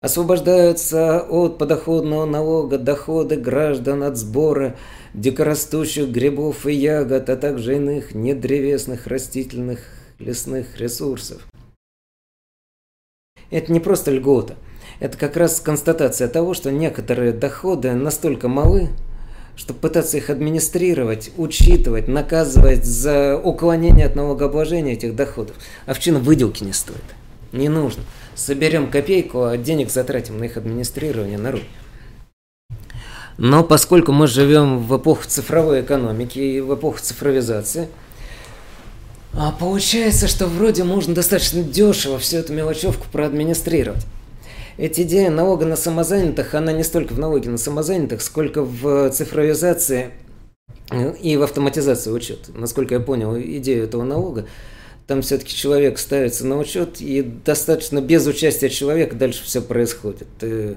[0.03, 4.77] Освобождаются от подоходного налога доходы граждан от сбора
[5.15, 9.79] дикорастущих грибов и ягод, а также иных недревесных растительных
[10.19, 11.47] лесных ресурсов.
[13.53, 14.57] Это не просто льгота.
[14.99, 18.89] Это как раз констатация того, что некоторые доходы настолько малы,
[19.55, 25.55] что пытаться их администрировать, учитывать, наказывать за уклонение от налогообложения этих доходов,
[25.87, 27.05] овчина выделки не стоит.
[27.53, 28.03] Не нужно
[28.35, 31.67] соберем копейку, а денег затратим на их администрирование на руки.
[33.39, 37.89] Но поскольку мы живем в эпоху цифровой экономики и в эпоху цифровизации,
[39.35, 44.05] а получается, что вроде можно достаточно дешево всю эту мелочевку проадминистрировать.
[44.77, 50.11] Эта идея налога на самозанятых, она не столько в налоге на самозанятых, сколько в цифровизации
[51.21, 52.53] и в автоматизации учета.
[52.55, 54.47] Насколько я понял идею этого налога,
[55.07, 60.27] там все-таки человек ставится на учет, и достаточно без участия человека дальше все происходит.
[60.39, 60.77] Ты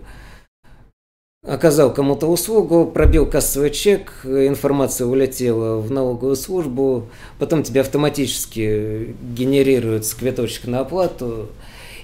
[1.46, 7.08] оказал кому-то услугу, пробил кассовый чек, информация улетела в налоговую службу,
[7.40, 11.50] потом тебе автоматически генерируется квиточек на оплату,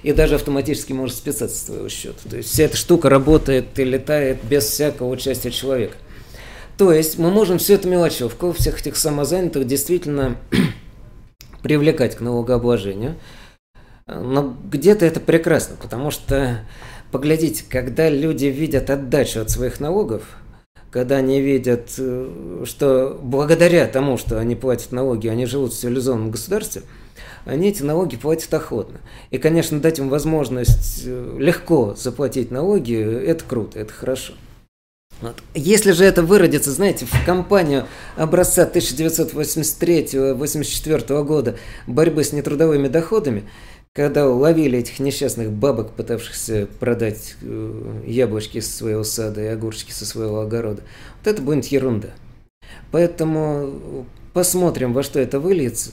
[0.02, 2.18] и даже автоматически может списаться с твоего счета.
[2.28, 5.94] То есть вся эта штука работает и летает без всякого участия человека.
[6.76, 10.36] То есть мы можем всю эту мелочевку, всех этих самозанятых действительно
[11.62, 13.16] привлекать к налогообложению.
[14.06, 16.66] Но где-то это прекрасно, потому что,
[17.12, 20.22] поглядите, когда люди видят отдачу от своих налогов,
[20.90, 26.30] когда они видят, э, что благодаря тому, что они платят налоги, они живут в цивилизованном
[26.30, 26.82] государстве,
[27.44, 29.00] они эти налоги платят охотно.
[29.30, 34.32] И, конечно, дать им возможность э, легко заплатить налоги, это круто, это хорошо.
[35.20, 35.36] Вот.
[35.54, 37.86] Если же это выродится, знаете, в кампанию
[38.16, 41.56] образца 1983-84 года
[41.86, 43.44] борьбы с нетрудовыми доходами,
[43.94, 50.06] когда ловили этих несчастных бабок, пытавшихся продать э, яблочки со своего сада и огурчики со
[50.06, 50.82] своего огорода,
[51.18, 52.08] вот это будет ерунда.
[52.90, 55.92] Поэтому посмотрим, во что это выльется.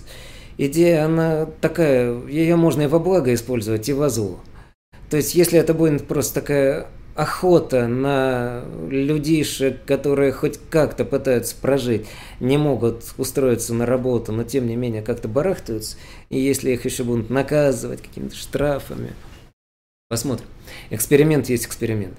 [0.57, 4.39] Идея, она такая, ее можно и во благо использовать, и во зло.
[5.09, 6.87] То есть, если это будет просто такая
[7.19, 12.07] охота на людишек, которые хоть как-то пытаются прожить,
[12.39, 15.97] не могут устроиться на работу, но тем не менее как-то барахтаются,
[16.29, 19.13] и если их еще будут наказывать какими-то штрафами.
[20.07, 20.47] Посмотрим.
[20.91, 22.17] Эксперимент есть эксперимент.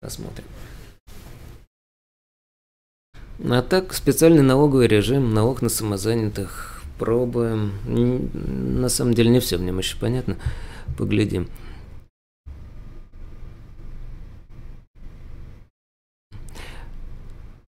[0.00, 0.44] Посмотрим.
[3.44, 7.72] А так, специальный налоговый режим, налог на самозанятых пробуем.
[7.86, 10.38] На самом деле не все в нем еще понятно.
[10.96, 11.48] Поглядим.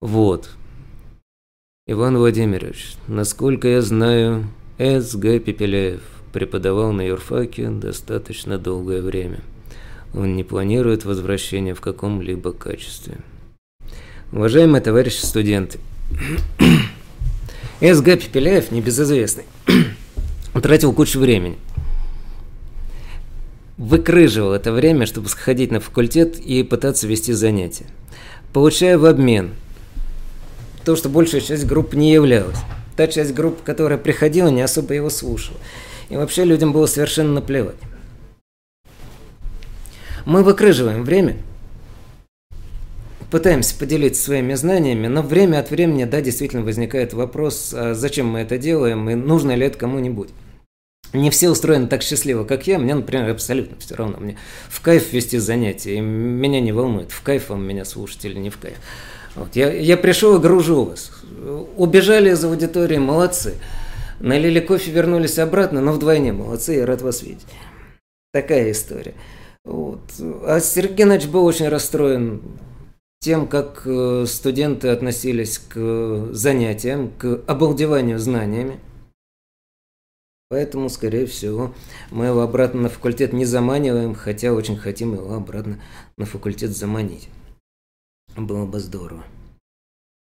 [0.01, 0.49] Вот.
[1.87, 4.47] Иван Владимирович, насколько я знаю,
[4.79, 5.41] С.Г.
[5.41, 6.01] Пепеляев
[6.33, 9.41] преподавал на юрфаке достаточно долгое время.
[10.15, 13.19] Он не планирует возвращения в каком-либо качестве.
[14.33, 15.81] Уважаемые товарищи студенты,
[17.83, 18.17] С.Г.
[18.17, 19.45] Пепеляев, небезызвестный,
[20.63, 21.59] тратил кучу времени.
[23.77, 27.87] Выкрыживал это время, чтобы сходить на факультет и пытаться вести занятия.
[28.55, 29.51] Получая в обмен–
[30.91, 32.59] то, что большая часть групп не являлась.
[32.97, 35.57] Та часть групп, которая приходила, не особо его слушала.
[36.09, 37.77] И вообще людям было совершенно наплевать.
[40.25, 41.37] Мы выкрыживаем время,
[43.31, 48.41] пытаемся поделиться своими знаниями, но время от времени, да, действительно возникает вопрос, а зачем мы
[48.41, 50.31] это делаем и нужно ли это кому-нибудь.
[51.13, 52.81] Не все устроены так счастливо, как я.
[52.81, 54.19] Мне, например, абсолютно все равно.
[54.19, 54.39] Мне
[54.69, 55.99] в кайф вести занятия.
[55.99, 58.79] И меня не волнует, в кайф вам меня слушать или не в кайф.
[59.37, 61.13] Вот, я, я пришел и гружу вас.
[61.77, 63.55] Убежали из аудитории, молодцы.
[64.19, 67.47] Налили кофе, вернулись обратно, но вдвойне молодцы, я рад вас видеть.
[68.33, 69.15] Такая история.
[69.65, 70.01] Вот.
[70.45, 72.43] А Сергей Геннадьевич был очень расстроен
[73.21, 78.81] тем, как э, студенты относились к занятиям, к обалдеванию знаниями.
[80.49, 81.75] Поэтому, скорее всего,
[82.11, 85.81] мы его обратно на факультет не заманиваем, хотя очень хотим его обратно
[86.17, 87.29] на факультет заманить.
[88.37, 89.25] Было бы здорово.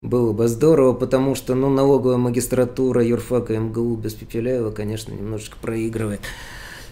[0.02, 6.22] Было бы здорово, потому что, ну, налоговая магистратура юрфака МГУ без Пепеляева, конечно, немножечко проигрывает.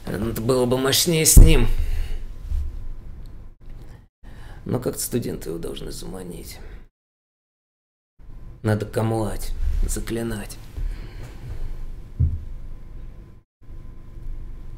[0.07, 1.67] Это было бы мощнее с ним.
[4.65, 6.59] Но как-то студенты его должны заманить.
[8.63, 9.53] Надо камлать,
[9.87, 10.57] заклинать.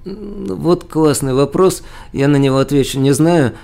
[0.03, 1.84] Вот классный вопрос,
[2.14, 3.56] я на него отвечу не знаю.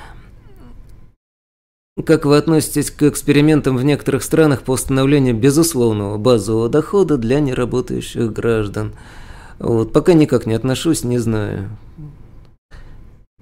[2.05, 8.31] Как вы относитесь к экспериментам в некоторых странах по установлению безусловного базового дохода для неработающих
[8.31, 8.93] граждан?
[9.59, 11.69] Вот, пока никак не отношусь, не знаю.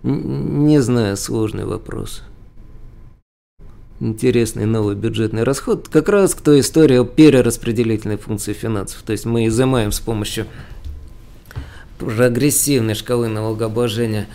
[0.02, 2.24] Не знаю, сложный вопрос.
[4.00, 5.88] Интересный новый бюджетный расход.
[5.88, 9.04] Как раз к той истории о перераспределительной функции финансов.
[9.04, 10.48] То есть мы изымаем с помощью
[12.00, 14.28] прогрессивной шкалы налогообложения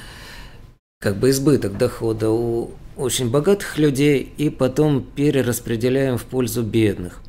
[1.04, 7.20] как бы избыток дохода у очень богатых людей и потом перераспределяем в пользу бедных.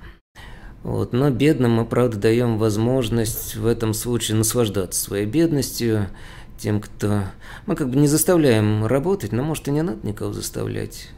[0.84, 1.12] Вот.
[1.12, 6.08] Но бедным мы, правда, даем возможность в этом случае наслаждаться своей бедностью,
[6.58, 7.24] тем, кто...
[7.66, 11.10] Мы как бы не заставляем работать, но, может, и не надо никого заставлять.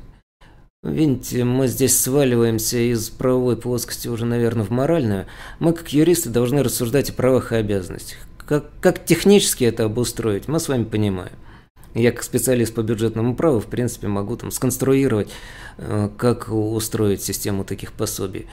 [0.81, 5.27] Видите, мы здесь сваливаемся из правовой плоскости уже, наверное, в моральную.
[5.59, 8.17] Мы, как юристы, должны рассуждать о правах и обязанностях.
[8.47, 11.33] Как, как технически это обустроить, мы с вами понимаем.
[11.97, 15.29] Я как специалист по бюджетному праву, в принципе, могу там сконструировать,
[15.77, 18.45] э, как устроить систему таких пособий.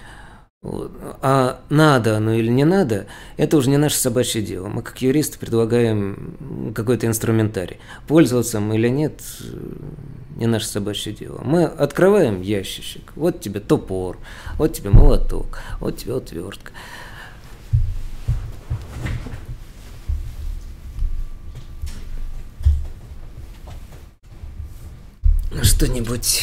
[1.21, 3.07] А надо оно или не надо,
[3.37, 4.69] это уже не наше собачье дело.
[4.69, 7.77] Мы как юристы предлагаем какой-то инструментарий.
[8.07, 9.21] Пользоваться им или нет,
[10.37, 11.43] не наше собачье дело.
[11.45, 13.13] Мы открываем ящичек.
[13.15, 14.17] Вот тебе топор,
[14.57, 16.73] вот тебе молоток, вот тебе отвертка.
[25.63, 26.43] Что-нибудь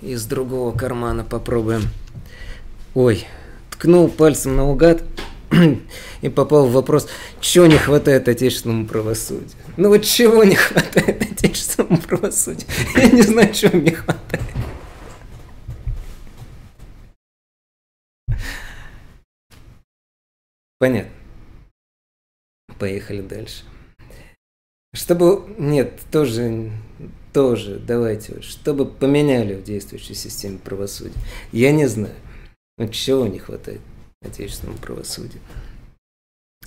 [0.00, 1.82] из другого кармана попробуем.
[2.94, 3.26] Ой,
[3.70, 5.02] ткнул пальцем наугад.
[6.20, 7.08] и попал в вопрос,
[7.40, 9.48] чего не хватает отечественному правосудию.
[9.76, 12.68] Ну вот чего не хватает отечественному правосудию?
[12.94, 14.42] Я не знаю, чего не хватает.
[20.78, 21.12] Понятно.
[22.78, 23.64] Поехали дальше.
[24.94, 25.54] Чтобы...
[25.58, 26.70] Нет, тоже...
[27.38, 31.14] Тоже, давайте, чтобы поменяли в действующей системе правосудия.
[31.52, 32.16] Я не знаю.
[32.76, 33.80] Вот чего не хватает
[34.26, 35.40] отечественному правосудию.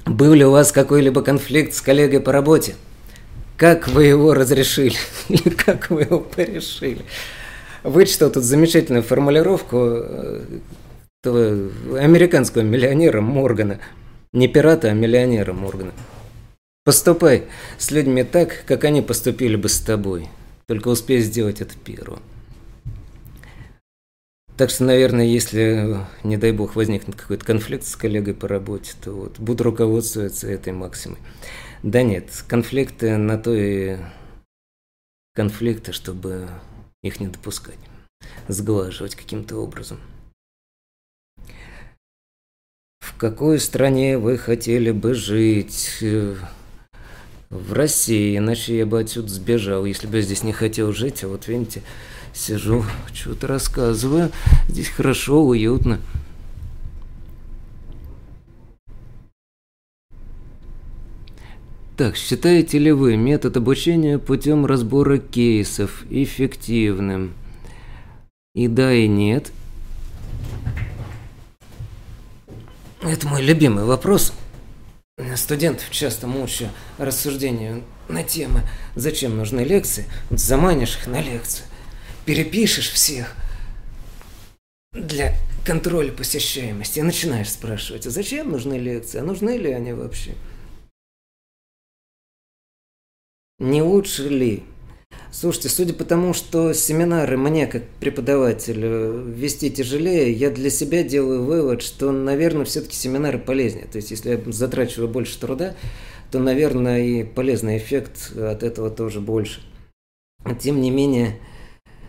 [0.05, 2.75] Был ли у вас какой-либо конфликт с коллегой по работе?
[3.57, 4.95] Как вы его разрешили?
[5.27, 7.01] Или как вы его порешили?
[7.83, 10.41] Вычитал тут замечательную формулировку э,
[11.25, 13.81] американского миллионера Моргана.
[14.31, 15.91] Не пирата, а миллионера Моргана.
[16.85, 17.43] Поступай
[17.77, 20.29] с людьми так, как они поступили бы с тобой.
[20.71, 22.21] Только успей сделать это первым.
[24.55, 29.11] Так что, наверное, если, не дай бог, возникнет какой-то конфликт с коллегой по работе, то
[29.11, 31.17] вот буду руководствоваться этой максимой.
[31.83, 33.97] Да нет, конфликты на то и
[35.33, 36.47] конфликты, чтобы
[37.03, 37.75] их не допускать,
[38.47, 39.99] сглаживать каким-то образом.
[43.01, 46.01] В какой стране вы хотели бы жить?
[47.51, 51.23] В России, иначе я бы отсюда сбежал, если бы я здесь не хотел жить.
[51.23, 51.83] А вот видите,
[52.33, 54.31] Сижу, что-то рассказываю.
[54.69, 55.99] Здесь хорошо, уютно.
[61.97, 67.33] Так, считаете ли вы метод обучения путем разбора кейсов эффективным?
[68.55, 69.51] И да, и нет.
[73.01, 74.33] Это мой любимый вопрос.
[75.35, 78.61] Студентов часто мучаю рассуждению на темы,
[78.95, 80.05] зачем нужны лекции.
[80.29, 81.65] Заманишь их на лекцию
[82.25, 83.35] перепишешь всех
[84.91, 85.35] для
[85.65, 90.35] контроля посещаемости и начинаешь спрашивать, а зачем нужны лекции, а нужны ли они вообще?
[93.59, 94.63] Не лучше ли?
[95.33, 101.43] Слушайте, судя по тому, что семинары мне, как преподавателю, вести тяжелее, я для себя делаю
[101.43, 103.85] вывод, что, наверное, все-таки семинары полезнее.
[103.85, 105.73] То есть, если я затрачиваю больше труда,
[106.31, 109.61] то, наверное, и полезный эффект от этого тоже больше.
[110.59, 111.39] Тем не менее,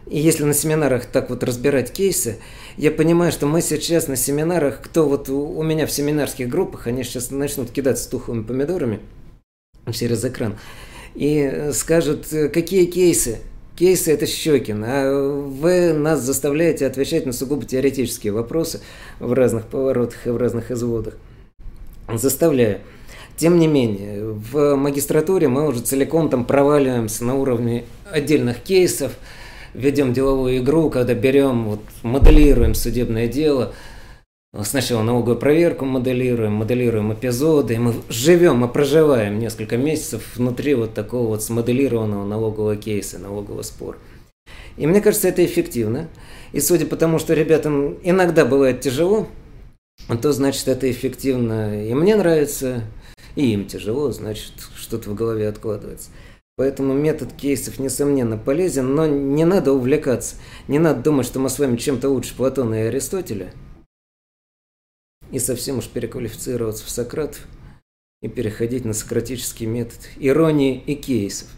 [0.07, 2.39] и если на семинарах так вот разбирать кейсы,
[2.77, 7.05] я понимаю, что мы сейчас на семинарах, кто вот у меня в семинарских группах, они
[7.05, 9.01] сейчас начнут кидаться тухлыми помидорами
[9.93, 10.59] через экран,
[11.15, 13.39] и скажут, какие кейсы,
[13.75, 18.81] Кейсы– это Щекин, а вы нас заставляете отвечать на сугубо теоретические вопросы
[19.19, 21.17] в разных поворотах и в разных изводах.
[22.13, 22.81] Заставляю.
[23.39, 29.13] Тем не менее, в магистратуре мы уже целиком там проваливаемся на уровне отдельных кейсов–
[29.75, 33.75] ведем деловую игру, когда берем, вот, моделируем судебное дело,
[34.61, 41.29] сначала налоговую проверку моделируем, моделируем эпизоды, мы живем, мы проживаем несколько месяцев внутри вот такого
[41.29, 43.97] вот смоделированного налогового кейса, налогового спора.
[44.77, 46.09] И мне кажется, это эффективно.
[46.53, 49.27] И судя по тому, что ребятам иногда бывает тяжело,
[50.21, 51.87] то значит это эффективно.
[51.89, 52.83] И мне нравится,
[53.37, 56.11] и им тяжело, значит что-то в голове откладывается.
[56.57, 60.37] Поэтому метод кейсов, несомненно, полезен, но не надо увлекаться.
[60.69, 63.53] Не надо думать, что мы с вами чем-то лучше Платона и Аристотеля.
[65.33, 67.47] И совсем уж переквалифицироваться в Сократов
[68.21, 71.49] и переходить на сократический метод иронии и кейсов.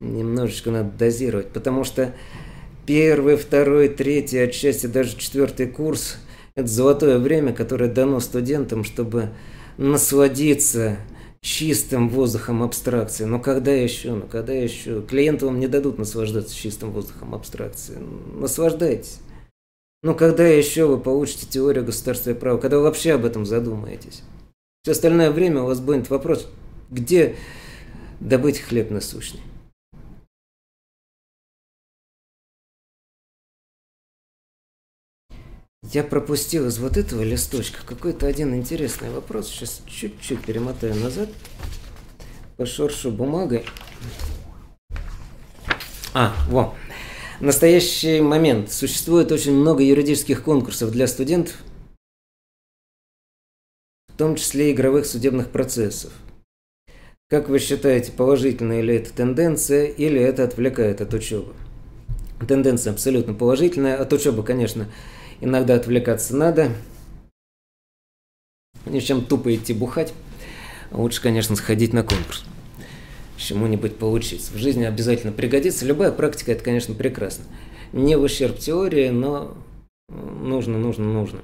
[0.00, 2.14] Немножечко надо дозировать, потому что
[2.86, 6.18] первый, второй, третий, отчасти даже четвертый курс–
[6.54, 9.30] это золотое время, которое дано студентам, чтобы
[9.78, 10.98] насладиться–
[11.40, 13.24] чистым воздухом абстракции.
[13.24, 14.12] Но когда еще?
[14.14, 15.02] Ну когда еще?
[15.02, 17.98] Клиенты вам не дадут наслаждаться чистым воздухом абстракции.
[18.34, 19.18] Наслаждайтесь.
[20.02, 22.58] Ну когда еще вы получите теорию государства и права?
[22.58, 24.22] Когда вы вообще об этом задумаетесь?
[24.82, 26.46] Все остальное время у вас будет вопрос,
[26.88, 27.36] где
[28.20, 29.40] добыть хлеб насущный?
[35.90, 39.48] Я пропустил из вот этого листочка какой-то один интересный вопрос.
[39.48, 41.30] Сейчас чуть-чуть перемотаю назад.
[42.56, 43.64] Пошоршу бумагой.
[46.14, 46.74] А, во.
[47.38, 51.56] В настоящий момент существует очень много юридических конкурсов для студентов,
[54.08, 56.12] в том числе игровых судебных процессов.
[57.28, 61.54] Как вы считаете, положительная ли это тенденция или это отвлекает от учебы?
[62.46, 64.00] Тенденция абсолютно положительная.
[64.00, 64.88] От учебы, конечно,
[65.40, 66.72] Иногда отвлекаться надо.
[68.86, 70.12] Не чем тупо идти бухать.
[70.90, 72.44] Лучше, конечно, сходить на конкурс.
[73.38, 74.50] Чему-нибудь получить.
[74.50, 75.86] В жизни обязательно пригодится.
[75.86, 77.44] Любая практика– это, конечно, прекрасно.
[77.92, 79.56] Не в ущерб теории, но
[80.08, 81.40] нужно, нужно, нужно.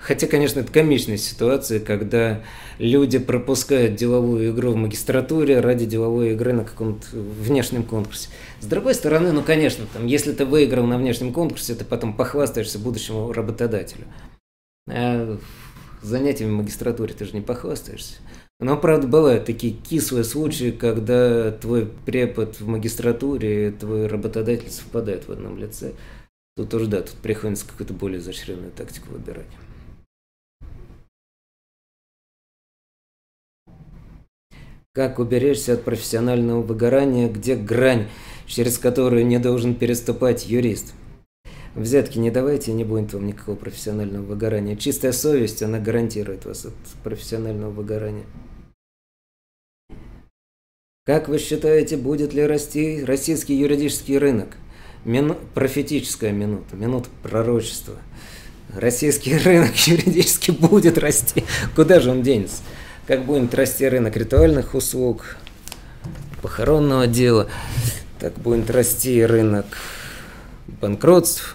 [0.00, 2.42] Хотя, конечно, это комичная ситуация, когда
[2.78, 8.28] люди пропускают деловую игру в магистратуре ради деловой игры на каком-то внешнем конкурсе.
[8.60, 12.78] С другой стороны, ну, конечно, там, если ты выиграл на внешнем конкурсе, ты потом похвастаешься
[12.78, 14.04] будущему работодателю.
[14.88, 15.36] А
[16.02, 18.14] занятиями в магистратуре ты же не похвастаешься.
[18.58, 25.28] Но, правда, бывают такие кислые случаи, когда твой препод в магистратуре и твой работодатель совпадают
[25.28, 25.92] в одном лице.
[26.56, 29.46] Тут уже, да, тут приходится какую-то более изощренную тактику выбирать.
[34.94, 38.08] Как уберечься от профессионального выгорания, где грань,
[38.46, 40.94] через которую не должен переступать юрист?
[41.74, 44.76] Взятки не давайте, не будет вам никакого профессионального выгорания.
[44.76, 46.72] Чистая совесть, она гарантирует вас от
[47.04, 48.24] профессионального выгорания.
[51.06, 54.56] Как вы считаете, будет ли расти российский юридический рынок?
[55.04, 55.36] Мину...
[55.54, 57.94] Профетическая минута, минута пророчества.
[58.74, 61.44] Российский рынок юридически будет расти.
[61.76, 62.56] Куда же он денется?
[63.06, 65.36] Как будет расти рынок ритуальных услуг,
[66.42, 67.48] похоронного дела,
[68.18, 69.66] так будет расти рынок
[70.80, 71.54] банкротств,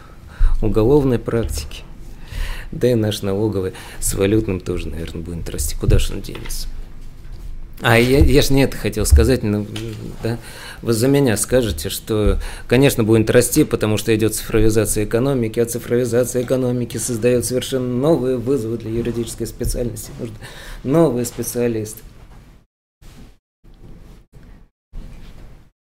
[0.61, 1.83] уголовной практики.
[2.71, 5.75] Да и наш налоговый с валютным тоже, наверное, будет расти.
[5.75, 6.69] Куда же он денется?
[7.81, 9.65] А я, я же не это хотел сказать, но,
[10.21, 10.37] да?
[10.83, 16.43] Вы за меня скажете, что, конечно, будет расти, потому что идет цифровизация экономики, а цифровизация
[16.43, 20.11] экономики создает совершенно новые вызовы для юридической специальности.
[20.19, 20.35] Нужны
[20.83, 22.01] новые специалисты.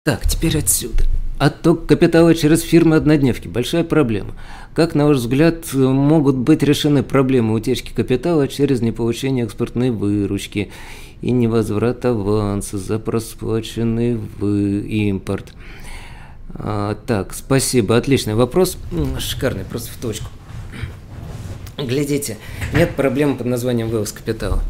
[0.03, 1.03] Так, теперь отсюда.
[1.39, 4.33] Отток капитала через фирмы-однодневки– большая проблема.
[4.75, 10.69] Как, на ваш взгляд, могут быть решены проблемы утечки капитала через неполучение экспортной выручки
[11.21, 15.53] и невозврат аванса за просплаченный в импорт.
[16.55, 18.77] А, так, спасибо, отличный вопрос.
[19.17, 20.27] Шикарный, просто в точку.
[21.77, 22.37] Глядите,
[22.73, 24.61] нет проблемы под названием вывоз капитала.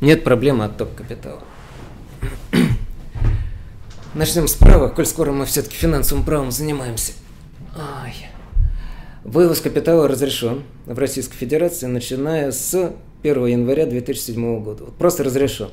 [0.00, 1.40] Нет проблемы отток капитала.
[4.14, 7.14] Начнем справа, коль скоро мы все-таки финансовым правом занимаемся.
[7.76, 8.14] Ай.
[9.24, 12.92] Вывоз капитала разрешен в Российской Федерации, начиная с
[13.24, 14.84] 1 января 2007 года.
[14.84, 15.70] Просто разрешен.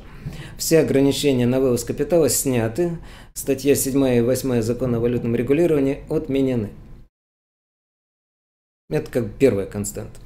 [0.58, 2.98] Все ограничения на вывоз капитала сняты.
[3.32, 6.70] Статья 7 и 8 Закона о валютном регулировании отменены.
[8.90, 10.18] Это как первая константа.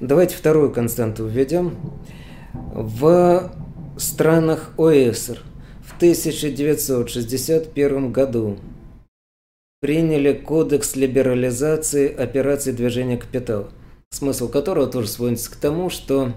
[0.00, 1.76] Давайте вторую константу введем.
[2.54, 3.52] В
[3.98, 5.53] странах ОСР в
[6.04, 8.58] 1961 году
[9.80, 13.70] приняли кодекс либерализации операций движения капитала–
[14.14, 16.32] смысл которого тоже сводится к тому, что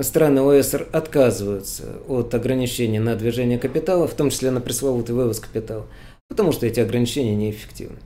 [0.00, 5.86] страны ОСР отказываются от ограничений на движение капитала, в том числе на пресловутый вывоз капитала,
[6.28, 7.98] потому что эти ограничения неэффективны.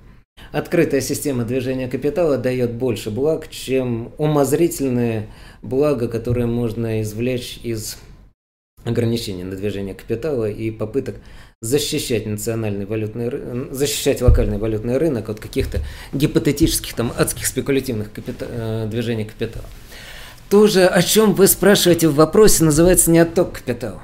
[0.53, 5.29] Открытая система движения капитала дает больше благ, чем умозрительные
[5.63, 7.97] блага, которые можно извлечь из
[8.87, 11.17] ограничений на движение капитала и попыток
[11.61, 15.81] защищать национальный валютный защищать локальный валютный рынок от каких-то
[16.13, 19.65] гипотетических там адских спекулятивных капита, э, движений капитала.
[20.49, 24.03] То же, о чем вы спрашиваете в вопросе, называется не отток капитала.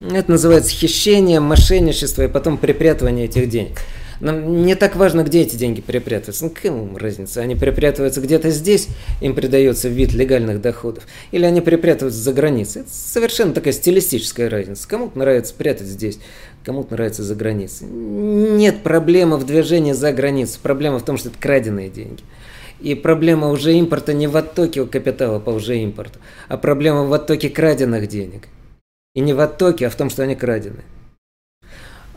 [0.00, 3.78] Это называется хищение, мошенничество и потом припрятывание этих денег.
[4.20, 6.44] Нам не так важно, где эти деньги припрятываются.
[6.44, 7.40] Ну, какая разница?
[7.40, 8.88] Они припрятываются где-то здесь,
[9.20, 12.82] им придается вид легальных доходов, или они припрятываются за границей.
[12.82, 14.88] Это совершенно такая стилистическая разница.
[14.88, 16.18] Кому-то нравится прятать здесь,
[16.64, 17.86] кому-то нравится за границей.
[17.88, 20.60] Нет проблемы в движении за границей.
[20.62, 22.22] Проблема в том, что это краденые деньги.
[22.80, 26.18] И проблема уже импорта не в оттоке капитала по уже импорту,
[26.48, 28.48] а проблема в оттоке краденных денег.
[29.14, 30.82] И не в оттоке, а в том, что они крадены.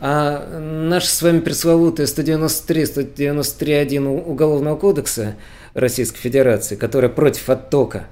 [0.00, 5.34] А наша с вами пресловутая 193, 193.1 Уголовного кодекса
[5.74, 8.06] Российской Федерации, которая против оттока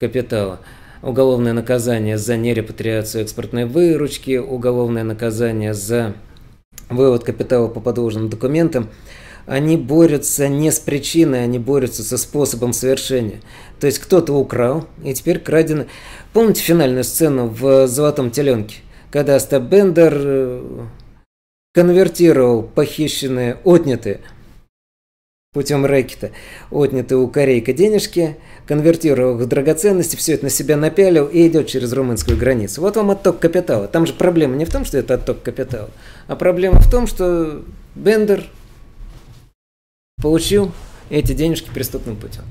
[0.00, 0.60] капитала,
[1.02, 6.14] уголовное наказание за нерепатриацию экспортной выручки, уголовное наказание за
[6.88, 8.88] вывод капитала по подложенным документам,
[9.44, 13.42] они борются не с причиной, они борются со способом совершения.
[13.78, 15.86] То есть кто-то украл, и теперь крадено.
[16.32, 18.76] Помните финальную сцену в «Золотом теленке»?
[19.14, 20.86] Когда Стабендер э,
[21.72, 24.22] конвертировал похищенные, отнятые
[25.52, 26.32] путем рэкета,
[26.72, 28.36] отнятые у корейка денежки,
[28.66, 32.80] конвертировал их в драгоценности, все это на себя напялил и идет через румынскую границу.
[32.80, 33.86] Вот вам отток капитала.
[33.86, 35.90] Там же проблема не в том, что это отток капитала,
[36.26, 37.62] а проблема в том, что
[37.94, 38.42] Бендер
[40.20, 40.72] получил
[41.08, 42.42] эти денежки преступным путем.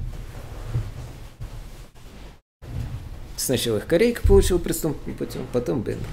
[3.35, 6.07] Сначала их корейка получил преступным путем, потом Бендер.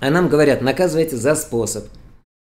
[0.00, 1.84] А нам говорят, наказывайте за способ.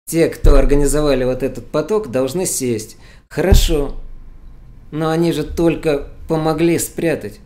[0.08, 2.98] Те, кто организовали вот этот поток, должны сесть.
[3.30, 3.96] Хорошо.
[4.92, 7.40] Но они же только помогли спрятать.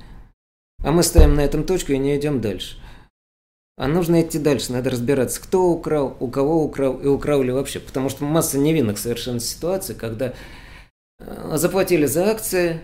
[0.83, 2.77] А мы ставим на этом точку и не идем дальше.
[3.77, 7.79] А нужно идти дальше, надо разбираться, кто украл, у кого украл и украл ли вообще.
[7.79, 10.33] Потому что масса невинных совершенно ситуаций, когда
[11.19, 12.81] э, заплатили за акции,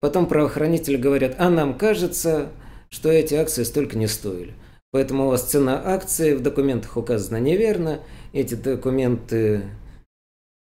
[0.00, 2.48] потом правоохранители говорят, а нам кажется,
[2.90, 4.54] что эти акции столько не стоили.
[4.94, 8.00] Поэтому у вас цена акции в документах указана неверно,
[8.32, 9.64] эти документы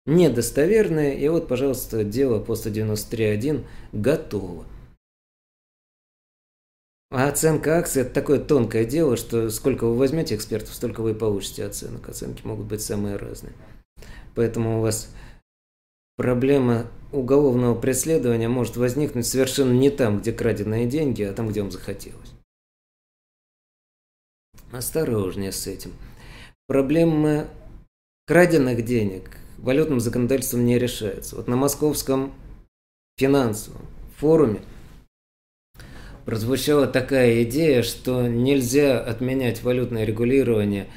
[0.07, 4.65] недостоверные, и вот, пожалуйста, дело по 193.1 готово.
[7.11, 11.14] А оценка акций– это такое тонкое дело, что сколько вы возьмете экспертов, столько вы и
[11.14, 12.10] получите оценок.
[12.10, 13.53] Оценки могут быть самые разные.
[14.34, 15.14] Поэтому у вас
[16.18, 21.69] проблема уголовного преследования может возникнуть совершенно не там, где краденые деньги, а там, где вам
[21.69, 22.32] захотелось.
[24.74, 25.94] Осторожнее с этим.
[26.68, 27.48] Проблема
[28.26, 31.36] краденных денег валютным законодательством не решается.
[31.36, 32.34] Вот на московском
[33.18, 33.86] финансовом
[34.18, 34.62] форуме–
[36.26, 40.88] прозвучала такая идея, что нельзя отменять валютное регулирование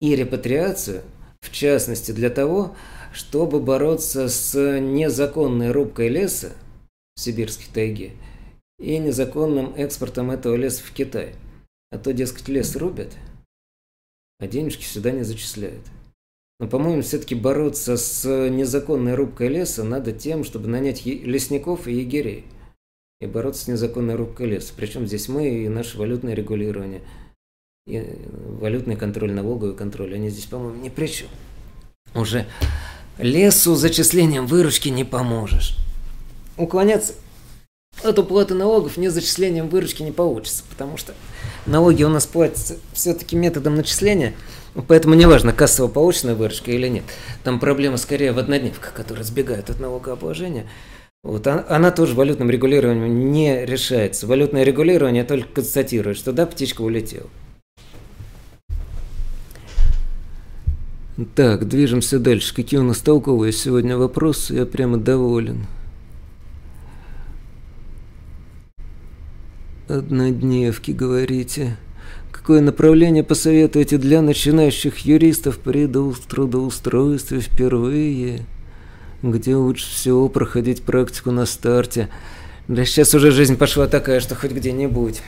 [0.00, 1.02] и репатриацию,
[1.40, 2.76] в частности для того,
[3.12, 6.52] чтобы бороться с незаконной рубкой леса
[7.14, 8.12] в сибирской тайге
[8.78, 11.34] и незаконным экспортом этого леса в Китай.
[11.96, 13.16] А то, дескать, лес рубят,
[14.38, 15.80] а денежки сюда не зачисляют.
[16.60, 22.44] Но, по-моему, все-таки бороться с незаконной рубкой леса надо тем, чтобы нанять лесников и егерей
[23.22, 24.74] и бороться с незаконной рубкой леса.
[24.76, 27.00] Причем здесь мы и наше валютное регулирование,
[27.86, 28.04] и
[28.60, 31.28] валютный контроль, налоговый контроль, они здесь, по-моему, ни при чем.
[32.14, 32.44] Уже
[33.16, 35.78] лесу зачислением выручки не поможешь.
[36.58, 37.14] Уклоняться
[38.02, 41.14] от уплаты налогов не зачислением выручки не получится, потому что
[41.66, 44.34] налоги у нас платятся все-таки методом начисления,
[44.88, 47.04] поэтому неважно, кассово-полученная выручка или нет.
[47.44, 50.66] Там проблема скорее в однодневках, которые сбегают от налогообложения.
[51.22, 54.28] Вот она, тоже валютным регулированием не решается.
[54.28, 57.28] Валютное регулирование только констатирует, что да, птичка улетела.
[61.34, 62.54] Так, движемся дальше.
[62.54, 64.54] Какие у нас толковые сегодня вопросы?
[64.54, 65.66] Я прямо доволен.
[69.88, 71.76] Однодневки, говорите.
[72.32, 78.46] Какое направление посоветуете для начинающих юристов при трудоустройстве впервые?
[79.22, 82.08] где лучше всего проходить практику на старте.
[82.68, 85.22] Да сейчас уже жизнь пошла такая, что хоть где-нибудь.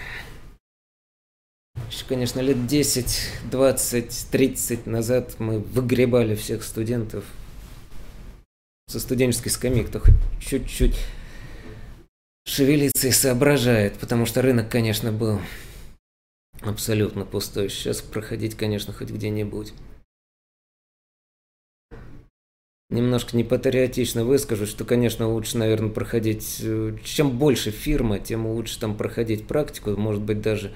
[1.90, 3.18] Еще, конечно, лет 10,
[3.50, 7.24] 20, 30 назад мы выгребали всех студентов
[8.88, 10.96] со студенческой скамьи, кто хоть чуть-чуть
[12.48, 15.38] шевелится и соображает, потому что рынок, конечно, был
[16.62, 17.68] абсолютно пустой.
[17.68, 19.74] Сейчас проходить, конечно, хоть где-нибудь
[22.90, 26.60] немножко непатриотично выскажу, что, конечно, лучше, наверное, проходить...
[26.62, 29.90] Э, чем больше фирма, тем лучше там проходить практику.
[29.90, 30.72] Может быть, даже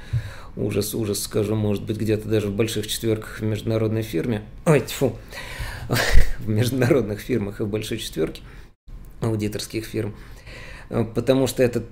[0.56, 4.42] ужас, ужас скажу, может быть, где-то даже в больших четверках в международной фирме.
[4.66, 5.16] Ой, тьфу.
[6.38, 8.42] В международных фирмах и в большой четверке
[9.20, 10.14] аудиторских фирм.
[10.92, 11.82] Э, потому что это,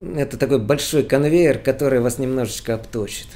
[0.00, 3.26] это такой большой конвейер, который вас немножечко обточит.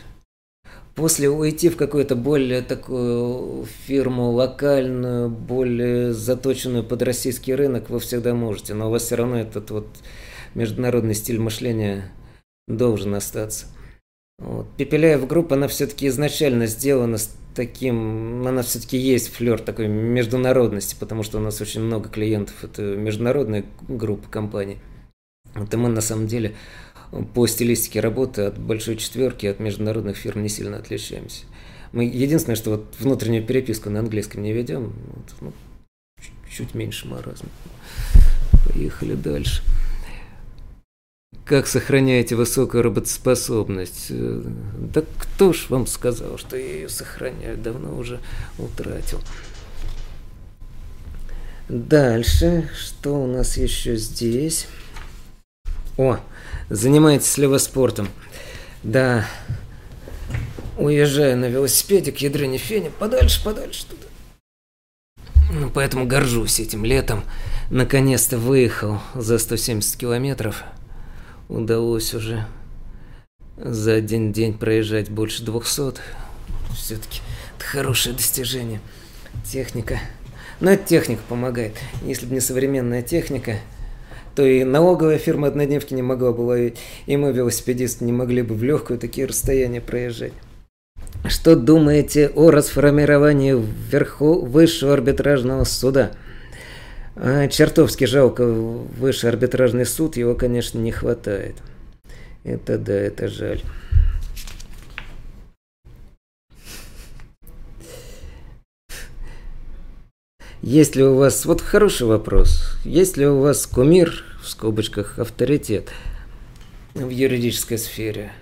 [0.94, 8.34] После уйти в какую-то более такую фирму локальную, более заточенную под российский рынок вы всегда
[8.34, 9.86] можете, но у вас все равно этот вот
[10.54, 12.12] международный стиль мышления
[12.68, 13.66] должен остаться.
[14.38, 14.66] Вот.
[14.76, 21.22] Пепеляев группа, она все-таки изначально сделана с таким, она все-таки есть флер такой международности, потому
[21.22, 24.78] что у нас очень много клиентов, это международная группа компаний.
[25.54, 26.54] Это мы на самом деле
[27.34, 31.44] по стилистике работы от большой четверки, от международных фирм не сильно отличаемся.
[31.92, 35.52] Мы единственное, что вот внутреннюю переписку на английском не ведем, вот, ну,
[36.50, 37.50] чуть меньше маразма.
[38.66, 39.62] Поехали дальше.
[41.44, 44.06] Как сохраняете высокую работоспособность?
[44.10, 47.58] Да кто ж вам сказал, что я ее сохраняю?
[47.58, 48.20] Давно уже
[48.58, 49.20] утратил.
[51.68, 54.66] Дальше, что у нас еще здесь?
[55.96, 56.18] О,
[56.72, 58.08] Занимаетесь ли вы спортом?
[58.82, 59.26] Да.
[60.78, 64.06] Уезжаю на велосипеде к ядрене фене, подальше, подальше туда.
[65.52, 67.24] Ну, поэтому горжусь этим летом.
[67.68, 70.64] Наконец-то выехал за 170 километров.
[71.52, 72.46] Удалось уже
[73.58, 76.00] за один день проезжать больше 200.
[76.74, 77.20] Все-таки
[77.54, 78.80] это хорошее достижение.
[79.44, 80.00] Техника.
[80.60, 81.74] Но эта техника помогает.
[82.06, 83.56] Если бы не современная техника,
[84.34, 88.54] то и налоговая фирма однодневки не могла бы ловить, и мы, велосипедисты, не могли бы
[88.54, 90.32] в легкую такие расстояния проезжать.
[91.28, 96.12] Что думаете о расформировании вверху высшего арбитражного суда?
[97.14, 101.56] А, чертовски жалко высший арбитражный суд, его, конечно, не хватает.
[102.44, 103.62] Это да, это жаль.
[110.62, 115.90] Есть ли у вас, вот хороший вопрос, есть ли у вас кумир, в скобочках авторитет,
[116.94, 118.32] в юридической сфере?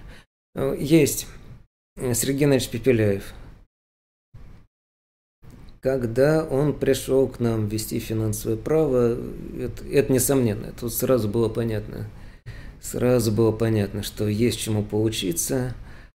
[0.78, 1.26] Есть.
[1.96, 3.34] Сергей Иванович Пепеляев.
[5.80, 9.16] Когда он пришел к нам вести финансовое право,
[9.58, 12.06] это, это несомненно, тут сразу было понятно.
[12.82, 15.74] Сразу было понятно, что есть чему поучиться,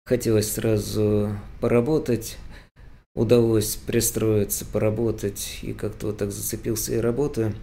[0.07, 1.31] хотелось сразу
[1.61, 2.39] поработать,
[3.15, 7.55] удалось пристроиться, поработать, и как-то вот так зацепился и работаю.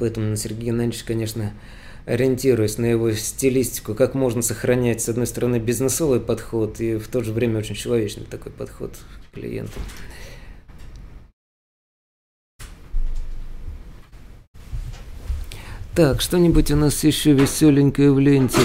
[0.00, 1.52] Поэтому на Сергея Геннадьевича, конечно,
[2.04, 7.22] ориентируясь на его стилистику, как можно сохранять, с одной стороны, бизнесовый подход и в то
[7.22, 8.92] же время очень человечный такой подход
[9.30, 9.78] к клиенту.
[15.96, 18.58] Так, что-нибудь у нас еще веселенькое в ленте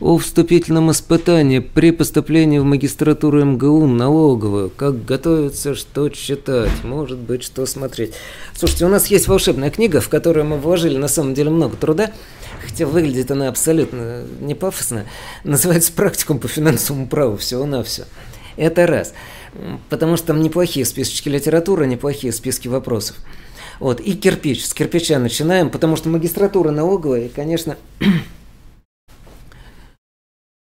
[0.00, 4.70] о вступительном испытании при поступлении в магистратуру МГУ налоговую.
[4.70, 8.14] Как готовиться, что читать, может быть, что смотреть.
[8.54, 12.12] Слушайте, у нас есть волшебная книга, в которую мы вложили на самом деле много труда,
[12.66, 15.04] хотя выглядит она абсолютно не пафосно.
[15.44, 18.06] Называется «Практикум по финансовому праву» всего-навсего.
[18.56, 19.12] Это раз.
[19.90, 23.16] Потому что там неплохие списочки литературы, неплохие списки вопросов.
[23.80, 24.66] Вот, и кирпич.
[24.66, 27.78] С кирпича начинаем, потому что магистратура налоговая, конечно,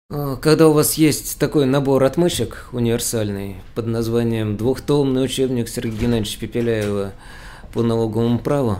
[0.10, 6.40] а, когда у вас есть такой набор отмычек универсальный под названием «Двухтомный учебник Сергея Геннадьевича
[6.40, 7.14] Пепеляева
[7.73, 8.80] по налоговому праву»,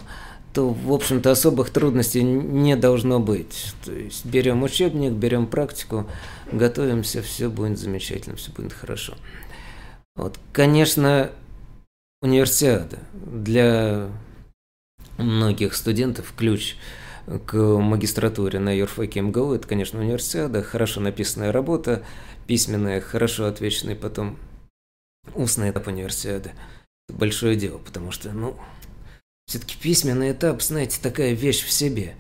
[0.56, 3.74] то, в общем-то, особых трудностей не должно быть.
[3.84, 6.08] То есть берем учебник, берем практику,
[6.52, 9.14] готовимся, все будет замечательно, все будет хорошо.
[10.16, 11.30] Вот, конечно,
[12.26, 14.10] универсиада для
[15.18, 16.76] многих студентов ключ–
[17.46, 19.54] к магистратуре на юрфаке МГУ.
[19.54, 22.04] Это, конечно, универсиада, хорошо написанная работа,
[22.48, 24.38] письменная, хорошо отвеченная потом
[25.34, 26.52] устный этап универсиады.
[27.08, 28.56] Это большое дело, потому что, ну,
[29.48, 32.16] все-таки письменный этап, знаете, такая вещь в себе.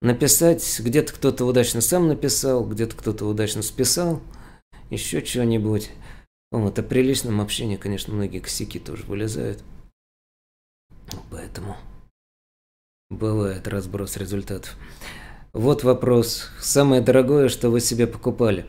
[0.00, 4.20] Написать, где-то кто-то удачно сам написал, где-то кто-то удачно списал,
[4.90, 5.90] еще чего-нибудь.
[6.52, 9.64] Вот, а при личном общении, конечно, многие косяки тоже вылезают.
[11.30, 11.76] Поэтому...
[13.10, 14.76] Бывает разброс результатов.
[15.54, 16.48] Вот вопрос.
[16.60, 18.64] Самое дорогое, что вы себе покупали.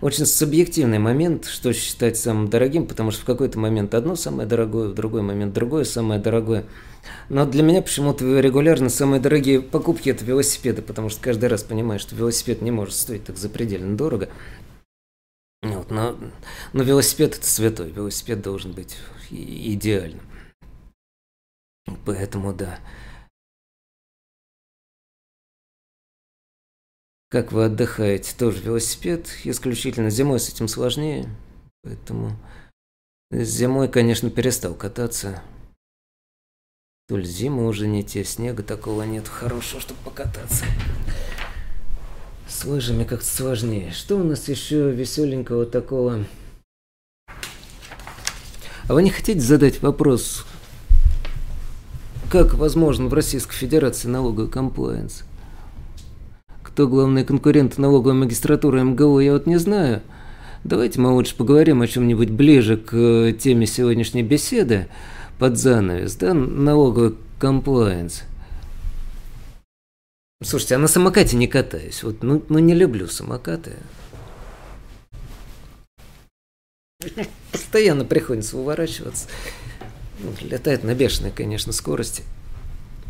[0.00, 4.88] Очень субъективный момент, что считать самым дорогим, потому что в какой-то момент одно самое дорогое,
[4.88, 6.64] в другой момент другое самое дорогое.
[7.28, 11.98] Но для меня почему-то регулярно самые дорогие покупки– это велосипеды, потому что каждый раз понимаю,
[11.98, 14.28] что велосипед не может стоить так запредельно дорого.
[15.62, 16.16] Вот, но,
[16.72, 18.96] но велосипед– это святой, велосипед должен быть
[19.30, 20.22] идеальным.
[22.04, 22.78] Поэтому да.
[27.30, 28.34] Как вы отдыхаете?
[28.36, 29.28] Тоже велосипед.
[29.44, 31.28] Исключительно зимой с этим сложнее.
[31.82, 32.36] Поэтому
[33.30, 35.42] зимой, конечно, перестал кататься.
[37.08, 40.64] То ли зима уже не те, снега такого нет хорошего, чтобы покататься.
[42.48, 43.92] С лыжами как-то сложнее.
[43.92, 46.24] Что у нас еще веселенького такого?
[48.88, 50.46] А вы не хотите задать вопрос,
[52.30, 55.24] как возможно в Российской Федерации налоговый комплайенс?
[56.62, 60.00] Кто главный конкурент налоговой магистратуры МГУ, я вот не знаю.
[60.64, 64.88] Давайте мы лучше поговорим о чем-нибудь ближе к э, теме сегодняшней беседы
[65.38, 68.22] под занавес, да, налоговый комплайенс.
[70.42, 72.02] Слушайте, а на самокате не катаюсь.
[72.02, 73.72] Вот, ну, ну не люблю самокаты.
[77.52, 79.28] Постоянно приходится уворачиваться.
[80.20, 82.24] Ну, летает на бешеной, конечно, скорости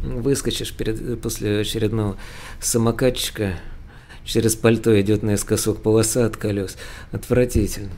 [0.02, 2.16] выскочишь перед, после очередного
[2.60, 3.58] самокатчика,
[4.24, 6.76] через пальто идет наискосок полоса от колес.
[7.12, 7.90] Отвратительно.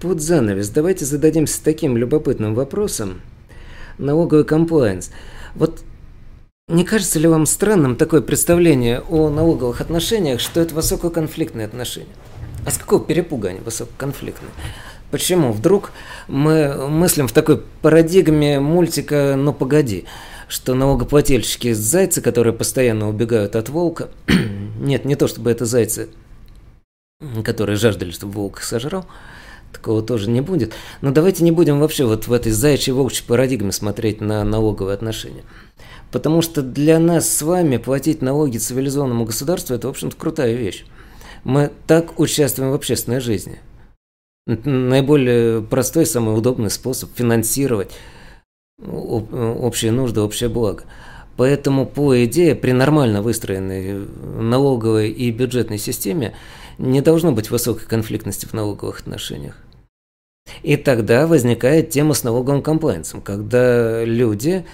[0.00, 0.68] Под занавес.
[0.70, 3.20] Давайте зададимся таким любопытным вопросом.
[3.98, 5.10] Налоговый комплайенс.
[5.54, 5.82] Вот
[6.68, 12.08] не кажется ли вам странным такое представление о налоговых отношениях, что это высококонфликтные отношения?
[12.66, 14.50] А с какого перепуга они высококонфликтные?
[15.10, 15.92] Почему вдруг
[16.28, 20.04] мы мыслим в такой парадигме мультика «Ну погоди»,
[20.46, 24.08] что налогоплательщики зайцы, которые постоянно убегают от волка,
[24.80, 26.08] нет, не то чтобы это зайцы,
[27.44, 29.06] которые жаждали, чтобы волк их сожрал,
[29.72, 30.72] такого тоже не будет.
[31.00, 35.42] Но давайте не будем вообще вот в этой заячьей волчьей парадигме смотреть на налоговые отношения.
[36.12, 40.84] Потому что для нас с вами платить налоги цивилизованному государству– это, в общем-то, крутая вещь.
[41.44, 43.60] Мы так участвуем в общественной жизни.
[44.46, 47.92] Наиболее простой, самый удобный способ финансировать
[48.82, 50.84] общие нужды, общее благо.
[51.36, 54.06] Поэтому, по идее, при нормально выстроенной
[54.40, 56.34] налоговой и бюджетной системе
[56.80, 59.56] не должно быть высокой конфликтности в налоговых отношениях.
[60.62, 64.64] И тогда возникает тема с налоговым комплайенсом, когда люди,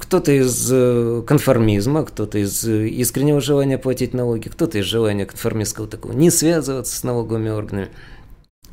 [0.00, 5.86] кто-то из э, конформизма, кто-то из э, искреннего желания платить налоги, кто-то из желания конформистского
[5.86, 7.88] такого не связываться с налоговыми органами,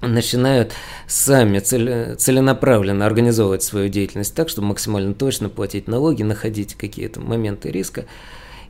[0.02, 0.74] начинают
[1.08, 8.06] сами целенаправленно организовывать свою деятельность так, чтобы максимально точно платить налоги, находить какие-то моменты риска.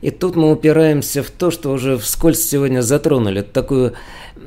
[0.00, 3.94] И тут мы упираемся в то, что уже вскользь сегодня затронули, такую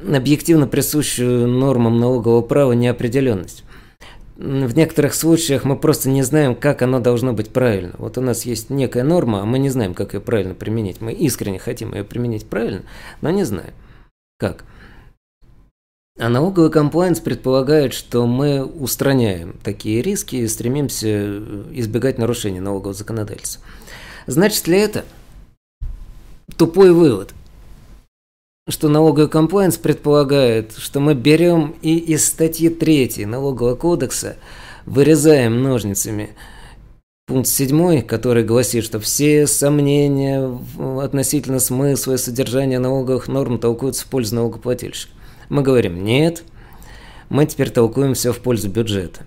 [0.07, 3.63] объективно присущую нормам налогового права неопределенность.
[4.35, 7.93] В некоторых случаях мы просто не знаем, как оно должно быть правильно.
[7.99, 11.01] Вот у нас есть некая норма, а мы не знаем, как ее правильно применить.
[11.01, 12.81] Мы искренне хотим ее применить правильно,
[13.21, 13.73] но не знаем.
[14.39, 14.65] Как?
[16.19, 21.37] А налоговый комплайнс предполагает, что мы устраняем такие риски и стремимся
[21.71, 23.63] избегать нарушений налогового законодательства.
[24.25, 25.05] Значит ли это
[26.57, 27.33] тупой вывод,
[28.67, 34.37] что налоговый комплайнс предполагает, что мы берем и из статьи 3 налогового кодекса
[34.85, 36.29] вырезаем ножницами
[37.25, 40.59] пункт 7, который гласит, что все сомнения
[41.01, 45.13] относительно смысла и содержания налоговых норм толкуются в пользу налогоплательщика.
[45.49, 46.43] Мы говорим «нет»,
[47.29, 49.25] мы теперь толкуем все в пользу бюджета.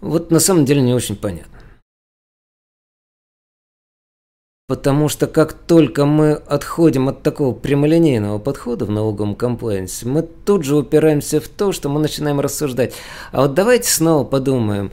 [0.00, 1.51] Вот на самом деле не очень понятно.
[4.72, 10.64] Потому что как только мы отходим от такого прямолинейного подхода в налоговом комплайенсе, мы тут
[10.64, 12.94] же упираемся в то, что мы начинаем рассуждать.
[13.32, 14.90] А вот давайте снова подумаем,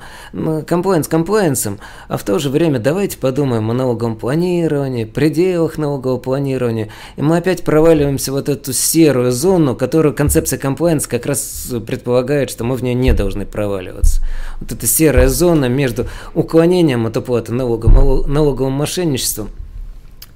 [0.67, 1.79] комплайенс комплайенсом,
[2.09, 6.89] а в то же время давайте подумаем о налоговом планировании, пределах налогового планирования.
[7.15, 12.49] И мы опять проваливаемся в вот эту серую зону, которую концепция комплайенс как раз предполагает,
[12.49, 14.21] что мы в нее не должны проваливаться.
[14.59, 17.93] Вот эта серая зона между уклонением от уплаты налогом,
[18.27, 19.47] налоговым мошенничеством–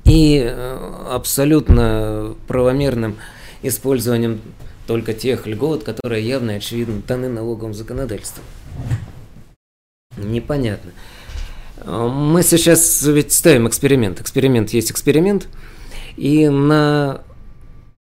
[0.05, 3.17] и э, абсолютно правомерным
[3.61, 4.41] использованием
[4.87, 8.43] только тех льгот, которые явно и очевидно даны налоговым законодательством.
[10.17, 10.91] Непонятно.
[11.85, 14.21] Мы сейчас ведь ставим эксперимент.
[14.21, 15.47] Эксперимент есть эксперимент.
[16.17, 17.21] И на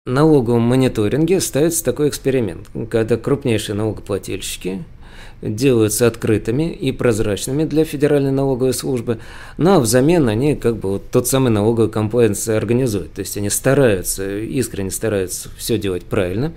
[0.05, 4.85] налоговом мониторинге ставится такой эксперимент, когда крупнейшие налогоплательщики–
[5.43, 9.19] делаются открытыми и прозрачными для Федеральной налоговой службы,
[9.59, 13.13] но взамен они как бы вот тот самый налоговый комплайенс организуют.
[13.13, 16.53] То есть они стараются, искренне стараются все делать правильно.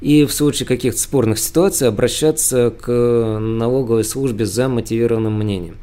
[0.00, 5.76] И в случае каких-то спорных ситуаций обращаться к налоговой службе за мотивированным мнением.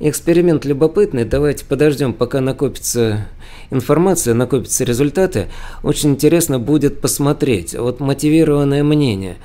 [0.00, 3.26] Эксперимент любопытный, давайте подождем, пока накопится
[3.70, 5.48] информация, накопятся результаты.
[5.82, 9.38] Очень интересно будет посмотреть, вот мотивированное мнение,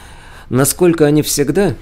[0.49, 1.75] насколько они всегда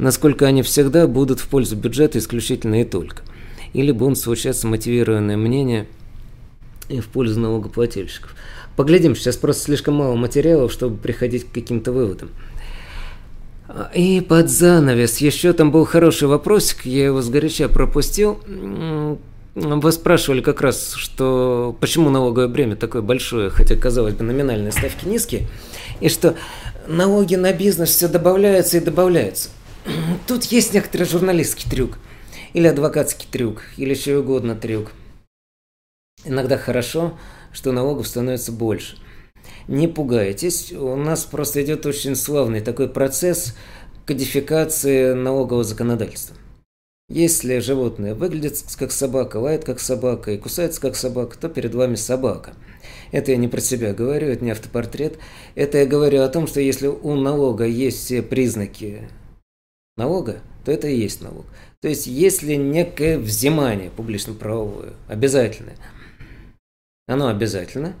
[0.00, 3.22] насколько они всегда будут в пользу бюджета исключительно и только.
[3.72, 5.86] Или будут случаться мотивированные мнения
[6.88, 8.34] и в пользу налогоплательщиков.
[8.76, 12.30] Поглядим, сейчас просто слишком мало материалов, чтобы приходить к каким-то выводам.
[13.94, 18.40] И под занавес, еще там был хороший вопросик, я его сгоряча пропустил.
[19.54, 25.06] Вы спрашивали как раз, что почему налоговое бремя такое большое, хотя, казалось бы, номинальные ставки
[25.06, 25.46] низкие,
[26.00, 26.34] и что
[26.88, 29.50] налоги на бизнес все добавляются и добавляются.
[30.26, 31.98] Тут есть некоторый журналистский трюк.
[32.52, 34.92] Или адвокатский трюк, или еще угодно трюк.
[36.24, 37.18] Иногда хорошо,
[37.52, 38.98] что налогов становится больше.
[39.68, 43.54] Не пугайтесь, у нас просто идет очень славный такой процесс
[44.04, 46.36] кодификации налогового законодательства.
[47.08, 51.96] Если животное выглядит как собака, лает как собака и кусается как собака, то перед вами
[51.96, 52.52] собака.
[53.10, 55.18] Это я не про себя говорю, это не автопортрет.
[55.54, 59.08] Это я говорю о том, что если у налога есть все признаки
[60.00, 61.46] налога, то это и есть налог.
[61.80, 65.76] То есть, если некое взимание публично-правовое обязательное,
[67.06, 67.94] оно обязательно,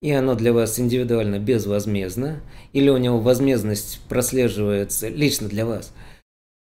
[0.00, 2.40] и оно для вас индивидуально безвозмездно,
[2.72, 5.92] или у него возмездность прослеживается лично для вас,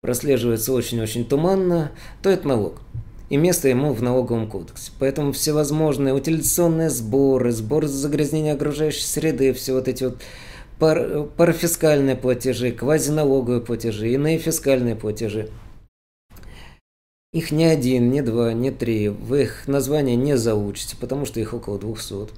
[0.02, 1.92] прослеживается очень-очень туманно,
[2.22, 2.80] то это налог.
[3.28, 4.90] И место ему в налоговом кодексе.
[4.98, 10.20] Поэтому всевозможные утилизационные сборы, за загрязнение окружающей среды, все вот эти вот
[10.80, 15.50] пар, парафискальные платежи, квазиналоговые платежи, иные фискальные платежи.
[17.32, 19.08] Их не один, не два, не три.
[19.08, 22.32] Вы их название не заучите, потому что их около 200.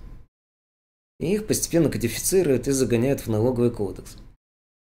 [1.20, 4.16] И их постепенно кодифицируют и загоняют в налоговый кодекс.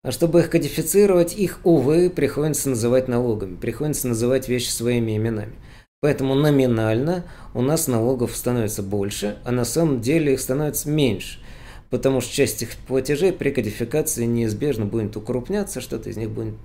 [0.01, 5.53] А чтобы их кодифицировать, их, увы, приходится называть налогами, приходится называть вещи своими именами.
[6.01, 11.39] Поэтому номинально у нас налогов становится больше, а на самом деле их становится меньше–
[11.89, 16.55] потому что часть их платежей при кодификации неизбежно будет укрупняться, что-то из них будет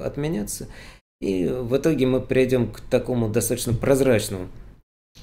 [0.00, 0.68] отменяться.
[1.20, 4.48] И в итоге мы придем к такому достаточно прозрачному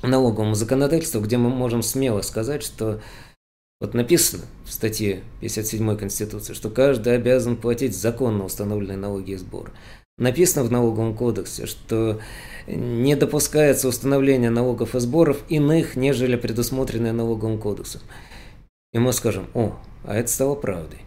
[0.04, 3.02] налоговому законодательству, где мы можем смело сказать, что
[3.80, 9.72] вот написано в статье 57 Конституции, что каждый обязан платить законно установленные налоги и сборы.
[10.18, 12.20] Написано в налоговом кодексе, что
[12.66, 18.02] не допускается установление налогов и сборов иных, нежели предусмотренные налоговым кодексом.
[18.98, 19.76] И мы скажем, о,
[20.06, 20.98] а это стало правдой.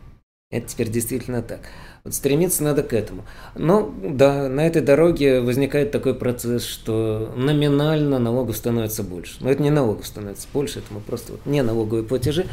[0.53, 1.59] Это теперь действительно так.
[2.05, 3.25] Вот стремиться надо к этому.
[3.57, 9.39] Но да, на этой дороге возникает такой процесс, что номинально налогов становится больше.
[9.41, 12.47] Но это не налогов становится больше, это мы просто вот не налоговые платежи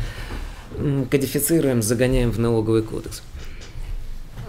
[1.12, 3.22] кодифицируем, загоняем в налоговый кодекс.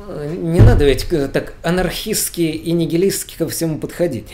[0.09, 4.29] Не надо ведь так анархистски и нигилистски ко всему подходить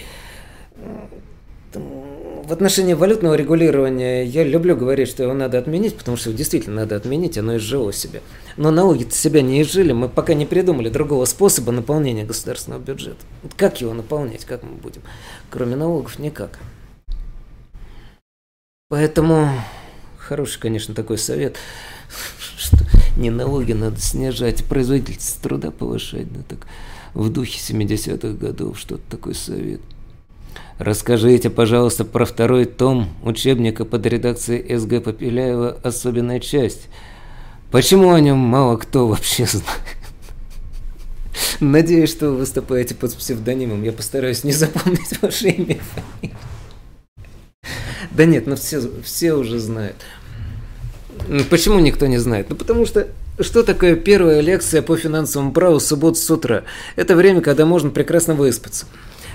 [2.46, 6.82] в отношении валютного регулирования я люблю говорить, что его надо отменить, потому что его действительно
[6.82, 8.20] надо отменить, оно изжило себя.
[8.56, 13.24] Но налоги себя не изжили, мы пока не придумали другого способа наполнения государственного бюджета.
[13.56, 15.02] Как его наполнять, как мы будем?
[15.50, 16.58] Кроме налогов никак.
[18.88, 19.48] Поэтому
[20.18, 21.56] хороший, конечно, такой совет,
[22.58, 22.78] что
[23.16, 26.66] не налоги надо снижать, а производительность труда повышать, да так
[27.14, 29.80] в духе 70-х годов, что-то такой совет.
[30.78, 36.88] Расскажите, пожалуйста, про второй том учебника под редакцией СГ Попеляева «Особенная часть».
[37.70, 39.66] Почему о нем мало кто вообще знает?
[41.60, 43.82] Надеюсь, что вы выступаете под псевдонимом.
[43.82, 45.78] Я постараюсь не запомнить ваше имя.
[48.10, 49.96] Да нет, ну все, все уже знают.
[51.28, 52.46] Ну, почему никто не знает?
[52.50, 53.08] Ну потому что
[53.40, 56.64] что такое первая лекция по финансовому праву суббот с утра?
[56.94, 58.86] Это время, когда можно прекрасно выспаться.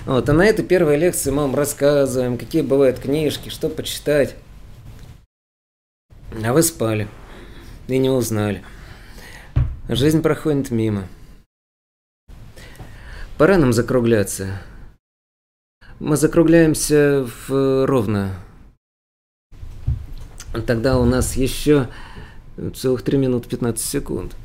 [0.06, 4.34] Вот, а на этой первой лекции мы вам рассказываем, какие бывают книжки, что почитать.
[6.44, 7.08] А вы спали
[7.86, 8.62] и не узнали.
[9.88, 11.06] Жизнь проходит мимо.
[13.36, 14.62] Пора нам закругляться.
[15.98, 18.34] Мы закругляемся в ровно.
[20.66, 21.88] Тогда у нас еще
[22.74, 24.36] целых 3 минуты 15 секунд.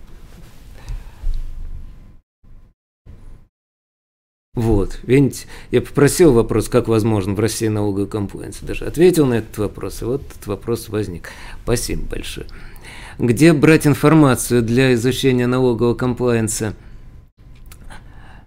[4.56, 8.66] Вот, видите, я попросил вопрос, как возможно в России налоговая комплайенция.
[8.66, 11.30] Даже ответил на этот вопрос, и вот этот вопрос возник.
[11.64, 12.48] Спасибо большое.
[13.20, 16.74] Где брать информацию для изучения налогового комплайенса?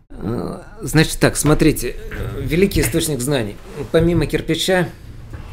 [0.09, 1.94] Э, значит так, смотрите,
[2.40, 3.56] великий источник знаний.
[3.93, 4.89] Помимо кирпича,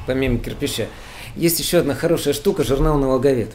[0.07, 0.88] помимо кирпича,
[1.36, 3.52] есть еще одна хорошая штука, журнал «Налоговед»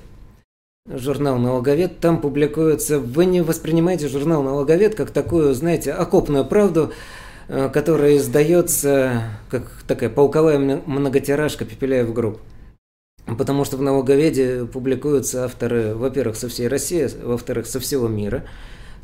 [0.90, 2.00] журнал «Налоговед».
[2.00, 2.98] Там публикуется...
[2.98, 6.92] Вы не воспринимаете журнал «Налоговед» как такую, знаете, окопную правду,
[7.48, 12.38] э, которая издается как такая полковая многотиражка Пепеляев групп.
[13.26, 18.44] Потому что в «Налоговеде» публикуются авторы, во-первых, со всей России, во-вторых, со всего мира.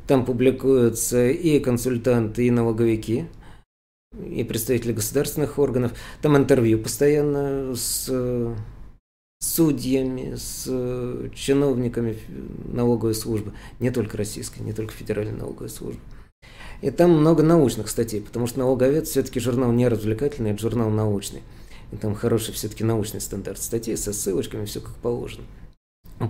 [0.06, 3.26] Там публикуются и консультанты, и налоговики,
[4.24, 5.92] и представители государственных органов.
[6.22, 8.08] Там интервью постоянно с
[9.38, 12.18] судьями, с э, чиновниками
[12.72, 16.00] налоговой службы, не только российской, не только федеральной налоговой службы.
[16.82, 21.42] И там много научных статей, потому что налоговед все-таки журнал не развлекательный, это журнал научный.
[21.92, 25.44] И там хороший все-таки научный стандарт статей со ссылочками, все как положено.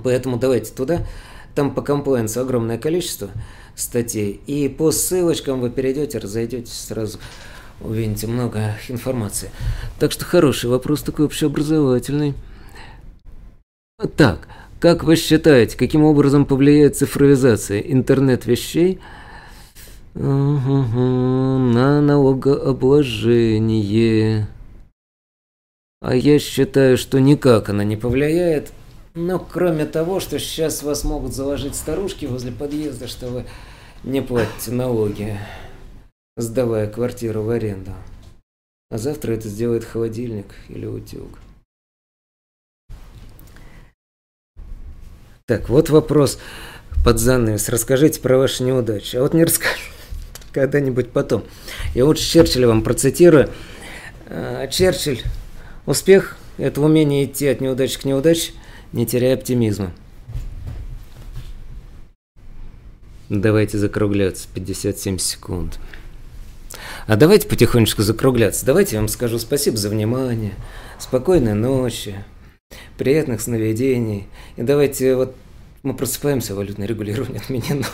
[0.05, 1.07] Поэтому давайте туда.
[1.55, 3.31] Там по комплайенсу огромное количество
[3.75, 4.41] статей.
[4.47, 7.19] И по ссылочкам вы перейдете, разойдетесь сразу
[7.81, 9.51] увидите много информации.
[9.99, 12.35] Так что хороший вопрос такой общеобразовательный.
[14.17, 14.47] Так,
[14.79, 19.01] как вы считаете, каким образом повлияет цифровизация интернет вещей
[20.13, 24.49] на налогообложение?
[26.03, 28.71] А я считаю, что никак она не повлияет.
[29.15, 33.47] Но кроме того, что сейчас вас могут заложить старушки возле подъезда, что вы
[34.05, 35.39] не платите налоги,
[36.37, 37.93] сдавая квартиру в аренду.
[38.91, 41.39] А завтра это сделает холодильник или утюг.
[45.49, 46.41] Так, вот вопрос
[47.05, 47.69] под занавес.
[47.69, 49.15] Расскажите про ваши неудачи.
[49.15, 49.79] А вот не расскажу.
[50.53, 51.45] Когда-нибудь потом.
[51.95, 53.49] Я лучше Черчилля вам процитирую.
[54.27, 55.23] А, Черчилль.
[55.87, 58.55] Успех– это умение идти от неудачи к неудаче,
[58.93, 59.93] не теряя оптимизма.
[63.29, 64.49] Давайте закругляться.
[64.53, 65.79] 57 секунд.
[67.07, 68.67] А давайте потихонечку закругляться.
[68.67, 70.55] Давайте я вам скажу спасибо за внимание.
[70.99, 72.17] Спокойной ночи
[72.97, 74.27] приятных сновидений.
[74.57, 75.37] И давайте вот
[75.83, 77.87] мы просыпаемся, валютное регулирование отменено.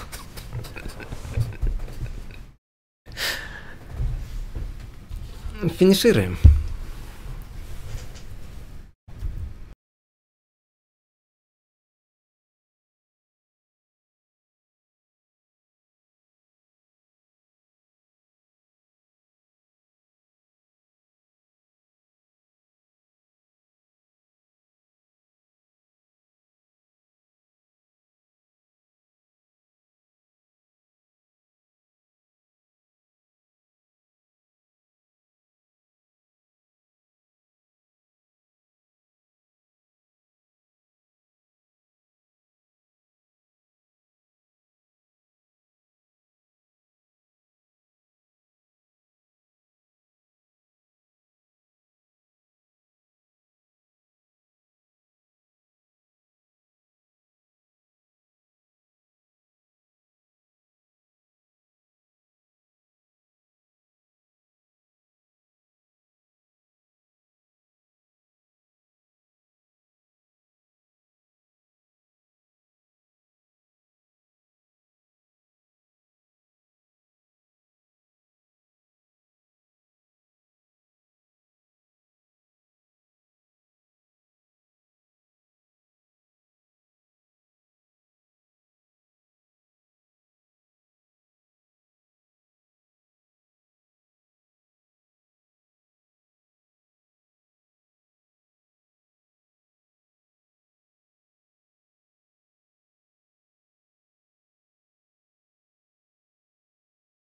[5.79, 6.39] Финишируем.